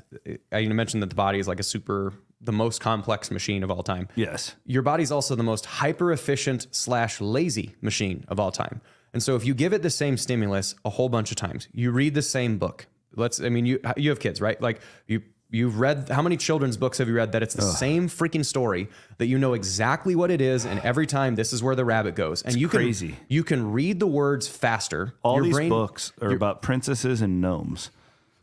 I 0.52 0.58
you 0.58 0.70
mentioned 0.70 1.02
that 1.02 1.08
the 1.10 1.16
body 1.16 1.38
is 1.38 1.48
like 1.48 1.60
a 1.60 1.64
super, 1.64 2.12
the 2.40 2.52
most 2.52 2.80
complex 2.80 3.30
machine 3.30 3.62
of 3.62 3.70
all 3.70 3.82
time. 3.82 4.08
yes, 4.14 4.54
Your 4.66 4.82
body's 4.82 5.10
also 5.10 5.34
the 5.34 5.42
most 5.42 5.66
hyper 5.66 6.12
efficient 6.12 6.66
slash 6.70 7.20
lazy 7.20 7.74
machine 7.80 8.24
of 8.28 8.38
all 8.38 8.52
time. 8.52 8.80
And 9.12 9.22
so 9.22 9.36
if 9.36 9.44
you 9.44 9.54
give 9.54 9.72
it 9.72 9.82
the 9.82 9.90
same 9.90 10.16
stimulus 10.16 10.74
a 10.84 10.90
whole 10.90 11.08
bunch 11.08 11.30
of 11.30 11.36
times, 11.36 11.68
you 11.72 11.90
read 11.90 12.14
the 12.14 12.22
same 12.22 12.58
book. 12.58 12.86
Let's, 13.14 13.40
I 13.42 13.50
mean, 13.50 13.66
you 13.66 13.78
you 13.96 14.08
have 14.10 14.20
kids, 14.20 14.40
right? 14.40 14.58
Like 14.60 14.80
you 15.06 15.22
you've 15.52 15.78
read 15.78 16.08
how 16.08 16.22
many 16.22 16.36
children's 16.36 16.76
books 16.76 16.98
have 16.98 17.06
you 17.08 17.14
read 17.14 17.32
that 17.32 17.42
it's 17.42 17.54
the 17.54 17.62
same 17.62 18.08
freaking 18.08 18.44
story 18.44 18.88
that 19.18 19.26
you 19.26 19.38
know 19.38 19.52
exactly 19.54 20.16
what 20.16 20.30
it 20.30 20.40
is, 20.40 20.64
and 20.64 20.80
every 20.80 21.06
time 21.06 21.34
this 21.36 21.52
is 21.52 21.62
where 21.62 21.74
the 21.76 21.84
rabbit 21.84 22.14
goes, 22.16 22.42
and 22.42 22.56
you 22.56 22.68
crazy. 22.68 23.08
can 23.08 23.16
you 23.28 23.44
can 23.44 23.72
read 23.72 24.00
the 24.00 24.06
words 24.06 24.48
faster. 24.48 25.14
all 25.22 25.36
Your 25.36 25.44
these 25.44 25.54
brain- 25.54 25.68
books 25.68 26.12
are 26.20 26.30
about 26.30 26.62
princesses 26.62 27.20
and 27.20 27.40
gnomes. 27.40 27.90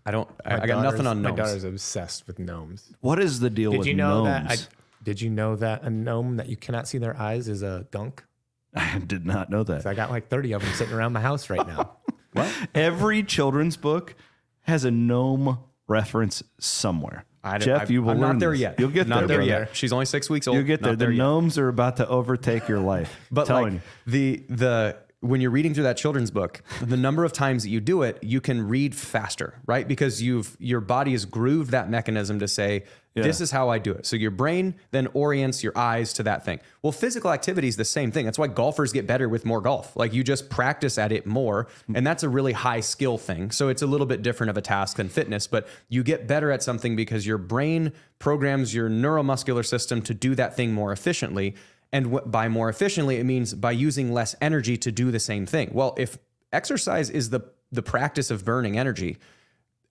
I 0.06 0.12
don't. 0.12 0.30
I, 0.46 0.62
I 0.62 0.66
got 0.68 0.82
nothing 0.84 1.04
daughter's- 1.04 1.06
on 1.08 1.22
My 1.22 1.30
gnomes. 1.30 1.38
daughter's 1.40 1.64
obsessed 1.66 2.26
with 2.28 2.40
gnomes. 2.40 2.94
What 3.02 3.20
is 3.20 3.40
the 3.42 3.50
deal 3.50 3.72
Did 3.72 3.78
with 3.80 3.88
you 3.88 3.94
know 3.96 4.24
gnomes? 4.24 4.48
that? 4.48 4.52
I, 4.70 5.04
did 5.04 5.22
you 5.22 5.30
know 5.30 5.56
that 5.58 5.84
a 5.84 5.90
gnome 5.90 6.38
that 6.38 6.48
you 6.50 6.56
cannot 6.58 6.88
see 6.88 6.98
their 6.98 7.16
eyes 7.20 7.48
is 7.48 7.62
a 7.64 7.86
gunk? 7.92 8.24
I 8.76 9.00
did 9.00 9.26
not 9.26 9.50
know 9.50 9.64
that. 9.64 9.84
So 9.84 9.90
I 9.90 9.94
got 9.94 10.10
like 10.12 10.28
30 10.30 10.54
of 10.54 10.62
them 10.62 10.74
sitting 10.74 10.94
around 10.94 11.14
my 11.14 11.22
house 11.22 11.50
right 11.50 11.66
now. 11.68 11.98
Every 12.76 13.24
children's 13.24 13.78
book 13.78 14.16
has 14.62 14.86
a 14.86 14.92
gnome 14.92 15.60
reference 15.90 16.44
somewhere. 16.60 17.26
I, 17.44 17.58
Jeff, 17.58 17.90
you 17.90 18.04
will 18.04 18.12
I'm 18.12 18.20
learn 18.20 18.32
not 18.34 18.40
there 18.40 18.52
this. 18.52 18.60
yet. 18.60 18.80
You'll 18.80 18.90
get 18.90 19.08
not 19.08 19.28
there, 19.28 19.38
there 19.38 19.42
yet. 19.42 19.76
She's 19.76 19.94
only 19.94 20.06
six 20.06 20.30
weeks 20.30 20.48
old. 20.48 20.58
You'll 20.58 20.66
get 20.68 20.82
there. 20.82 20.92
Not 20.94 21.00
The 21.00 21.14
gnomes 21.14 21.58
are 21.58 21.70
about 21.70 21.98
to 21.98 22.08
overtake 22.08 22.68
your 22.68 22.80
life. 22.80 23.16
But 23.32 23.46
telling 23.46 23.76
like 23.76 23.82
you. 24.06 24.12
the 24.12 24.44
the 24.50 24.98
when 25.22 25.42
you're 25.42 25.52
reading 25.52 25.74
through 25.74 25.84
that 25.84 25.98
children's 25.98 26.32
book, 26.32 26.62
the 26.82 26.96
number 26.98 27.26
of 27.26 27.34
times 27.34 27.64
that 27.64 27.70
you 27.70 27.82
do 27.82 28.04
it, 28.04 28.18
you 28.22 28.40
can 28.40 28.68
read 28.68 28.96
faster, 28.96 29.56
right? 29.66 29.88
Because 29.88 30.22
you've 30.22 30.56
your 30.60 30.82
body 30.82 31.12
has 31.12 31.26
grooved 31.26 31.72
that 31.72 31.90
mechanism 31.90 32.40
to 32.40 32.48
say, 32.48 32.84
this 33.16 33.42
is 33.42 33.52
how 33.52 33.70
I 33.70 33.80
do 33.80 33.92
it. 33.92 34.06
So 34.06 34.16
your 34.16 34.32
brain 34.32 34.76
then 34.92 35.08
orients 35.14 35.64
your 35.64 35.78
eyes 35.78 36.14
to 36.14 36.24
that 36.24 36.46
thing. 36.46 36.60
Well, 36.82 36.92
physical 36.92 37.32
activity 37.32 37.68
is 37.68 37.76
the 37.76 37.86
same 37.86 38.12
thing. 38.12 38.26
That's 38.26 38.40
why 38.40 38.48
golfers 38.48 38.94
get 38.94 39.08
better 39.08 39.28
with 39.28 39.46
more 39.46 39.62
golf. 39.62 39.96
Like 39.96 40.14
you 40.14 40.24
just 40.24 40.50
practice 40.50 40.98
at 40.98 41.12
it 41.12 41.26
more, 41.26 41.68
and 41.94 42.06
that's 42.06 42.24
a 42.24 42.30
really 42.30 42.54
high 42.54 42.80
skill 42.80 43.18
thing. 43.18 43.52
So 43.52 43.70
it's 43.70 43.82
a 43.82 43.88
little 43.88 44.06
bit 44.06 44.22
different 44.22 44.50
of 44.50 44.58
a 44.58 44.62
task 44.62 44.98
than 44.98 45.10
fitness, 45.10 45.48
but 45.48 45.68
you 45.90 46.04
get 46.04 46.28
better 46.28 46.52
at 46.52 46.64
something 46.64 46.96
because 46.96 47.26
your 47.26 47.38
brain 47.38 47.94
programs 48.20 48.74
your 48.74 48.90
neuromuscular 48.90 49.66
system 49.66 50.02
to 50.04 50.14
do 50.14 50.36
that 50.36 50.56
thing 50.56 50.72
more 50.74 50.92
efficiently. 50.92 51.56
And 51.92 52.20
by 52.32 52.48
more 52.48 52.70
efficiently, 52.70 53.18
it 53.18 53.24
means 53.24 53.54
by 53.54 53.72
using 53.72 54.14
less 54.14 54.36
energy 54.42 54.78
to 54.78 54.92
do 54.92 55.12
the 55.12 55.20
same 55.20 55.46
thing. 55.46 55.72
Well, 55.74 55.96
if 55.98 56.18
exercise 56.54 57.10
is 57.10 57.32
the 57.32 57.42
the 57.72 57.82
practice 57.84 58.32
of 58.32 58.44
burning 58.44 58.80
energy, 58.80 59.18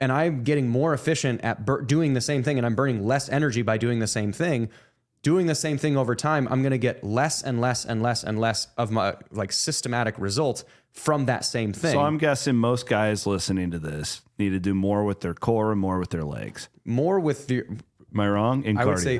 and 0.00 0.12
I'm 0.12 0.44
getting 0.44 0.68
more 0.68 0.94
efficient 0.94 1.40
at 1.42 1.64
bur- 1.64 1.82
doing 1.82 2.14
the 2.14 2.20
same 2.20 2.42
thing, 2.42 2.56
and 2.58 2.66
I'm 2.66 2.74
burning 2.74 3.06
less 3.06 3.28
energy 3.28 3.62
by 3.62 3.78
doing 3.78 3.98
the 3.98 4.06
same 4.06 4.32
thing, 4.32 4.68
doing 5.22 5.46
the 5.46 5.54
same 5.54 5.78
thing 5.78 5.96
over 5.96 6.14
time, 6.14 6.46
I'm 6.50 6.62
going 6.62 6.70
to 6.72 6.78
get 6.78 7.02
less 7.02 7.42
and 7.42 7.60
less 7.60 7.84
and 7.84 8.02
less 8.02 8.22
and 8.24 8.38
less 8.40 8.68
of 8.76 8.90
my 8.90 9.16
like 9.30 9.52
systematic 9.52 10.14
results 10.18 10.64
from 10.92 11.26
that 11.26 11.44
same 11.44 11.72
thing. 11.72 11.92
So 11.92 12.00
I'm 12.00 12.18
guessing 12.18 12.56
most 12.56 12.88
guys 12.88 13.26
listening 13.26 13.70
to 13.72 13.78
this 13.78 14.22
need 14.38 14.50
to 14.50 14.60
do 14.60 14.74
more 14.74 15.04
with 15.04 15.20
their 15.20 15.34
core 15.34 15.72
and 15.72 15.80
more 15.80 15.98
with 15.98 16.10
their 16.10 16.24
legs. 16.24 16.68
more 16.84 17.18
with 17.20 17.46
the 17.48 17.64
Am 18.10 18.20
I 18.20 18.28
wrong? 18.28 18.64
In 18.64 18.78
I 18.78 18.86
would 18.86 18.96
cardio. 18.96 19.00
say, 19.02 19.18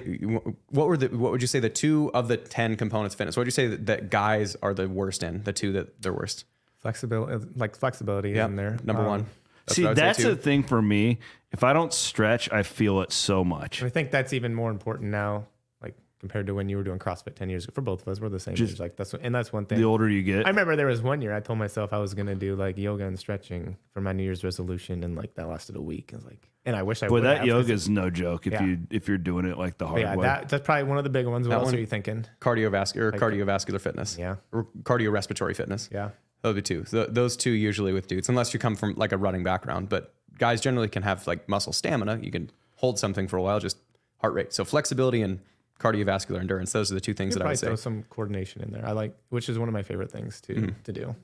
what 0.71 0.87
were 0.89 0.97
the 0.97 1.09
what 1.09 1.31
would 1.31 1.43
you 1.43 1.47
say 1.47 1.61
the 1.61 1.69
two 1.69 2.11
of 2.15 2.27
the 2.29 2.39
ten 2.39 2.75
components 2.75 3.15
of 3.15 3.19
fitness? 3.19 3.37
What 3.37 3.43
would 3.43 3.47
you 3.49 3.51
say 3.53 3.67
that, 3.67 3.85
that 3.85 4.11
guys 4.11 4.57
are 4.63 4.73
the 4.73 4.89
worst 4.89 5.23
in? 5.23 5.43
The 5.43 5.53
two 5.53 5.73
that 5.73 6.01
they're 6.01 6.15
worst. 6.15 6.47
Flexibility, 6.79 7.45
like 7.55 7.77
flexibility 7.77 8.31
Yeah, 8.31 8.47
in 8.47 8.57
there. 8.57 8.79
number 8.85 9.03
Um, 9.07 9.27
one. 9.69 9.75
See, 9.75 9.83
what 9.83 9.89
I 9.89 9.91
would 9.91 9.97
say, 9.99 10.03
that's 10.05 10.19
too. 10.19 10.29
the 10.31 10.37
thing 10.37 10.63
for 10.63 10.81
me. 10.83 11.19
If 11.51 11.65
I 11.65 11.73
don't 11.73 11.93
stretch, 11.95 12.51
I 12.53 12.63
feel 12.63 13.01
it 13.01 13.11
so 13.13 13.43
much. 13.45 13.83
I 13.83 13.89
think 13.89 14.11
that's 14.11 14.33
even 14.35 14.55
more 14.55 14.71
important 14.71 15.11
now, 15.11 15.47
like 15.81 15.97
compared 16.21 16.47
to 16.49 16.55
when 16.55 16.69
you 16.69 16.77
were 16.77 16.83
doing 16.83 16.99
CrossFit 16.99 17.37
ten 17.37 17.49
years 17.49 17.65
ago. 17.65 17.73
For 17.75 17.81
both 17.81 18.03
of 18.03 18.09
us, 18.09 18.21
we're 18.21 18.29
the 18.29 18.39
same 18.39 18.53
age. 18.53 18.79
Like 18.79 18.97
that's 18.97 19.15
and 19.15 19.35
that's 19.35 19.51
one 19.53 19.65
thing. 19.65 19.79
The 19.79 19.85
older 19.85 20.09
you 20.11 20.23
get, 20.23 20.45
I 20.45 20.51
remember 20.51 20.77
there 20.77 20.89
was 20.89 21.01
one 21.01 21.23
year 21.23 21.35
I 21.35 21.41
told 21.41 21.59
myself 21.59 21.93
I 21.95 21.99
was 21.99 22.13
gonna 22.13 22.35
do 22.35 22.55
like 22.55 22.77
yoga 22.77 23.07
and 23.07 23.19
stretching 23.19 23.77
for 23.95 24.03
my 24.03 24.13
New 24.13 24.25
Year's 24.25 24.45
resolution, 24.45 25.03
and 25.05 25.17
like 25.17 25.35
that 25.37 25.49
lasted 25.49 25.77
a 25.77 25.81
week. 25.81 26.11
I 26.13 26.17
was 26.17 26.27
like, 26.27 26.51
and 26.67 26.77
I 26.77 26.83
wish 26.83 27.03
I 27.03 27.09
boy, 27.09 27.15
would. 27.15 27.25
that 27.25 27.39
have, 27.39 27.41
'cause 27.41 27.49
yoga 27.49 27.73
is 27.73 27.89
no 27.89 28.11
joke. 28.11 28.47
If 28.47 28.53
Yeah. 28.53 28.65
you 28.65 28.79
if 28.91 29.09
you're 29.09 29.17
doing 29.17 29.47
it 29.47 29.57
like 29.57 29.79
the 29.79 29.87
hard 29.87 30.03
Yeah, 30.03 30.17
way. 30.17 30.25
that, 30.27 30.51
that's 30.51 30.67
probably 30.67 30.85
one 30.85 30.99
of 30.99 31.05
the 31.05 31.11
big 31.11 31.27
ones. 31.27 31.49
What 31.49 31.55
That 31.55 31.61
else 31.61 31.65
one- 31.69 31.77
are 31.77 31.81
you 31.81 31.87
thinking? 31.87 32.27
cardiovascular 32.43 33.13
cardiovascular 33.13 33.81
fitness. 33.81 34.19
Yeah. 34.19 34.37
Or 34.53 34.67
cardiorespiratory 34.83 35.57
fitness. 35.57 35.89
Yeah. 35.91 36.11
Those 36.43 36.55
would 36.55 36.57
be 36.57 36.63
two. 36.63 36.85
Th- 36.85 37.09
those 37.11 37.37
two 37.37 37.51
usually 37.51 37.93
with 37.93 38.07
dudes, 38.07 38.29
unless 38.29 38.53
you 38.55 38.61
come 38.61 38.77
from 38.77 38.95
like 38.95 39.13
a 39.13 39.17
running 39.17 39.43
background. 39.43 39.89
But 39.89 40.15
guys 40.39 40.61
generally 40.61 40.89
can 40.89 41.03
have 41.03 41.27
like 41.27 41.49
muscle 41.49 41.73
stamina. 41.73 42.21
You 42.23 42.31
can 42.31 42.51
hold 42.77 42.99
something 42.99 43.27
for 43.29 43.37
a 43.37 43.43
while, 43.43 43.59
just 43.61 43.77
heart 44.21 44.35
rate. 44.35 44.53
So 44.53 44.65
flexibility 44.65 45.23
and 45.23 45.41
cardiovascular 45.81 46.39
endurance. 46.41 46.73
Those 46.73 46.91
are 46.93 46.95
the 46.95 47.01
two 47.01 47.15
things 47.15 47.35
You 47.35 47.39
that 47.41 47.47
I 47.47 47.51
would 47.51 47.59
say. 47.59 47.67
throw 47.69 47.77
some 47.77 48.05
coordination 48.11 48.63
in 48.63 48.71
there. 48.73 48.87
I 48.87 48.93
like, 48.93 49.17
which 49.31 49.49
is 49.49 49.59
one 49.59 49.69
of 49.69 49.73
my 49.73 49.83
favorite 49.83 50.11
things 50.13 50.41
to 50.43 50.55
Mm-hmm. 50.55 50.83
to 50.85 50.93
do. 50.93 51.17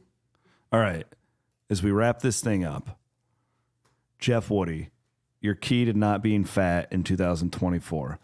All 0.72 0.80
right. 0.80 1.06
As 1.70 1.82
we 1.82 1.90
wrap 1.92 2.20
this 2.20 2.40
thing 2.40 2.64
up, 2.64 2.98
Jeff 4.18 4.50
Woody, 4.50 4.90
your 5.40 5.54
key 5.54 5.84
to 5.84 5.92
not 5.92 6.22
being 6.22 6.44
fat 6.44 6.88
in 6.90 7.02
2024. 7.04 8.18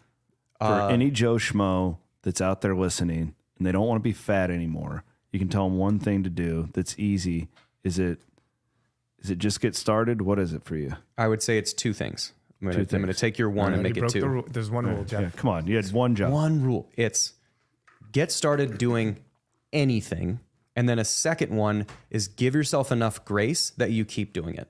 For 0.59 0.65
Uh, 0.65 0.87
any 0.89 1.09
Joe 1.11 1.35
Schmo 1.35 1.97
that's 2.23 2.41
out 2.41 2.61
there 2.61 2.75
listening 2.75 3.33
and 3.57 3.65
they 3.67 3.71
don't 3.71 3.87
want 3.87 3.99
to 3.99 4.03
be 4.03 4.13
fat 4.13 4.51
anymore, 4.51 5.03
you 5.31 5.39
can 5.39 5.49
tell 5.49 5.67
them 5.67 5.77
one 5.77 5.99
thing 5.99 6.23
to 6.23 6.29
do 6.29 6.69
that's 6.73 6.97
easy. 6.99 7.47
Is 7.83 7.99
it 7.99 8.19
is 9.19 9.29
it 9.29 9.37
just 9.37 9.61
get 9.61 9.75
started? 9.75 10.21
What 10.21 10.39
is 10.39 10.53
it 10.53 10.63
for 10.63 10.75
you? 10.75 10.93
I 11.17 11.27
would 11.27 11.43
say 11.43 11.57
it's 11.57 11.73
two 11.73 11.93
things. 11.93 12.33
I'm 12.61 12.69
going 12.71 12.85
to 12.85 12.95
I'm 12.95 13.01
gonna 13.01 13.13
take 13.13 13.37
your 13.37 13.49
one 13.49 13.71
uh, 13.73 13.77
and 13.77 13.87
You 13.87 13.93
make 13.93 14.03
it 14.03 14.09
two. 14.09 14.21
the 14.21 14.29
rule. 14.29 14.45
There's 14.47 14.69
one 14.69 14.85
rule, 14.85 15.03
Jeff. 15.03 15.21
Yeah, 15.21 15.29
come 15.35 15.49
on. 15.49 15.67
You 15.67 15.75
had 15.77 15.91
one 15.91 16.15
job. 16.15 16.31
One 16.31 16.61
rule. 16.63 16.89
It's 16.95 17.33
get 18.11 18.31
started 18.31 18.77
doing 18.77 19.17
anything. 19.73 20.39
And 20.75 20.87
then 20.87 20.99
a 20.99 21.05
second 21.05 21.55
one 21.55 21.85
is 22.09 22.27
give 22.27 22.55
yourself 22.55 22.91
enough 22.91 23.25
grace 23.25 23.71
that 23.71 23.91
you 23.91 24.05
keep 24.05 24.33
doing 24.33 24.55
it. 24.55 24.69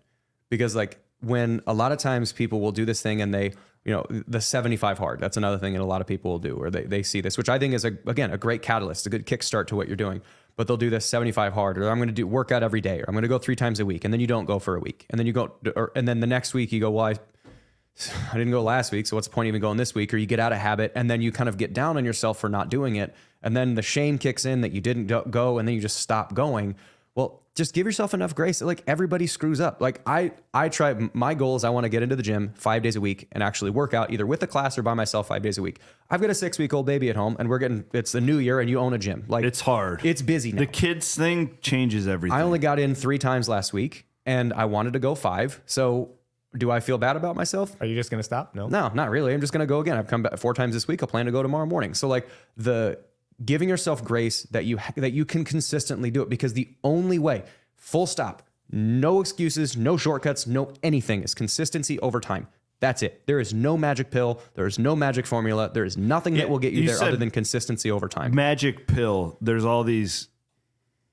Because 0.50 0.76
like 0.76 1.00
when 1.22 1.62
a 1.68 1.74
lot 1.74 1.92
of 1.92 1.98
times 2.00 2.32
people 2.32 2.60
will 2.60 2.72
do 2.72 2.86
this 2.86 3.02
thing 3.02 3.22
and 3.22 3.34
they, 3.34 3.54
you 3.86 3.94
know, 3.94 4.06
the 4.10 4.42
75 4.42 4.98
hard, 4.98 5.20
that's 5.20 5.38
another 5.38 5.58
thing 5.58 5.74
that 5.74 5.82
a 5.82 5.86
lot 5.86 6.02
of 6.02 6.08
people 6.08 6.32
will 6.32 6.40
do, 6.40 6.56
or 6.56 6.70
they, 6.70 6.84
they 6.84 7.04
see 7.04 7.22
this, 7.22 7.38
which 7.38 7.50
I 7.50 7.60
think 7.60 7.74
is 7.74 7.86
a, 7.86 7.98
again, 8.08 8.32
a 8.32 8.38
great 8.38 8.62
catalyst, 8.62 9.06
a 9.06 9.10
good 9.10 9.26
kickstart 9.26 9.68
to 9.68 9.76
what 9.76 9.88
you're 9.88 9.96
doing. 9.96 10.22
But 10.56 10.68
they'll 10.68 10.78
do 10.78 10.90
this 10.90 11.06
75 11.06 11.54
hard, 11.54 11.78
or 11.78 11.90
I'm 11.90 11.98
going 11.98 12.10
to 12.10 12.14
do 12.14 12.28
work 12.28 12.52
out 12.52 12.64
every 12.64 12.82
day, 12.82 13.00
or 13.00 13.06
I'm 13.08 13.14
going 13.14 13.24
to 13.24 13.30
go 13.30 13.38
three 13.38 13.56
times 13.56 13.80
a 13.80 13.86
week. 13.86 14.04
And 14.04 14.14
then 14.14 14.20
you 14.20 14.28
don't 14.28 14.46
go 14.46 14.60
for 14.60 14.76
a 14.76 14.80
week. 14.80 15.06
And 15.10 15.18
then 15.18 15.26
you 15.26 15.34
go, 15.34 15.54
or, 15.76 15.92
and 15.96 16.08
then 16.08 16.20
the 16.20 16.28
next 16.28 16.54
week 16.54 16.72
you 16.72 16.80
go, 16.80 16.92
well, 16.92 17.06
I, 17.06 17.12
I 18.32 18.38
didn't 18.38 18.52
go 18.52 18.62
last 18.62 18.92
week, 18.92 19.08
so 19.08 19.16
what's 19.16 19.28
the 19.28 19.34
point 19.34 19.48
of 19.48 19.50
even 19.50 19.62
going 19.62 19.78
this 19.78 19.96
week? 19.96 20.14
Or 20.14 20.18
you 20.18 20.26
get 20.26 20.40
out 20.40 20.52
of 20.52 20.60
habit 20.60 20.92
and 20.96 21.10
then 21.10 21.22
you 21.22 21.32
kind 21.32 21.50
of 21.50 21.58
get 21.58 21.74
down 21.74 21.98
on 21.98 22.06
yourself 22.06 22.40
for 22.40 22.50
not 22.50 22.70
doing 22.70 22.96
it. 22.96 23.16
And 23.42 23.56
then 23.56 23.76
the 23.76 23.82
shame 23.82 24.18
kicks 24.18 24.46
in 24.46 24.62
that 24.62 24.72
you 24.72 24.82
didn't 24.82 25.08
go 25.32 25.58
and 25.58 25.68
then 25.68 25.76
you 25.76 25.82
just 25.82 25.98
stop 25.98 26.34
going. 26.34 26.76
Well, 27.16 27.41
just 27.56 27.74
give 27.74 27.86
yourself 27.86 28.14
enough 28.14 28.34
grace. 28.34 28.62
Like 28.62 28.82
everybody 28.88 29.28
screws 29.28 29.60
up. 29.60 29.82
Like 29.82 30.02
I, 30.06 30.32
I 30.54 30.70
try, 30.70 30.96
my 31.14 31.34
goal 31.34 31.56
is 31.58 31.64
I 31.64 31.70
want 31.70 31.84
to 31.84 31.90
get 31.90 32.02
into 32.02 32.16
the 32.16 32.24
gym 32.24 32.54
five 32.56 32.82
days 32.82 32.96
a 32.96 33.02
week 33.02 33.28
and 33.34 33.44
actually 33.44 33.72
work 33.72 33.94
out 33.94 34.12
either 34.14 34.26
with 34.26 34.42
a 34.44 34.48
class 34.48 34.78
or 34.78 34.84
by 34.84 34.94
myself 34.94 35.28
five 35.28 35.42
days 35.42 35.58
a 35.58 35.62
week. 35.62 35.80
I've 36.10 36.22
got 36.22 36.30
a 36.30 36.34
six 36.36 36.58
week 36.58 36.74
old 36.74 36.86
baby 36.86 37.10
at 37.10 37.16
home 37.18 37.36
and 37.40 37.50
we're 37.50 37.60
getting, 37.60 37.84
it's 37.94 38.14
the 38.14 38.22
new 38.22 38.38
year 38.38 38.60
and 38.62 38.70
you 38.70 38.80
own 38.80 38.94
a 38.94 38.98
gym. 38.98 39.26
Like 39.28 39.44
It's 39.44 39.60
hard. 39.62 40.06
It's 40.06 40.22
busy 40.22 40.54
now. 40.54 40.60
the 40.60 40.66
kids 40.68 41.14
thing 41.16 41.58
changes 41.62 42.08
everything. 42.08 42.38
I 42.38 42.42
only 42.44 42.60
got 42.60 42.80
in 42.80 42.96
three 42.96 43.18
times 43.18 43.50
last 43.50 43.74
week 43.74 44.06
and 44.26 44.54
I 44.54 44.66
wanted 44.66 44.94
to 44.94 45.00
go 45.00 45.14
five. 45.14 45.62
So 45.66 46.12
do 46.58 46.72
I 46.72 46.80
feel 46.80 46.98
bad 46.98 47.16
about 47.18 47.36
myself? 47.36 47.76
Are 47.82 47.86
you 47.86 47.96
just 47.96 48.12
gonna 48.12 48.24
stop? 48.24 48.56
No. 48.56 48.68
No, 48.68 48.90
not 48.94 49.10
really. 49.10 49.34
I'm 49.34 49.42
just 49.42 49.52
going 49.54 49.62
to 49.62 49.66
go 49.66 49.80
again. 49.80 49.98
I've 49.98 50.08
come 50.08 50.24
back 50.24 50.38
four 50.38 50.54
times 50.54 50.74
this 50.74 50.88
week. 50.88 51.02
I 51.04 51.06
plan 51.06 51.26
to 51.26 51.32
go 51.32 51.42
tomorrow 51.42 51.66
morning. 51.66 51.94
So 51.94 52.08
like 52.08 52.28
the 52.58 53.00
giving 53.44 53.70
yourself 53.70 54.04
grace 54.04 54.44
that 54.52 54.66
you 54.66 54.80
that 54.96 55.12
you 55.14 55.26
can 55.26 55.44
consistently 55.44 56.12
do 56.12 56.22
it 56.22 56.30
because 56.30 56.54
the 56.54 56.70
only 56.84 57.20
way, 57.20 57.44
full 57.76 58.06
stop, 58.06 58.44
no 58.72 59.20
excuses, 59.22 59.76
no 59.76 59.98
shortcuts, 59.98 60.48
no 60.48 60.74
anything 60.84 61.24
is 61.24 61.34
consistency 61.34 62.00
over 62.00 62.20
time. 62.20 62.48
That's 62.80 63.04
it. 63.04 63.28
There 63.28 63.40
is 63.40 63.54
no 63.54 63.78
magic 63.78 64.10
pill. 64.10 64.42
There 64.56 64.66
is 64.66 64.80
no 64.80 64.96
magic 64.96 65.28
formula. 65.28 65.70
There 65.72 65.86
is 65.86 65.98
nothing 65.98 66.36
Yeah, 66.36 66.44
that 66.44 66.50
will 66.50 66.58
get 66.58 66.74
you, 66.74 66.82
you 66.82 66.88
there 66.88 67.04
other 67.04 67.16
than 67.18 67.30
consistency 67.30 67.92
over 67.92 68.08
time. 68.08 68.34
magic 68.34 68.88
pill. 68.88 69.38
There's 69.40 69.64
all 69.66 69.84
these 69.84 70.30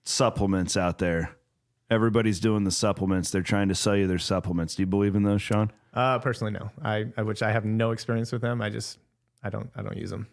supplements 0.05 0.76
out 0.76 0.99
there. 0.99 1.37
Everybody's 1.91 2.41
doing 2.41 2.64
the 2.64 2.70
supplements. 2.70 3.31
They're 3.31 3.43
trying 3.43 3.68
to 3.68 3.74
sell 3.74 3.97
you 3.97 4.07
their 4.07 4.18
supplements. 4.18 4.74
Do 4.74 4.83
you 4.83 4.87
believe 4.87 5.14
in 5.14 5.22
those, 5.22 5.41
Shawn? 5.43 5.70
Uh, 5.95 6.18
personally, 6.18 6.53
no. 6.53 6.70
I, 6.83 7.07
I 7.16 7.22
which 7.22 7.43
I 7.43 7.51
have 7.53 7.64
no 7.64 7.91
experience 7.93 8.31
with 8.33 8.43
them. 8.43 8.61
I 8.62 8.68
just, 8.70 8.99
I 9.43 9.51
don't, 9.51 9.70
I 9.74 9.83
don't 9.83 9.97
use 9.97 10.11
them. 10.11 10.26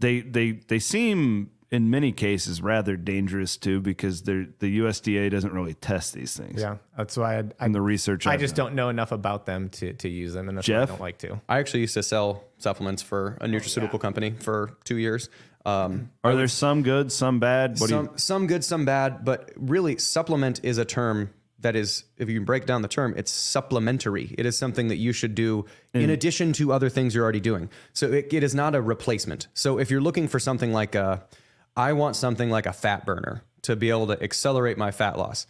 They 0.00 0.20
they 0.20 0.52
they 0.52 0.78
seem 0.78 1.50
in 1.70 1.88
many 1.88 2.10
cases 2.10 2.60
rather 2.60 2.96
dangerous 2.96 3.56
too 3.56 3.80
because 3.80 4.22
they're 4.22 4.46
the 4.58 4.80
USDA 4.80 5.30
doesn't 5.30 5.52
really 5.52 5.74
test 5.74 6.14
these 6.14 6.36
things. 6.36 6.60
Yeah, 6.60 6.78
that's 6.96 7.16
why 7.16 7.36
I, 7.36 7.38
I, 7.38 7.44
And 7.60 7.74
the 7.74 7.80
research 7.80 8.26
I 8.26 8.32
I've 8.34 8.40
just 8.40 8.56
done. 8.56 8.66
don't 8.66 8.74
know 8.74 8.88
enough 8.88 9.12
about 9.12 9.46
them 9.46 9.68
to 9.70 9.92
to 9.92 10.08
use 10.08 10.32
them, 10.34 10.48
and 10.48 10.58
that's 10.58 10.68
why 10.68 10.82
I 10.82 10.84
don't 10.86 11.00
like 11.00 11.18
to. 11.18 11.40
I 11.48 11.58
actually 11.58 11.80
used 11.80 11.94
to 11.94 12.02
sell 12.02 12.44
supplements 12.58 13.02
for 13.02 13.38
a 13.40 13.46
nutraceutical 13.46 14.00
company 14.00 14.34
for 14.40 14.76
two 14.84 14.96
years. 14.96 15.28
Um, 15.66 16.10
Are 16.24 16.34
there 16.34 16.48
some 16.48 16.82
good, 16.82 17.12
some 17.12 17.38
bad? 17.38 17.78
What 17.78 17.90
some 17.90 18.06
do 18.06 18.12
you, 18.12 18.18
some 18.18 18.46
good, 18.46 18.64
some 18.64 18.86
bad, 18.86 19.24
but 19.26 19.50
really 19.56 19.98
supplement 19.98 20.60
is 20.64 20.78
a 20.78 20.86
term 20.86 21.30
that 21.60 21.76
is, 21.76 22.04
if 22.16 22.28
you 22.28 22.40
break 22.40 22.66
down 22.66 22.82
the 22.82 22.88
term, 22.88 23.14
it's 23.16 23.30
supplementary. 23.30 24.34
It 24.38 24.46
is 24.46 24.56
something 24.56 24.88
that 24.88 24.96
you 24.96 25.12
should 25.12 25.34
do 25.34 25.66
in 25.92 26.08
mm. 26.08 26.12
addition 26.12 26.52
to 26.54 26.72
other 26.72 26.88
things 26.88 27.14
you're 27.14 27.22
already 27.24 27.40
doing. 27.40 27.68
So 27.92 28.10
it, 28.12 28.32
it 28.32 28.42
is 28.42 28.54
not 28.54 28.74
a 28.74 28.80
replacement. 28.80 29.48
So 29.54 29.78
if 29.78 29.90
you're 29.90 30.00
looking 30.00 30.28
for 30.28 30.38
something 30.38 30.72
like 30.72 30.94
a, 30.94 31.24
I 31.76 31.92
want 31.92 32.16
something 32.16 32.50
like 32.50 32.66
a 32.66 32.72
fat 32.72 33.04
burner 33.04 33.42
to 33.62 33.76
be 33.76 33.90
able 33.90 34.06
to 34.08 34.22
accelerate 34.22 34.78
my 34.78 34.90
fat 34.90 35.18
loss, 35.18 35.46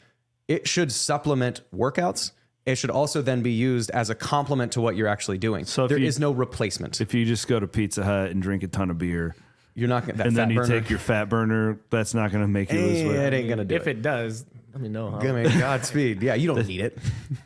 it 0.49 0.67
should 0.67 0.91
supplement 0.91 1.61
workouts. 1.75 2.33
It 2.67 2.77
should 2.77 2.91
also 2.91 3.23
then 3.23 3.43
be 3.43 3.53
used 3.53 3.91
as 3.91 4.11
a 4.11 4.15
complement 4.15 4.73
to 4.73 4.81
what 4.81 4.97
you're 4.97 5.09
actually 5.09 5.39
doing. 5.39 5.65
So 5.65 5.71
So 5.71 5.85
if 5.85 5.89
there 5.91 5.99
you- 5.99 6.07
is 6.07 6.19
no 6.19 6.33
replacement. 6.33 7.01
if 7.01 7.15
you 7.15 7.25
just 7.25 7.49
go 7.49 7.59
to 7.61 7.67
Pizza 7.67 8.05
Hut 8.05 8.31
and 8.31 8.43
drink 8.43 8.63
a 8.63 8.69
ton 8.69 8.91
of 8.91 8.99
beer, 8.99 9.35
You're 9.75 9.89
not 9.89 10.03
gonna 10.03 10.25
and 10.25 10.35
fat 10.35 10.35
then 10.35 10.51
you 10.51 10.57
burner, 10.57 10.81
take 10.81 10.91
your 10.91 10.99
fat 10.99 11.29
burner, 11.29 11.79
that's 11.89 12.13
not 12.13 12.33
going 12.33 12.43
to 12.43 12.49
make 12.49 12.73
you 12.73 12.81
lose 12.81 13.05
weight. 13.05 13.17
it 13.17 13.33
ain't 13.33 13.49
gonna 13.49 13.65
do 13.65 13.75
If 13.77 13.87
it 13.87 14.03
does, 14.03 14.45
let 14.73 14.81
me 14.81 14.89
know. 14.89 15.11
Huh? 15.11 15.19
I 15.19 15.33
mean, 15.33 15.59
Godspeed. 15.59 16.23
Yeah, 16.23 16.35
you 16.35 16.47
don't 16.47 16.67
need 16.67 16.81
it. 16.81 16.99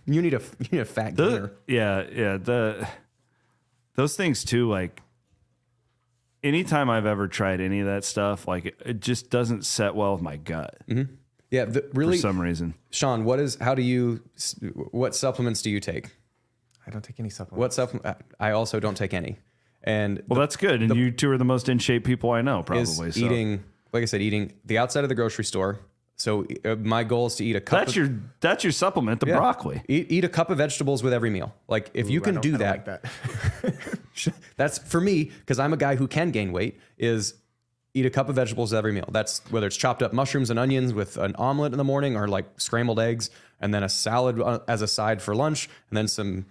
You 0.06 0.22
need 0.22 0.34
a 0.34 0.40
you 0.58 0.68
need 0.72 0.80
a 0.80 0.84
fat 0.84 1.16
The- 1.16 1.28
gainer. 1.28 1.52
yeah, 1.66 2.04
yeah. 2.12 2.36
The 2.36 2.88
those 3.94 4.16
things 4.16 4.44
too. 4.44 4.68
Like 4.68 5.00
anytime 6.42 6.90
I've 6.90 7.06
ever 7.06 7.28
tried 7.28 7.60
any 7.60 7.80
of 7.80 7.86
that 7.86 8.04
stuff, 8.04 8.46
like 8.46 8.66
it, 8.66 8.80
it 8.84 9.00
just 9.00 9.30
doesn't 9.30 9.64
set 9.64 9.94
well 9.94 10.12
with 10.12 10.22
my 10.22 10.36
gut 10.36 10.76
mm-hmm. 10.88 11.14
Yeah, 11.50 11.66
the, 11.66 11.82
for 11.82 11.88
really, 11.92 12.16
some 12.16 12.40
reason. 12.40 12.74
Shawn. 12.90 13.24
What 13.24 13.38
is? 13.38 13.56
How 13.60 13.76
do 13.76 13.82
you? 13.82 14.22
What 14.90 15.14
supplements 15.14 15.62
do 15.62 15.70
you 15.70 15.78
take? 15.78 16.08
I 16.86 16.90
don't 16.90 17.02
take 17.02 17.20
any 17.20 17.30
supplements. 17.30 17.58
What 17.60 17.72
supplement? 17.72 18.16
I 18.40 18.50
also 18.50 18.80
don't 18.80 18.96
take 18.96 19.14
any. 19.14 19.38
And 19.84 20.22
Well, 20.26 20.40
that's 20.40 20.56
good. 20.56 20.82
And 20.82 20.96
you 20.96 21.12
two 21.12 21.30
are 21.30 21.38
the 21.38 21.44
most 21.44 21.68
in 21.68 21.78
shape 21.78 22.04
people 22.04 22.30
I 22.30 22.42
know, 22.42 22.62
probably. 22.62 22.82
is 23.08 23.14
so. 23.14 23.24
eating 23.24 23.62
like 23.94 24.02
I 24.02 24.06
said, 24.06 24.20
eating 24.20 24.52
the 24.64 24.76
outside 24.78 25.04
of 25.04 25.08
the 25.08 25.14
grocery 25.14 25.44
store. 25.44 25.78
So 26.16 26.46
uh, 26.64 26.76
my 26.76 27.02
goal 27.04 27.26
is 27.26 27.34
to 27.36 27.44
eat 27.44 27.56
a 27.56 27.60
cup. 27.60 27.80
That's 27.80 27.90
of, 27.92 27.96
your 27.96 28.20
that's 28.40 28.62
your 28.64 28.72
supplement, 28.72 29.20
the 29.20 29.26
Yeah. 29.26 29.36
broccoli. 29.36 29.82
Eat, 29.88 30.06
eat 30.10 30.24
a 30.24 30.28
cup 30.28 30.48
of 30.50 30.58
vegetables 30.58 31.02
with 31.02 31.12
every 31.12 31.30
meal. 31.30 31.54
Like 31.68 31.90
if 31.94 32.08
you 32.08 32.20
I 32.20 32.24
can 32.24 32.34
don't- 32.34 32.42
do 32.42 32.54
I 32.54 32.58
don't 32.58 32.84
that, 32.84 33.02
like 33.62 33.62
that. 33.62 34.34
that's 34.56 34.78
for 34.78 35.00
me 35.00 35.24
because 35.24 35.58
I'm 35.58 35.72
a 35.72 35.76
guy 35.76 35.96
who 35.96 36.06
can 36.06 36.30
gain 36.30 36.52
weight. 36.52 36.78
Is 36.98 37.34
eat 37.94 38.06
a 38.06 38.10
cup 38.10 38.28
of 38.28 38.36
vegetables 38.36 38.72
every 38.72 38.92
meal. 38.92 39.08
That's 39.10 39.40
whether 39.50 39.66
it's 39.66 39.76
chopped 39.76 40.02
up 40.02 40.12
mushrooms 40.12 40.50
and 40.50 40.58
onions 40.58 40.92
with 40.94 41.16
an 41.16 41.34
omelet 41.36 41.72
in 41.72 41.78
the 41.78 41.84
morning, 41.84 42.16
or 42.16 42.28
like 42.28 42.46
scrambled 42.60 43.00
eggs, 43.00 43.30
and 43.60 43.72
then 43.74 43.82
a 43.82 43.88
salad 43.88 44.40
uh, 44.40 44.60
as 44.68 44.82
a 44.82 44.88
side 44.88 45.20
for 45.20 45.34
lunch, 45.34 45.68
and 45.90 45.96
then 45.96 46.06
some 46.08 46.46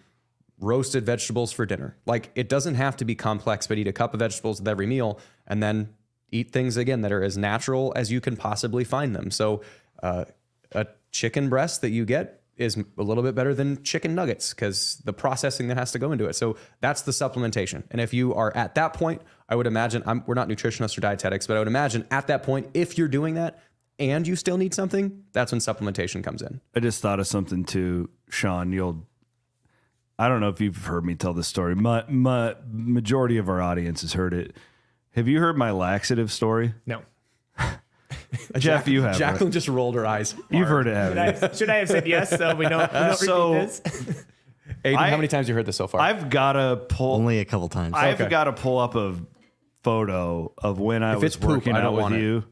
roasted 0.59 1.05
vegetables 1.05 1.51
for 1.53 1.65
dinner. 1.65 1.95
Like 2.05 2.31
it 2.35 2.49
doesn't 2.49 2.75
have 2.75 2.97
to 2.97 3.05
be 3.05 3.15
complex, 3.15 3.67
but 3.67 3.77
eat 3.77 3.87
a 3.87 3.93
cup 3.93 4.13
of 4.13 4.19
vegetables 4.19 4.59
with 4.59 4.67
every 4.67 4.85
meal, 4.87 5.19
and 5.47 5.63
then 5.63 5.93
eat 6.33 6.51
things 6.51 6.77
again 6.77 7.01
that 7.01 7.11
are 7.11 7.23
as 7.23 7.37
natural 7.37 7.93
as 7.95 8.11
you 8.11 8.19
can 8.19 8.35
possibly 8.35 8.83
find 8.83 9.15
them. 9.15 9.31
So 9.31 9.61
uh, 10.01 10.25
a 10.71 10.87
chicken 11.11 11.49
breast 11.49 11.81
that 11.81 11.91
you 11.91 12.05
get 12.05 12.41
is 12.55 12.77
a 12.97 13.01
little 13.01 13.23
bit 13.23 13.33
better 13.33 13.53
than 13.53 13.81
chicken 13.83 14.13
nuggets 14.13 14.53
because 14.53 15.01
the 15.05 15.13
processing 15.13 15.67
that 15.69 15.77
has 15.77 15.91
to 15.91 15.99
go 15.99 16.11
into 16.11 16.25
it. 16.25 16.35
So 16.35 16.55
that's 16.81 17.01
the 17.01 17.11
supplementation. 17.11 17.83
And 17.89 17.99
if 17.99 18.13
you 18.13 18.33
are 18.35 18.55
at 18.55 18.75
that 18.75 18.93
point, 18.93 19.21
I 19.49 19.55
would 19.55 19.65
imagine 19.65 20.03
I'm, 20.05 20.23
we're 20.27 20.35
not 20.35 20.49
nutritionists 20.49 20.97
or 20.97 21.01
dietetics, 21.01 21.47
but 21.47 21.55
I 21.55 21.59
would 21.59 21.67
imagine 21.67 22.05
at 22.11 22.27
that 22.27 22.43
point, 22.43 22.69
if 22.73 22.97
you're 22.97 23.07
doing 23.07 23.35
that 23.35 23.59
and 23.97 24.27
you 24.27 24.35
still 24.35 24.57
need 24.57 24.73
something, 24.73 25.23
that's 25.31 25.51
when 25.51 25.61
supplementation 25.61 26.23
comes 26.23 26.41
in. 26.41 26.61
I 26.75 26.79
just 26.79 27.01
thought 27.01 27.19
of 27.19 27.27
something 27.27 27.63
too, 27.63 28.09
Shawn. 28.29 28.71
You'll. 28.71 29.07
I 30.19 30.27
don't 30.27 30.41
know 30.41 30.49
if 30.49 30.61
you've 30.61 30.85
heard 30.85 31.05
me 31.05 31.15
tell 31.15 31.33
this 31.33 31.47
story. 31.47 31.75
My, 31.75 32.05
my 32.07 32.55
majority 32.71 33.37
of 33.37 33.49
our 33.49 33.61
audience 33.61 34.01
has 34.01 34.13
heard 34.13 34.33
it. 34.33 34.55
Have 35.15 35.27
you 35.27 35.39
heard 35.39 35.57
my 35.57 35.71
laxative 35.71 36.31
story, 36.31 36.73
No. 36.85 37.01
Jeff? 38.57 38.87
You 38.87 39.01
have. 39.03 39.11
right? 39.11 39.19
Jacqueline 39.19 39.51
just 39.51 39.67
rolled 39.67 39.95
her 39.95 40.05
eyes. 40.07 40.35
You've 40.49 40.67
heard 40.67 40.87
it, 40.87 40.91
Should 40.91 40.97
haven't 41.17 41.41
you? 41.41 41.47
I, 41.47 41.51
should 41.53 41.69
I 41.69 41.75
have 41.77 41.87
said 41.87 42.07
yes 42.07 42.29
so 42.31 42.55
we 42.55 42.67
don't, 42.67 42.91
we 42.91 42.99
don't 42.99 43.15
So- 43.17 43.53
repeat 43.53 43.83
this? 43.83 44.25
Aiden, 44.85 44.97
I- 44.97 45.09
how 45.09 45.15
many 45.17 45.27
times 45.27 45.45
have 45.47 45.49
you 45.49 45.55
heard 45.55 45.65
this 45.65 45.75
so 45.77 45.87
far? 45.87 46.01
I've 46.01 46.29
got 46.29 46.53
to 46.53 46.77
pull. 46.89 47.15
Only 47.15 47.39
a 47.39 47.45
couple 47.45 47.69
times. 47.69 47.93
I've 47.95 48.19
Okay. 48.19 48.29
got 48.29 48.45
to 48.45 48.53
pull 48.53 48.79
up 48.79 48.95
a 48.95 49.15
photo 49.83 50.51
of 50.57 50.79
when 50.79 51.03
I 51.03 51.15
was 51.15 51.23
it's 51.23 51.35
poop, 51.35 51.49
working 51.49 51.75
I 51.75 51.81
don't 51.81 51.99
out 51.99 52.11
with 52.11 52.19
it. 52.19 52.21
you. 52.21 52.43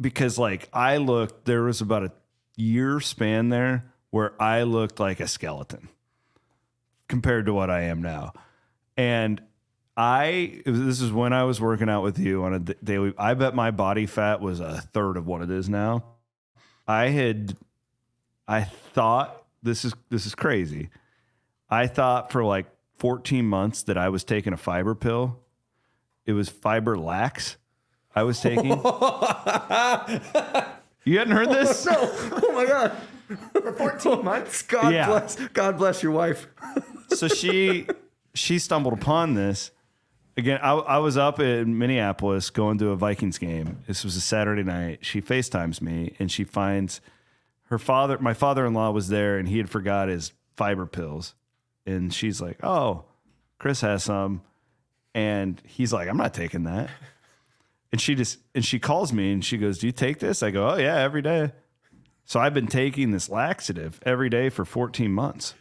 Because 0.00 0.38
like 0.38 0.68
I 0.72 0.96
looked, 0.98 1.44
there 1.46 1.62
was 1.62 1.80
about 1.80 2.04
a 2.04 2.12
year 2.56 3.00
span 3.00 3.48
there 3.48 3.84
where 4.10 4.40
I 4.40 4.62
looked 4.62 5.00
like 5.00 5.20
a 5.20 5.28
skeleton 5.28 5.88
compared 7.08 7.46
to 7.46 7.54
what 7.54 7.70
I 7.70 7.82
am 7.82 8.02
now. 8.02 8.32
And 8.96 9.40
I 9.96 10.60
this 10.66 11.00
is 11.00 11.10
when 11.10 11.32
I 11.32 11.44
was 11.44 11.60
working 11.60 11.88
out 11.88 12.02
with 12.02 12.18
you 12.18 12.44
on 12.44 12.52
a 12.54 12.58
daily. 12.58 13.14
I 13.16 13.32
bet 13.34 13.54
my 13.54 13.70
body 13.70 14.04
fat 14.06 14.40
was 14.42 14.60
a 14.60 14.80
third 14.92 15.16
of 15.16 15.26
what 15.26 15.40
it 15.42 15.50
is 15.50 15.68
now. 15.68 16.04
I 16.86 17.06
had, 17.08 17.56
I 18.46 18.62
thought 18.64 19.42
this 19.62 19.84
is 19.84 19.94
this 20.10 20.26
is 20.26 20.34
crazy. 20.34 20.90
I 21.70 21.86
thought 21.86 22.30
for 22.30 22.44
like 22.44 22.66
14 22.98 23.44
months 23.46 23.82
that 23.84 23.96
I 23.98 24.10
was 24.10 24.22
taking 24.22 24.52
a 24.52 24.56
fiber 24.58 24.94
pill. 24.94 25.38
It 26.26 26.32
was 26.34 26.48
fiber 26.48 26.96
lax. 26.98 27.56
I 28.14 28.22
was 28.22 28.40
taking. 28.40 28.66
you 28.70 28.76
hadn't 31.18 31.34
heard 31.34 31.50
this? 31.50 31.86
oh 31.90 32.52
my 32.54 32.66
god! 32.66 32.92
For 33.52 33.72
14 33.72 34.24
months. 34.24 34.62
God 34.62 34.92
Yeah. 34.92 35.06
bless. 35.06 35.36
God 35.48 35.78
bless 35.78 36.02
your 36.02 36.12
wife. 36.12 36.46
so 37.14 37.28
she 37.28 37.86
she 38.34 38.58
stumbled 38.58 38.94
upon 38.94 39.34
this 39.34 39.70
again 40.36 40.60
I, 40.62 40.72
I 40.72 40.98
was 40.98 41.16
up 41.16 41.40
in 41.40 41.78
minneapolis 41.78 42.50
going 42.50 42.78
to 42.78 42.90
a 42.90 42.96
vikings 42.96 43.38
game. 43.38 43.82
This 43.86 44.04
was 44.04 44.16
a 44.16 44.20
saturday 44.20 44.62
night. 44.62 45.00
She 45.02 45.20
facetimes 45.20 45.80
me 45.80 46.14
and 46.18 46.30
she 46.30 46.44
finds 46.44 47.00
her 47.64 47.78
father 47.78 48.18
my 48.18 48.34
father-in-law 48.34 48.90
was 48.90 49.08
there 49.08 49.38
and 49.38 49.48
he 49.48 49.58
had 49.58 49.70
forgot 49.70 50.08
his 50.08 50.32
fiber 50.56 50.86
pills. 50.86 51.34
And 51.84 52.12
she's 52.12 52.40
like 52.40 52.62
oh 52.62 53.04
chris 53.58 53.80
has 53.80 54.04
some. 54.04 54.42
And 55.14 55.60
he's 55.64 55.92
like 55.92 56.08
i'm 56.08 56.16
not 56.16 56.34
taking 56.34 56.64
that. 56.64 56.90
And 57.92 58.00
she 58.00 58.14
just 58.14 58.38
and 58.54 58.64
she 58.64 58.78
calls 58.78 59.12
me 59.12 59.32
and 59.32 59.44
she 59.44 59.56
goes 59.56 59.78
do 59.78 59.86
you 59.86 59.92
take 59.92 60.18
this? 60.18 60.42
I 60.42 60.50
go 60.50 60.70
oh 60.70 60.76
yeah 60.76 60.96
every 60.96 61.22
day. 61.22 61.52
So 62.24 62.40
i've 62.40 62.54
been 62.54 62.66
taking 62.66 63.10
this 63.12 63.28
laxative 63.28 64.00
every 64.04 64.28
day 64.28 64.48
for 64.50 64.64
14 64.64 65.10
months. 65.10 65.54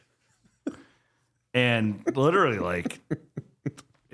And 1.53 2.03
literally 2.13 2.59
like 2.59 2.99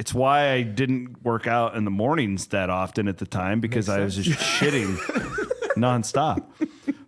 it's 0.01 0.15
why 0.15 0.49
I 0.49 0.63
didn't 0.63 1.23
work 1.23 1.45
out 1.45 1.75
in 1.75 1.85
the 1.85 1.91
mornings 1.91 2.47
that 2.47 2.71
often 2.71 3.07
at 3.07 3.19
the 3.19 3.27
time 3.27 3.59
because 3.59 3.87
I 3.87 3.99
was 3.99 4.15
just 4.15 4.31
shitting 4.31 4.97
nonstop. 5.77 6.43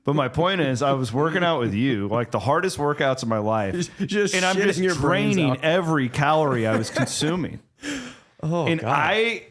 But 0.03 0.13
my 0.13 0.27
point 0.27 0.61
is, 0.61 0.83
I 0.83 0.91
was 0.91 1.11
working 1.11 1.43
out 1.43 1.59
with 1.59 1.73
you, 1.73 2.07
like 2.07 2.29
the 2.29 2.37
hardest 2.37 2.77
workouts 2.77 3.23
of 3.23 3.29
my 3.29 3.39
life, 3.39 3.89
Just 4.05 4.35
and 4.35 4.45
I'm 4.45 4.55
shitting 4.55 4.63
just 4.65 4.79
your 4.79 4.93
brains 4.93 5.37
draining 5.37 5.53
out. 5.53 5.63
every 5.63 6.07
calorie 6.07 6.67
I 6.67 6.77
was 6.77 6.91
consuming. 6.91 7.59
Oh, 8.45 8.67
and 8.67 8.81
I, 8.85 9.45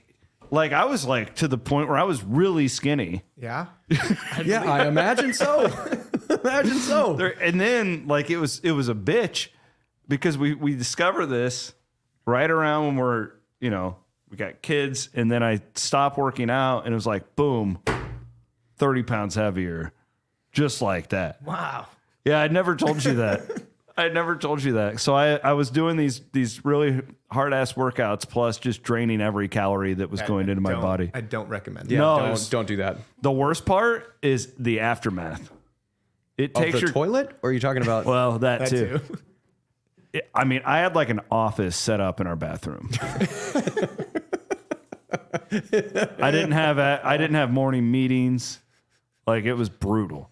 like, 0.51 0.73
I 0.73 0.85
was 0.85 1.07
like 1.07 1.37
to 1.37 1.49
the 1.49 1.57
point 1.57 1.89
where 1.89 1.97
I 1.97 2.03
was 2.03 2.23
really 2.23 2.69
skinny. 2.69 3.23
Yeah. 3.39 3.69
yeah, 4.45 4.71
I 4.71 4.87
imagine 4.87 5.33
so. 5.33 5.65
imagine 6.31 6.77
so. 6.77 7.15
There, 7.15 7.43
and 7.43 7.59
then 7.59 8.07
like 8.07 8.29
it 8.29 8.37
was 8.37 8.59
it 8.63 8.73
was 8.73 8.91
a 8.91 8.95
bitch 8.95 9.49
because 10.09 10.37
we 10.37 10.53
we 10.53 10.75
discover 10.75 11.25
this 11.25 11.73
right 12.27 12.51
around 12.51 12.87
when 12.87 12.97
we're 12.97 13.31
you 13.61 13.71
know 13.71 13.97
we 14.31 14.37
got 14.37 14.63
kids 14.63 15.11
and 15.15 15.31
then 15.31 15.43
I 15.43 15.61
stopped 15.75 16.17
working 16.17 16.51
out 16.51 16.85
and 16.85 16.93
it 16.93 16.95
was 16.95 17.07
like 17.07 17.37
boom, 17.37 17.81
thirty 18.77 19.03
pounds 19.03 19.35
heavier, 19.35 19.93
just 20.53 20.83
like 20.83 21.11
that. 21.11 21.43
Wow. 21.43 21.87
Yeah, 22.25 22.41
I 22.41 22.49
never 22.49 22.77
told 22.77 23.05
you 23.05 23.15
that. 23.15 23.63
I 23.97 24.09
never 24.09 24.37
told 24.37 24.63
you 24.63 24.75
that. 24.75 25.01
So 25.01 25.15
I 25.15 25.37
I 25.37 25.53
was 25.53 25.71
doing 25.71 25.97
these 25.97 26.23
these 26.33 26.65
really 26.65 27.03
hard 27.31 27.53
ass 27.53 27.75
workouts 27.75 28.29
plus 28.29 28.59
just 28.59 28.83
draining 28.83 29.21
every 29.21 29.49
calorie 29.49 29.95
that 29.95 30.11
was 30.11 30.23
going 30.23 30.49
into 30.49 30.63
my 30.63 30.75
body. 30.75 31.11
I 31.13 31.21
don't 31.21 31.49
recommend 31.49 31.91
Yeah. 31.91 31.99
No, 31.99 32.19
don't, 32.19 32.51
don't 32.51 32.69
do 32.69 32.77
that. 32.77 32.99
The 33.21 33.33
worst 33.33 33.67
part 33.67 34.17
is 34.23 34.53
the 34.59 34.81
aftermath. 34.81 35.51
It 36.39 36.55
takes 36.55 36.81
your 36.81 36.91
toilet? 36.91 37.39
Or 37.43 37.51
are 37.51 37.53
you 37.53 37.61
talking 37.61 37.83
about? 37.83 38.07
well 38.07 38.39
that, 38.39 38.61
That 38.61 38.69
too. 38.69 38.99
too. 38.99 39.19
I 40.35 40.45
mean, 40.45 40.63
I 40.65 40.79
had 40.79 40.95
like 40.95 41.09
an 41.09 41.21
office 41.31 41.77
set 41.77 42.01
up 42.01 42.21
in 42.21 42.27
our 42.27 42.37
bathroom. 42.37 42.91
I 45.51 46.31
didn't 46.31 46.53
have 46.53 46.79
a, 46.79 47.01
I 47.03 47.17
didn't 47.17 47.37
have 47.37 47.51
morning 47.51 47.91
meetings. 47.91 48.61
Like 49.27 49.45
it 49.45 49.55
was 49.55 49.69
brutal. 49.69 50.31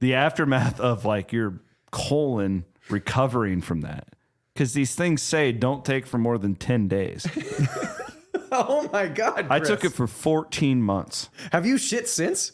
The 0.00 0.14
aftermath 0.14 0.80
of 0.80 1.04
like 1.04 1.32
your 1.32 1.60
colon 1.90 2.64
recovering 2.90 3.60
from 3.60 3.82
that. 3.82 4.08
Cuz 4.56 4.72
these 4.72 4.94
things 4.94 5.22
say 5.22 5.52
don't 5.52 5.84
take 5.84 6.06
for 6.06 6.18
more 6.18 6.38
than 6.38 6.54
10 6.54 6.88
days. 6.88 7.26
oh 8.52 8.88
my 8.92 9.06
God. 9.06 9.46
I 9.50 9.60
took 9.60 9.84
it 9.84 9.90
for 9.90 10.06
14 10.06 10.82
months. 10.82 11.28
Have 11.52 11.66
you 11.66 11.78
shit 11.78 12.08
since? 12.08 12.52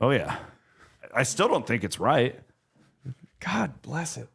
Oh 0.00 0.10
yeah. 0.10 0.38
I 1.14 1.22
still 1.24 1.48
don't 1.48 1.66
think 1.66 1.84
it's 1.84 2.00
right. 2.00 2.40
God 3.40 3.82
bless 3.82 4.16
it. 4.16 4.28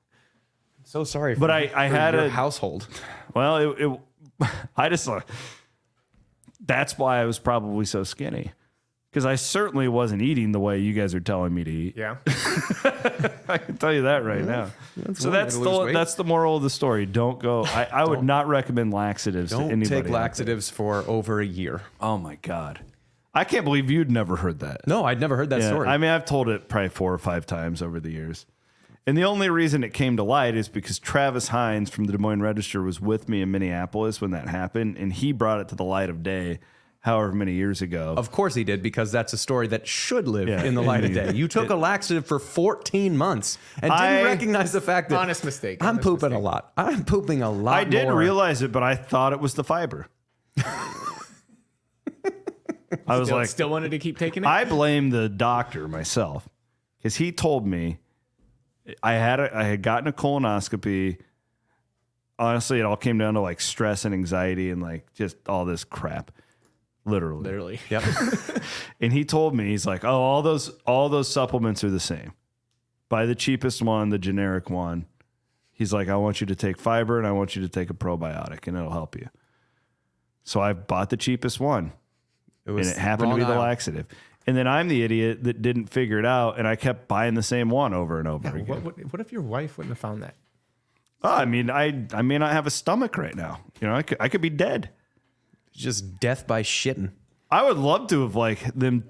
I'm 0.87 0.91
so 0.91 1.03
sorry. 1.03 1.33
For, 1.35 1.41
But 1.41 1.51
I- 1.51 1.71
I 1.75 1.89
for 1.89 1.95
had 1.95 2.15
a- 2.15 2.29
household. 2.29 2.87
Well, 3.33 3.57
it, 3.57 3.75
it 3.81 3.99
I 4.77 4.87
just 4.89 5.07
uh, 5.07 5.19
that's 6.65 6.97
why 6.97 7.19
I 7.21 7.25
was 7.25 7.39
probably 7.39 7.85
so 7.85 8.03
skinny 8.03 8.51
because 9.11 9.25
I 9.25 9.35
certainly 9.35 9.87
wasn't 9.87 10.21
eating 10.21 10.51
the 10.51 10.59
way 10.59 10.79
you 10.79 10.93
guys 10.93 11.13
are 11.13 11.19
telling 11.19 11.53
me 11.53 11.63
to 11.63 11.71
eat. 11.71 11.97
Yeah. 11.97 12.17
I 13.49 13.57
can 13.57 13.77
tell 13.77 13.91
you 13.93 14.03
that 14.03 14.23
right 14.23 14.43
now. 14.45 14.69
so 15.13 15.29
that's 15.31 15.55
way 15.57 15.63
to 15.63 15.69
lose 15.69 15.77
the 15.79 15.85
weight. 15.85 15.93
that's 15.93 16.15
the 16.15 16.23
moral 16.23 16.55
of 16.57 16.63
the 16.63 16.69
story. 16.69 17.05
Don't 17.05 17.39
go. 17.39 17.63
I, 17.65 17.87
I 17.91 18.03
would 18.05 18.23
not 18.23 18.47
recommend 18.47 18.93
laxatives 18.93 19.51
to 19.51 19.57
Don't 19.57 19.71
anybody. 19.71 20.03
take 20.03 20.09
laxatives 20.11 20.69
for 20.69 21.03
over 21.07 21.41
a 21.41 21.45
year. 21.45 21.81
Oh 21.99 22.17
my 22.17 22.35
god, 22.35 22.79
I 23.33 23.43
can't 23.43 23.65
believe 23.65 23.89
you'd 23.91 24.11
never 24.11 24.35
heard 24.37 24.59
that. 24.59 24.87
No, 24.87 25.03
I'd 25.05 25.19
never 25.19 25.35
heard 25.35 25.49
that 25.49 25.61
Yeah, 25.61 25.69
story. 25.69 25.87
I 25.89 25.97
mean, 25.97 26.11
I've 26.11 26.25
told 26.25 26.47
it 26.49 26.69
probably 26.69 26.89
four 26.89 27.13
or 27.13 27.17
five 27.17 27.45
times 27.45 27.81
over 27.81 27.99
the 27.99 28.11
years. 28.11 28.45
And 29.07 29.17
the 29.17 29.23
only 29.23 29.49
reason 29.49 29.83
it 29.85 29.93
came 29.93 30.17
to 30.17 30.23
light 30.23 30.53
is 30.55 30.67
because 30.67 30.99
Travis 30.99 31.47
Hines 31.47 31.89
from 31.89 32.03
the 32.05 32.11
Des 32.11 32.17
Moines 32.17 32.41
Register 32.41 32.81
was 32.81 32.99
with 32.99 33.29
me 33.29 33.41
in 33.41 33.49
Minneapolis 33.51 34.19
when 34.19 34.31
that 34.31 34.49
happened, 34.49 34.97
and 34.97 35.13
he 35.13 35.31
brought 35.31 35.61
it 35.61 35.69
to 35.69 35.75
the 35.75 35.85
light 35.85 36.09
of 36.09 36.23
day, 36.23 36.59
however 36.99 37.31
many 37.31 37.53
years 37.53 37.81
ago. 37.81 38.13
of 38.17 38.31
course 38.31 38.53
he 38.53 38.65
did, 38.65 38.83
because 38.83 39.09
that's 39.09 39.31
a 39.31 39.37
story 39.37 39.67
that 39.67 39.87
should 39.87 40.27
live 40.27 40.49
Yeah, 40.49 40.61
in 40.65 40.75
the 40.75 40.83
light 40.83 41.05
of 41.05 41.13
day. 41.13 41.31
You 41.33 41.47
took 41.47 41.69
a 41.69 41.75
laxative 41.75 42.25
for 42.25 42.37
14 42.37 43.15
months 43.15 43.57
and 43.75 43.83
didn't 43.83 43.93
I- 43.97 44.23
recognize 44.23 44.73
the 44.73 44.81
fact 44.81 45.07
that 45.11 45.19
Honest 45.19 45.45
mistake. 45.45 45.81
I'm 45.81 45.87
Honest 45.91 46.03
pooping 46.03 46.33
a 46.33 46.39
lot. 46.39 46.73
I'm 46.75 47.05
pooping 47.05 47.41
a 47.41 47.49
lot. 47.49 47.75
I 47.77 47.85
did 47.85 48.09
more. 48.09 48.17
realize 48.17 48.61
it, 48.61 48.73
but 48.73 48.83
I 48.83 48.95
thought 48.95 49.31
it 49.31 49.39
was 49.39 49.53
the 49.53 49.63
fiber. 49.63 50.07
I 53.05 53.17
was 53.19 53.27
Still, 53.27 53.37
like, 53.37 53.47
still 53.47 53.69
wanted 53.69 53.91
to 53.91 53.99
keep 53.99 54.17
taking 54.17 54.43
it? 54.43 54.47
I 54.47 54.65
blame 54.65 55.11
the 55.11 55.29
doctor 55.29 55.87
myself 55.87 56.49
because 56.97 57.15
he 57.17 57.31
told 57.31 57.65
me 57.65 57.99
I 59.03 59.13
had 59.13 59.39
a, 59.39 59.55
I 59.55 59.63
had 59.63 59.81
gotten 59.81 60.07
a 60.07 60.13
colonoscopy. 60.13 61.19
Honestly, 62.39 62.79
it 62.79 62.83
all 62.83 62.95
came 62.97 63.17
down 63.17 63.33
to 63.33 63.41
like 63.41 63.59
stress 63.59 64.05
and 64.05 64.13
anxiety 64.13 64.69
and 64.69 64.81
like 64.81 65.11
just 65.13 65.37
all 65.49 65.65
this 65.65 65.83
crap. 65.83 66.31
literally. 67.05 67.43
Literally. 67.43 67.79
Yep. 67.89 68.03
And 69.01 69.11
he 69.13 69.25
told 69.25 69.55
me 69.55 69.65
he's 69.67 69.85
like, 69.85 70.03
"Oh, 70.03 70.09
all 70.21 70.41
those 70.41 70.69
all 70.85 71.09
those 71.09 71.27
supplements 71.27 71.83
are 71.83 71.89
the 71.89 71.99
same. 71.99 72.33
Buy 73.09 73.25
the 73.25 73.35
cheapest 73.35 73.81
one, 73.81 74.09
the 74.09 74.19
generic 74.19 74.69
one." 74.69 75.05
He's 75.71 75.93
like, 75.93 76.09
"I 76.09 76.15
want 76.15 76.41
you 76.41 76.47
to 76.47 76.55
take 76.55 76.77
fiber 76.79 77.17
and 77.17 77.25
I 77.27 77.31
want 77.31 77.55
you 77.55 77.61
to 77.61 77.69
take 77.69 77.89
a 77.89 77.93
probiotic 77.93 78.67
and 78.67 78.77
it'll 78.77 78.91
help 78.91 79.15
you." 79.15 79.29
So 80.43 80.61
I 80.61 80.73
bought 80.73 81.09
the 81.09 81.17
cheapest 81.17 81.59
one 81.59 81.91
It 82.65 82.71
and 82.71 82.79
it 82.85 82.97
happened 82.97 83.31
to 83.31 83.37
be 83.37 83.43
the 83.43 83.51
aisle. 83.51 83.59
laxative. 83.61 84.05
And 84.47 84.55
then 84.55 84.65
I'm 84.65 84.87
the 84.87 85.03
idiot 85.03 85.43
that 85.43 85.61
didn't 85.61 85.87
figure 85.87 86.17
it 86.19 86.25
out 86.25 86.57
and 86.57 86.65
I 86.67 86.77
kept 86.77 87.07
buying 87.09 87.33
the 87.33 87.43
same 87.43 87.69
one 87.69 87.93
over 87.93 88.17
and 88.17 88.27
over 88.29 88.47
again. 88.47 88.65
What, 88.65 88.81
what, 88.83 89.11
what 89.11 89.19
if 89.19 89.31
your 89.33 89.41
wife 89.41 89.77
wouldn't 89.77 89.91
have 89.91 89.99
found 89.99 90.23
that? 90.23 90.35
Oh, 91.21 91.33
I 91.33 91.45
mean, 91.45 91.69
I 91.69 92.05
I 92.13 92.21
may 92.21 92.37
not 92.37 92.53
have 92.53 92.65
a 92.65 92.69
stomach 92.69 93.17
right 93.17 93.35
now. 93.35 93.59
You 93.81 93.87
know, 93.87 93.95
I 93.95 94.03
could 94.03 94.17
I 94.21 94.29
could 94.29 94.39
be 94.41 94.49
dead. 94.49 94.91
Just 95.73 96.19
death 96.19 96.47
by 96.47 96.63
shitting. 96.63 97.11
I 97.51 97.63
would 97.63 97.77
love 97.77 98.07
to 98.07 98.21
have 98.21 98.35
like 98.35 98.73
them 98.73 99.03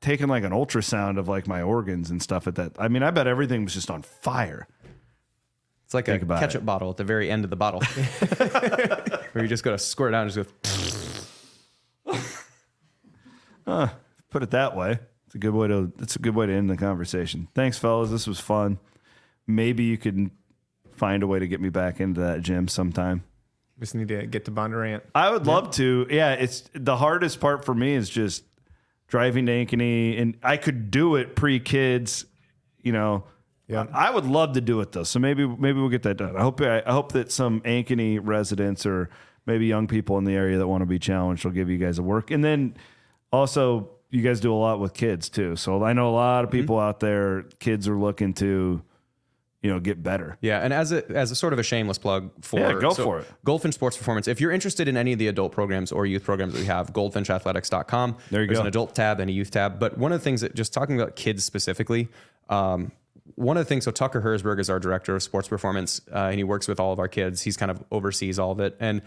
taken 0.00 0.28
like 0.30 0.44
an 0.44 0.52
ultrasound 0.52 1.18
of 1.18 1.28
like 1.28 1.46
my 1.46 1.60
organs 1.60 2.10
and 2.10 2.22
stuff 2.22 2.46
at 2.46 2.54
that. 2.54 2.72
I 2.78 2.88
mean, 2.88 3.02
I 3.02 3.10
bet 3.10 3.26
everything 3.26 3.64
was 3.64 3.74
just 3.74 3.90
on 3.90 4.02
fire. 4.02 4.66
It's 5.84 5.92
like 5.92 6.08
a 6.08 6.12
Think 6.12 6.22
about 6.22 6.40
ketchup 6.40 6.62
it. 6.62 6.66
bottle 6.66 6.88
at 6.90 6.96
the 6.96 7.04
very 7.04 7.30
end 7.30 7.42
of 7.44 7.50
the 7.50 7.56
bottle, 7.56 7.80
where 9.32 9.42
you 9.42 9.48
just 9.48 9.64
got 9.64 9.72
to 9.72 9.78
squirt 9.78 10.12
it 10.12 10.16
out 10.16 10.22
and 10.22 10.32
just 10.32 10.50
go. 13.66 13.90
Put 14.30 14.42
it 14.42 14.50
that 14.50 14.76
way. 14.76 14.98
It's 15.26 15.34
a 15.34 15.38
good 15.38 15.54
way 15.54 15.68
to 15.68 15.92
it's 16.00 16.16
a 16.16 16.18
good 16.18 16.34
way 16.34 16.46
to 16.46 16.52
end 16.52 16.68
the 16.70 16.76
conversation. 16.76 17.48
Thanks, 17.54 17.78
fellas. 17.78 18.10
This 18.10 18.26
was 18.26 18.40
fun. 18.40 18.78
Maybe 19.46 19.84
you 19.84 19.96
could 19.98 20.30
find 20.92 21.22
a 21.22 21.26
way 21.26 21.38
to 21.38 21.46
get 21.48 21.60
me 21.60 21.68
back 21.68 22.00
into 22.00 22.20
that 22.20 22.42
gym 22.42 22.68
sometime. 22.68 23.24
Just 23.78 23.94
need 23.94 24.08
to 24.08 24.26
get 24.26 24.44
to 24.44 24.50
Bondurant. 24.50 25.00
I 25.14 25.30
would 25.30 25.46
love 25.46 25.70
to. 25.72 26.06
Yeah, 26.10 26.32
it's 26.32 26.64
the 26.74 26.96
hardest 26.96 27.40
part 27.40 27.64
for 27.64 27.74
me 27.74 27.94
is 27.94 28.10
just 28.10 28.44
driving 29.08 29.46
to 29.46 29.52
Ankeny, 29.52 30.20
and 30.20 30.36
I 30.42 30.56
could 30.58 30.90
do 30.90 31.16
it 31.16 31.34
pre 31.34 31.58
kids. 31.60 32.26
You 32.82 32.92
know, 32.92 33.24
Yeah. 33.68 33.86
I 33.92 34.10
would 34.10 34.26
love 34.26 34.52
to 34.54 34.60
do 34.60 34.80
it 34.80 34.92
though. 34.92 35.04
So 35.04 35.18
maybe 35.18 35.46
maybe 35.46 35.80
we'll 35.80 35.88
get 35.90 36.02
that 36.02 36.16
done. 36.18 36.36
I 36.36 36.42
hope 36.42 36.60
I, 36.60 36.82
I 36.84 36.92
hope 36.92 37.12
that 37.12 37.30
some 37.32 37.60
Ankeny 37.62 38.20
residents 38.22 38.84
or 38.84 39.08
maybe 39.46 39.66
young 39.66 39.86
people 39.86 40.18
in 40.18 40.24
the 40.24 40.34
area 40.34 40.58
that 40.58 40.66
want 40.68 40.82
to 40.82 40.86
be 40.86 40.98
challenged 40.98 41.44
will 41.44 41.52
give 41.52 41.70
you 41.70 41.78
guys 41.78 41.98
a 41.98 42.02
work, 42.02 42.30
and 42.30 42.44
then 42.44 42.76
also 43.32 43.90
you 44.10 44.22
guys 44.22 44.40
do 44.40 44.52
a 44.52 44.56
lot 44.56 44.80
with 44.80 44.94
kids 44.94 45.28
too. 45.28 45.56
So 45.56 45.82
I 45.84 45.92
know 45.92 46.10
a 46.10 46.16
lot 46.16 46.44
of 46.44 46.50
people 46.50 46.78
out 46.78 47.00
there. 47.00 47.42
Kids 47.58 47.86
are 47.88 47.96
looking 47.98 48.34
to, 48.34 48.82
you 49.62 49.70
know, 49.70 49.78
get 49.78 50.02
better. 50.02 50.36
Yeah, 50.40 50.60
and 50.60 50.72
as 50.72 50.90
a 50.92 51.08
as 51.10 51.30
a 51.30 51.36
sort 51.36 51.52
of 51.52 51.58
a 51.58 51.62
shameless 51.62 51.98
plug 51.98 52.30
for 52.42 52.58
Yeah, 52.60 52.72
go 52.80 52.90
for 52.92 53.20
it. 53.20 53.26
Goldfinch 53.44 53.74
Sports 53.74 53.96
Performance. 53.96 54.26
If 54.26 54.40
you're 54.40 54.52
interested 54.52 54.88
in 54.88 54.96
any 54.96 55.12
of 55.12 55.18
the 55.18 55.28
adult 55.28 55.52
programs 55.52 55.92
or 55.92 56.06
youth 56.06 56.24
programs 56.24 56.54
that 56.54 56.60
we 56.60 56.66
have, 56.66 56.92
goldfinchathletics.com. 56.92 58.16
There 58.30 58.42
you 58.42 58.46
There's 58.48 58.58
go. 58.58 58.62
an 58.62 58.68
adult 58.68 58.94
tab 58.94 59.20
and 59.20 59.30
a 59.30 59.32
youth 59.32 59.50
tab. 59.50 59.78
But 59.78 59.98
one 59.98 60.12
of 60.12 60.20
the 60.20 60.24
things 60.24 60.40
that 60.40 60.54
just 60.54 60.72
talking 60.72 61.00
about 61.00 61.14
kids 61.16 61.44
specifically, 61.44 62.08
um, 62.48 62.92
one 63.36 63.56
of 63.56 63.64
the 63.64 63.68
things. 63.68 63.84
So 63.84 63.90
Tucker 63.90 64.20
Hersberg 64.22 64.58
is 64.58 64.68
our 64.70 64.80
director 64.80 65.14
of 65.14 65.22
sports 65.22 65.46
performance, 65.48 66.00
uh, 66.12 66.16
and 66.30 66.34
he 66.36 66.44
works 66.44 66.66
with 66.66 66.80
all 66.80 66.92
of 66.92 66.98
our 66.98 67.08
kids. 67.08 67.42
He's 67.42 67.56
kind 67.56 67.70
of 67.70 67.82
oversees 67.92 68.38
all 68.38 68.50
of 68.50 68.60
it, 68.60 68.76
and 68.80 69.02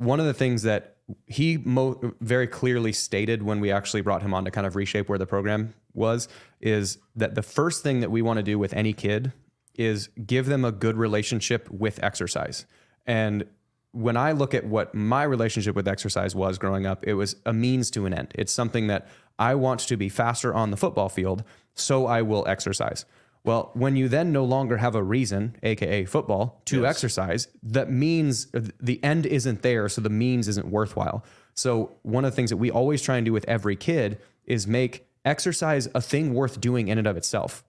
one 0.00 0.18
of 0.18 0.24
the 0.24 0.32
things 0.32 0.62
that 0.62 0.96
he 1.26 1.58
mo- 1.58 2.14
very 2.20 2.46
clearly 2.46 2.90
stated 2.90 3.42
when 3.42 3.60
we 3.60 3.70
actually 3.70 4.00
brought 4.00 4.22
him 4.22 4.32
on 4.32 4.46
to 4.46 4.50
kind 4.50 4.66
of 4.66 4.74
reshape 4.74 5.10
where 5.10 5.18
the 5.18 5.26
program 5.26 5.74
was 5.92 6.26
is 6.60 6.96
that 7.14 7.34
the 7.34 7.42
first 7.42 7.82
thing 7.82 8.00
that 8.00 8.10
we 8.10 8.22
want 8.22 8.38
to 8.38 8.42
do 8.42 8.58
with 8.58 8.72
any 8.72 8.94
kid 8.94 9.32
is 9.74 10.08
give 10.24 10.46
them 10.46 10.64
a 10.64 10.72
good 10.72 10.96
relationship 10.96 11.70
with 11.70 12.02
exercise. 12.02 12.64
And 13.06 13.44
when 13.92 14.16
I 14.16 14.32
look 14.32 14.54
at 14.54 14.64
what 14.64 14.94
my 14.94 15.22
relationship 15.22 15.76
with 15.76 15.86
exercise 15.86 16.34
was 16.34 16.56
growing 16.56 16.86
up, 16.86 17.04
it 17.06 17.14
was 17.14 17.36
a 17.44 17.52
means 17.52 17.90
to 17.90 18.06
an 18.06 18.14
end. 18.14 18.32
It's 18.34 18.52
something 18.52 18.86
that 18.86 19.06
I 19.38 19.54
want 19.54 19.80
to 19.80 19.98
be 19.98 20.08
faster 20.08 20.54
on 20.54 20.70
the 20.70 20.78
football 20.78 21.10
field, 21.10 21.44
so 21.74 22.06
I 22.06 22.22
will 22.22 22.46
exercise. 22.48 23.04
Well, 23.42 23.70
when 23.72 23.96
you 23.96 24.08
then 24.08 24.32
no 24.32 24.44
longer 24.44 24.76
have 24.76 24.94
a 24.94 25.02
reason, 25.02 25.56
aka 25.62 26.04
football, 26.04 26.60
to 26.66 26.86
exercise, 26.86 27.48
that 27.62 27.90
means 27.90 28.48
uh, 28.54 28.60
the 28.80 29.02
end 29.02 29.24
isn't 29.24 29.62
there, 29.62 29.88
so 29.88 30.00
the 30.00 30.10
means 30.10 30.46
isn't 30.46 30.66
worthwhile. 30.66 31.24
So, 31.54 31.92
one 32.02 32.24
of 32.24 32.32
the 32.32 32.36
things 32.36 32.50
that 32.50 32.58
we 32.58 32.70
always 32.70 33.00
try 33.02 33.16
and 33.16 33.24
do 33.24 33.32
with 33.32 33.48
every 33.48 33.76
kid 33.76 34.18
is 34.44 34.66
make 34.66 35.06
exercise 35.24 35.88
a 35.94 36.00
thing 36.00 36.34
worth 36.34 36.60
doing 36.60 36.88
in 36.88 36.98
and 36.98 37.06
of 37.06 37.16
itself. 37.16 37.64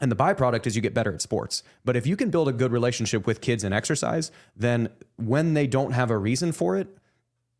And 0.00 0.10
the 0.10 0.16
byproduct 0.16 0.66
is 0.66 0.76
you 0.76 0.82
get 0.82 0.92
better 0.92 1.14
at 1.14 1.22
sports. 1.22 1.62
But 1.84 1.96
if 1.96 2.06
you 2.06 2.16
can 2.16 2.30
build 2.30 2.48
a 2.48 2.52
good 2.52 2.72
relationship 2.72 3.26
with 3.26 3.40
kids 3.40 3.64
and 3.64 3.72
exercise, 3.72 4.30
then 4.56 4.88
when 5.16 5.54
they 5.54 5.66
don't 5.66 5.92
have 5.92 6.10
a 6.10 6.18
reason 6.18 6.52
for 6.52 6.76
it, 6.76 6.88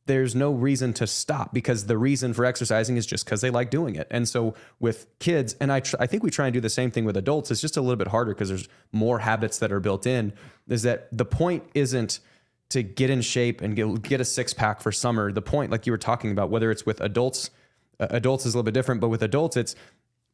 there's 0.07 0.35
no 0.35 0.53
reason 0.53 0.93
to 0.95 1.07
stop 1.07 1.55
because 1.55 1.87
the 1.87 1.97
reason 1.97 2.35
for 2.35 2.45
exercising 2.45 2.97
is 2.97 3.07
just 3.07 3.25
because 3.25 3.41
they 3.41 3.51
like 3.51 3.71
doing 3.71 3.95
it. 3.97 4.07
And 4.11 4.29
so 4.29 4.55
with 4.79 5.07
kids, 5.19 5.57
and 5.61 5.73
I, 5.73 5.81
tr- 5.81 5.97
I 5.99 6.07
think 6.07 6.23
we 6.23 6.31
try 6.31 6.47
and 6.47 6.53
do 6.53 6.61
the 6.61 6.71
same 6.71 6.91
thing 6.91 7.05
with 7.05 7.17
adults. 7.17 7.51
It's 7.51 7.61
just 7.61 7.77
a 7.77 7.81
little 7.81 7.97
bit 7.97 8.09
harder 8.09 8.35
because 8.35 8.49
there's 8.49 8.69
more 8.93 9.19
habits 9.19 9.59
that 9.59 9.73
are 9.73 9.81
built 9.81 10.07
in. 10.07 10.33
Is 10.69 10.83
that 10.83 11.09
the 11.11 11.25
point 11.25 11.65
isn't 11.75 12.21
to 12.71 12.83
get 12.83 13.11
in 13.11 13.21
shape 13.21 13.61
and 13.61 13.77
get, 13.77 14.03
get 14.03 14.21
a 14.21 14.25
six 14.25 14.53
pack 14.53 14.81
for 14.81 14.93
summer. 14.93 15.33
The 15.33 15.43
point, 15.43 15.71
like 15.71 15.87
you 15.87 15.93
were 15.93 15.99
talking 15.99 16.33
about, 16.33 16.51
whether 16.51 16.71
it's 16.71 16.85
with 16.85 17.01
adults, 17.01 17.51
uh, 18.01 18.09
adults 18.11 18.47
is 18.47 18.55
a 18.55 18.59
little 18.59 18.65
bit 18.65 18.75
different, 18.75 19.01
but 19.01 19.09
with 19.09 19.23
adults, 19.23 19.57
it's 19.57 19.75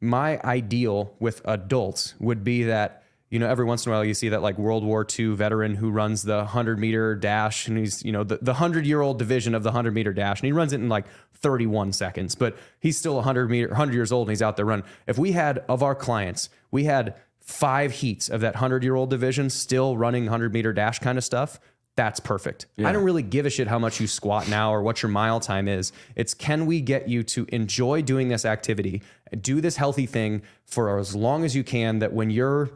my 0.00 0.40
ideal 0.42 1.14
with 1.20 1.42
adults 1.44 2.14
would 2.18 2.42
be 2.42 2.64
that 2.64 3.04
you 3.31 3.39
know 3.39 3.49
every 3.49 3.64
once 3.64 3.87
in 3.87 3.93
a 3.93 3.95
while 3.95 4.05
you 4.05 4.14
see 4.14 4.28
that 4.28 4.43
like 4.43 4.59
world 4.59 4.85
war 4.85 5.07
ii 5.18 5.35
veteran 5.35 5.76
who 5.76 5.91
runs 5.91 6.22
the 6.22 6.37
100 6.37 6.78
meter 6.78 7.14
dash 7.14 7.68
and 7.68 7.78
he's 7.78 8.05
you 8.05 8.12
know 8.12 8.24
the, 8.24 8.39
the 8.43 8.53
100 8.53 8.85
year 8.85 9.01
old 9.01 9.18
division 9.18 9.55
of 9.55 9.62
the 9.62 9.70
100 9.70 9.95
meter 9.95 10.12
dash 10.12 10.41
and 10.41 10.47
he 10.47 10.53
runs 10.53 10.72
it 10.72 10.81
in 10.81 10.89
like 10.89 11.07
31 11.35 11.93
seconds 11.93 12.35
but 12.35 12.57
he's 12.81 12.99
still 12.99 13.14
100 13.14 13.49
meter 13.49 13.68
100 13.68 13.95
years 13.95 14.12
old 14.12 14.28
and 14.28 14.33
he's 14.33 14.43
out 14.43 14.57
there 14.57 14.66
running 14.66 14.85
if 15.07 15.16
we 15.16 15.33
had 15.33 15.64
of 15.68 15.83
our 15.83 15.95
clients 15.95 16.51
we 16.70 16.85
had 16.85 17.14
five 17.41 17.93
heats 17.93 18.28
of 18.28 18.41
that 18.43 18.55
100 18.55 18.83
year 18.83 18.95
old 18.95 19.11
division 19.11 19.49
still 19.49 19.97
running 19.97 20.24
100 20.24 20.53
meter 20.53 20.72
dash 20.72 20.99
kind 20.99 21.16
of 21.16 21.24
stuff 21.24 21.59
that's 21.97 22.20
perfect. 22.20 22.66
I 22.83 22.93
don't 22.93 23.03
really 23.03 23.22
give 23.22 23.45
a 23.45 23.51
shit 23.51 23.68
how 23.68 23.78
much 23.78 24.01
you 24.01 24.07
squat 24.07 24.49
now 24.49 24.72
or 24.72 24.81
what 24.81 25.03
your 25.03 25.11
mile 25.11 25.39
time 25.39 25.68
is. 25.68 25.93
It's 26.16 26.33
can 26.33 26.64
we 26.64 26.81
get 26.81 27.09
you 27.09 27.22
to 27.24 27.47
enjoy 27.51 28.01
doing 28.01 28.28
this 28.28 28.47
activity, 28.47 29.03
do 29.39 29.61
this 29.61 29.76
healthy 29.76 30.07
thing 30.07 30.41
for 30.64 30.99
as 30.99 31.14
long 31.14 31.45
as 31.45 31.55
you 31.55 31.62
can 31.62 31.99
that 31.99 32.14
when 32.14 32.31
you're 32.31 32.70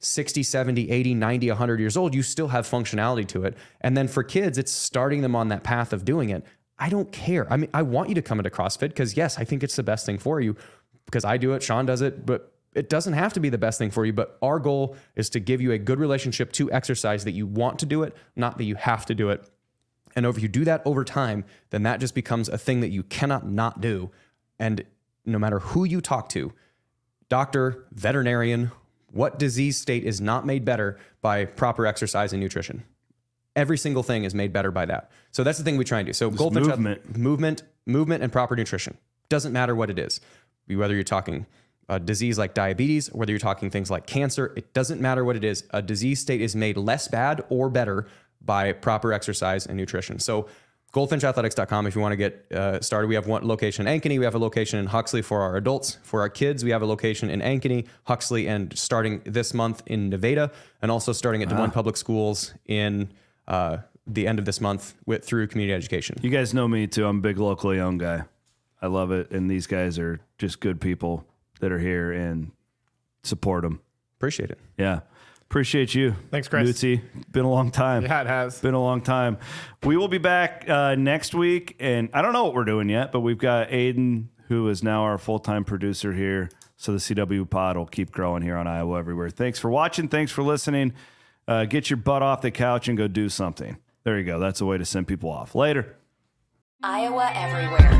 60, 0.00 0.42
70, 0.42 0.90
80, 0.90 1.14
90, 1.14 1.48
100 1.48 1.80
years 1.80 1.96
old, 1.96 2.14
you 2.14 2.22
still 2.22 2.48
have 2.48 2.66
functionality 2.66 3.26
to 3.28 3.44
it. 3.44 3.56
And 3.82 3.96
then 3.96 4.08
for 4.08 4.22
kids, 4.22 4.58
it's 4.58 4.72
starting 4.72 5.20
them 5.20 5.36
on 5.36 5.48
that 5.48 5.62
path 5.62 5.92
of 5.92 6.04
doing 6.04 6.30
it. 6.30 6.44
I 6.78 6.88
don't 6.88 7.12
care. 7.12 7.50
I 7.52 7.58
mean, 7.58 7.70
I 7.74 7.82
want 7.82 8.08
you 8.08 8.14
to 8.14 8.22
come 8.22 8.38
into 8.38 8.50
CrossFit 8.50 8.88
because, 8.88 9.16
yes, 9.16 9.38
I 9.38 9.44
think 9.44 9.62
it's 9.62 9.76
the 9.76 9.82
best 9.82 10.06
thing 10.06 10.18
for 10.18 10.40
you 10.40 10.56
because 11.04 11.24
I 11.24 11.36
do 11.36 11.52
it, 11.52 11.62
Shawn 11.62 11.84
does 11.84 12.00
it, 12.00 12.24
but 12.24 12.54
it 12.74 12.88
doesn't 12.88 13.12
have 13.12 13.32
to 13.34 13.40
be 13.40 13.50
the 13.50 13.58
best 13.58 13.78
thing 13.78 13.90
for 13.90 14.06
you. 14.06 14.12
But 14.12 14.38
our 14.40 14.58
goal 14.58 14.96
is 15.16 15.28
to 15.30 15.40
give 15.40 15.60
you 15.60 15.72
a 15.72 15.78
good 15.78 15.98
relationship 15.98 16.52
to 16.52 16.72
exercise 16.72 17.24
that 17.24 17.32
you 17.32 17.46
want 17.46 17.78
to 17.80 17.86
do 17.86 18.02
it, 18.02 18.16
not 18.36 18.56
that 18.58 18.64
you 18.64 18.76
have 18.76 19.04
to 19.06 19.14
do 19.14 19.28
it. 19.28 19.44
And 20.16 20.24
if 20.24 20.40
you 20.40 20.48
do 20.48 20.64
that 20.64 20.82
over 20.84 21.04
time, 21.04 21.44
then 21.70 21.82
that 21.82 22.00
just 22.00 22.14
becomes 22.14 22.48
a 22.48 22.58
thing 22.58 22.80
that 22.80 22.90
you 22.90 23.02
cannot 23.02 23.46
not 23.46 23.80
do. 23.80 24.10
And 24.58 24.84
no 25.26 25.38
matter 25.38 25.58
who 25.58 25.84
you 25.84 26.00
talk 26.00 26.28
to, 26.30 26.52
doctor, 27.28 27.86
veterinarian, 27.92 28.72
what 29.12 29.38
disease 29.38 29.76
state 29.78 30.04
is 30.04 30.20
not 30.20 30.46
made 30.46 30.64
better 30.64 30.98
by 31.20 31.44
proper 31.44 31.86
exercise 31.86 32.32
and 32.32 32.40
nutrition? 32.40 32.84
Every 33.56 33.76
single 33.76 34.02
thing 34.02 34.24
is 34.24 34.34
made 34.34 34.52
better 34.52 34.70
by 34.70 34.86
that. 34.86 35.10
So 35.32 35.42
that's 35.42 35.58
the 35.58 35.64
thing 35.64 35.76
we 35.76 35.84
try 35.84 35.98
and 35.98 36.06
do. 36.06 36.12
So 36.12 36.30
goldfinch 36.30 36.66
movement. 36.66 37.16
movement, 37.16 37.62
movement, 37.86 38.22
and 38.22 38.32
proper 38.32 38.54
nutrition. 38.54 38.96
Doesn't 39.28 39.52
matter 39.52 39.74
what 39.74 39.90
it 39.90 39.98
is. 39.98 40.20
Whether 40.68 40.94
you're 40.94 41.02
talking 41.02 41.46
a 41.88 41.98
disease 41.98 42.38
like 42.38 42.54
diabetes, 42.54 43.12
whether 43.12 43.32
you're 43.32 43.40
talking 43.40 43.68
things 43.68 43.90
like 43.90 44.06
cancer, 44.06 44.52
it 44.56 44.72
doesn't 44.72 45.00
matter 45.00 45.24
what 45.24 45.34
it 45.34 45.42
is. 45.42 45.64
A 45.70 45.82
disease 45.82 46.20
state 46.20 46.40
is 46.40 46.54
made 46.54 46.76
less 46.76 47.08
bad 47.08 47.44
or 47.48 47.68
better 47.68 48.06
by 48.40 48.72
proper 48.72 49.12
exercise 49.12 49.66
and 49.66 49.76
nutrition. 49.76 50.20
So 50.20 50.46
goldfinchathletics.com 50.92 51.86
if 51.86 51.94
you 51.94 52.00
want 52.00 52.12
to 52.12 52.16
get 52.16 52.46
uh, 52.52 52.80
started. 52.80 53.08
We 53.08 53.14
have 53.14 53.26
one 53.26 53.46
location 53.46 53.86
in 53.86 54.00
Ankeny. 54.00 54.18
We 54.18 54.24
have 54.24 54.34
a 54.34 54.38
location 54.38 54.78
in 54.78 54.86
Huxley 54.86 55.22
for 55.22 55.42
our 55.42 55.56
adults. 55.56 55.98
For 56.02 56.20
our 56.20 56.28
kids, 56.28 56.64
we 56.64 56.70
have 56.70 56.82
a 56.82 56.86
location 56.86 57.30
in 57.30 57.40
Ankeny, 57.40 57.86
Huxley, 58.04 58.48
and 58.48 58.76
starting 58.76 59.22
this 59.24 59.54
month 59.54 59.82
in 59.86 60.08
Nevada, 60.08 60.50
and 60.82 60.90
also 60.90 61.12
starting 61.12 61.42
at 61.42 61.48
Des 61.48 61.54
Moines 61.54 61.70
Public 61.70 61.96
Schools 61.96 62.54
in 62.66 63.12
uh, 63.46 63.78
the 64.06 64.26
end 64.26 64.38
of 64.38 64.44
this 64.44 64.60
month 64.60 64.94
with 65.06 65.24
through 65.24 65.46
community 65.46 65.74
education. 65.74 66.18
You 66.22 66.30
guys 66.30 66.52
know 66.52 66.66
me 66.66 66.86
too. 66.86 67.06
I'm 67.06 67.18
a 67.18 67.20
big 67.20 67.38
locally 67.38 67.78
owned 67.78 68.00
guy. 68.00 68.24
I 68.82 68.86
love 68.86 69.12
it, 69.12 69.30
and 69.30 69.50
these 69.50 69.66
guys 69.66 69.98
are 69.98 70.20
just 70.38 70.60
good 70.60 70.80
people 70.80 71.24
that 71.60 71.70
are 71.70 71.78
here 71.78 72.10
and 72.10 72.50
support 73.22 73.62
them. 73.62 73.80
Appreciate 74.18 74.50
it. 74.50 74.58
Yeah, 74.78 75.00
appreciate 75.50 75.94
you. 75.96 76.14
Thanks, 76.30 76.46
Chris. 76.46 76.68
Newtsy. 76.68 77.02
Been 77.32 77.44
a 77.44 77.50
long 77.50 77.72
time. 77.72 78.04
Yeah, 78.04 78.20
it 78.20 78.28
has. 78.28 78.60
Been 78.60 78.74
a 78.74 78.80
long 78.80 79.00
time. 79.00 79.36
We 79.82 79.96
will 79.96 80.06
be 80.06 80.18
back 80.18 80.68
uh, 80.68 80.94
next 80.94 81.34
week, 81.34 81.74
and 81.80 82.08
I 82.14 82.22
don't 82.22 82.32
know 82.32 82.44
what 82.44 82.54
we're 82.54 82.64
doing 82.64 82.88
yet, 82.88 83.10
but 83.10 83.20
we've 83.20 83.36
got 83.36 83.68
Aiden, 83.70 84.26
who 84.46 84.68
is 84.68 84.84
now 84.84 85.02
our 85.02 85.18
full 85.18 85.40
time 85.40 85.64
producer 85.64 86.12
here. 86.12 86.50
So 86.76 86.92
the 86.92 86.98
CW 86.98 87.50
pod 87.50 87.76
will 87.76 87.86
keep 87.86 88.12
growing 88.12 88.42
here 88.42 88.56
on 88.56 88.68
Iowa 88.68 88.98
Everywhere. 88.98 89.28
Thanks 89.28 89.58
for 89.58 89.70
watching. 89.70 90.06
Thanks 90.08 90.30
for 90.30 90.42
listening. 90.42 90.92
Uh, 91.48 91.64
get 91.64 91.90
your 91.90 91.96
butt 91.96 92.22
off 92.22 92.42
the 92.42 92.52
couch 92.52 92.86
and 92.86 92.96
go 92.96 93.08
do 93.08 93.28
something. 93.28 93.76
There 94.04 94.16
you 94.16 94.24
go. 94.24 94.38
That's 94.38 94.60
a 94.60 94.66
way 94.66 94.78
to 94.78 94.84
send 94.84 95.08
people 95.08 95.30
off. 95.30 95.56
Later. 95.56 95.96
Iowa 96.82 97.30
Everywhere. 97.34 97.90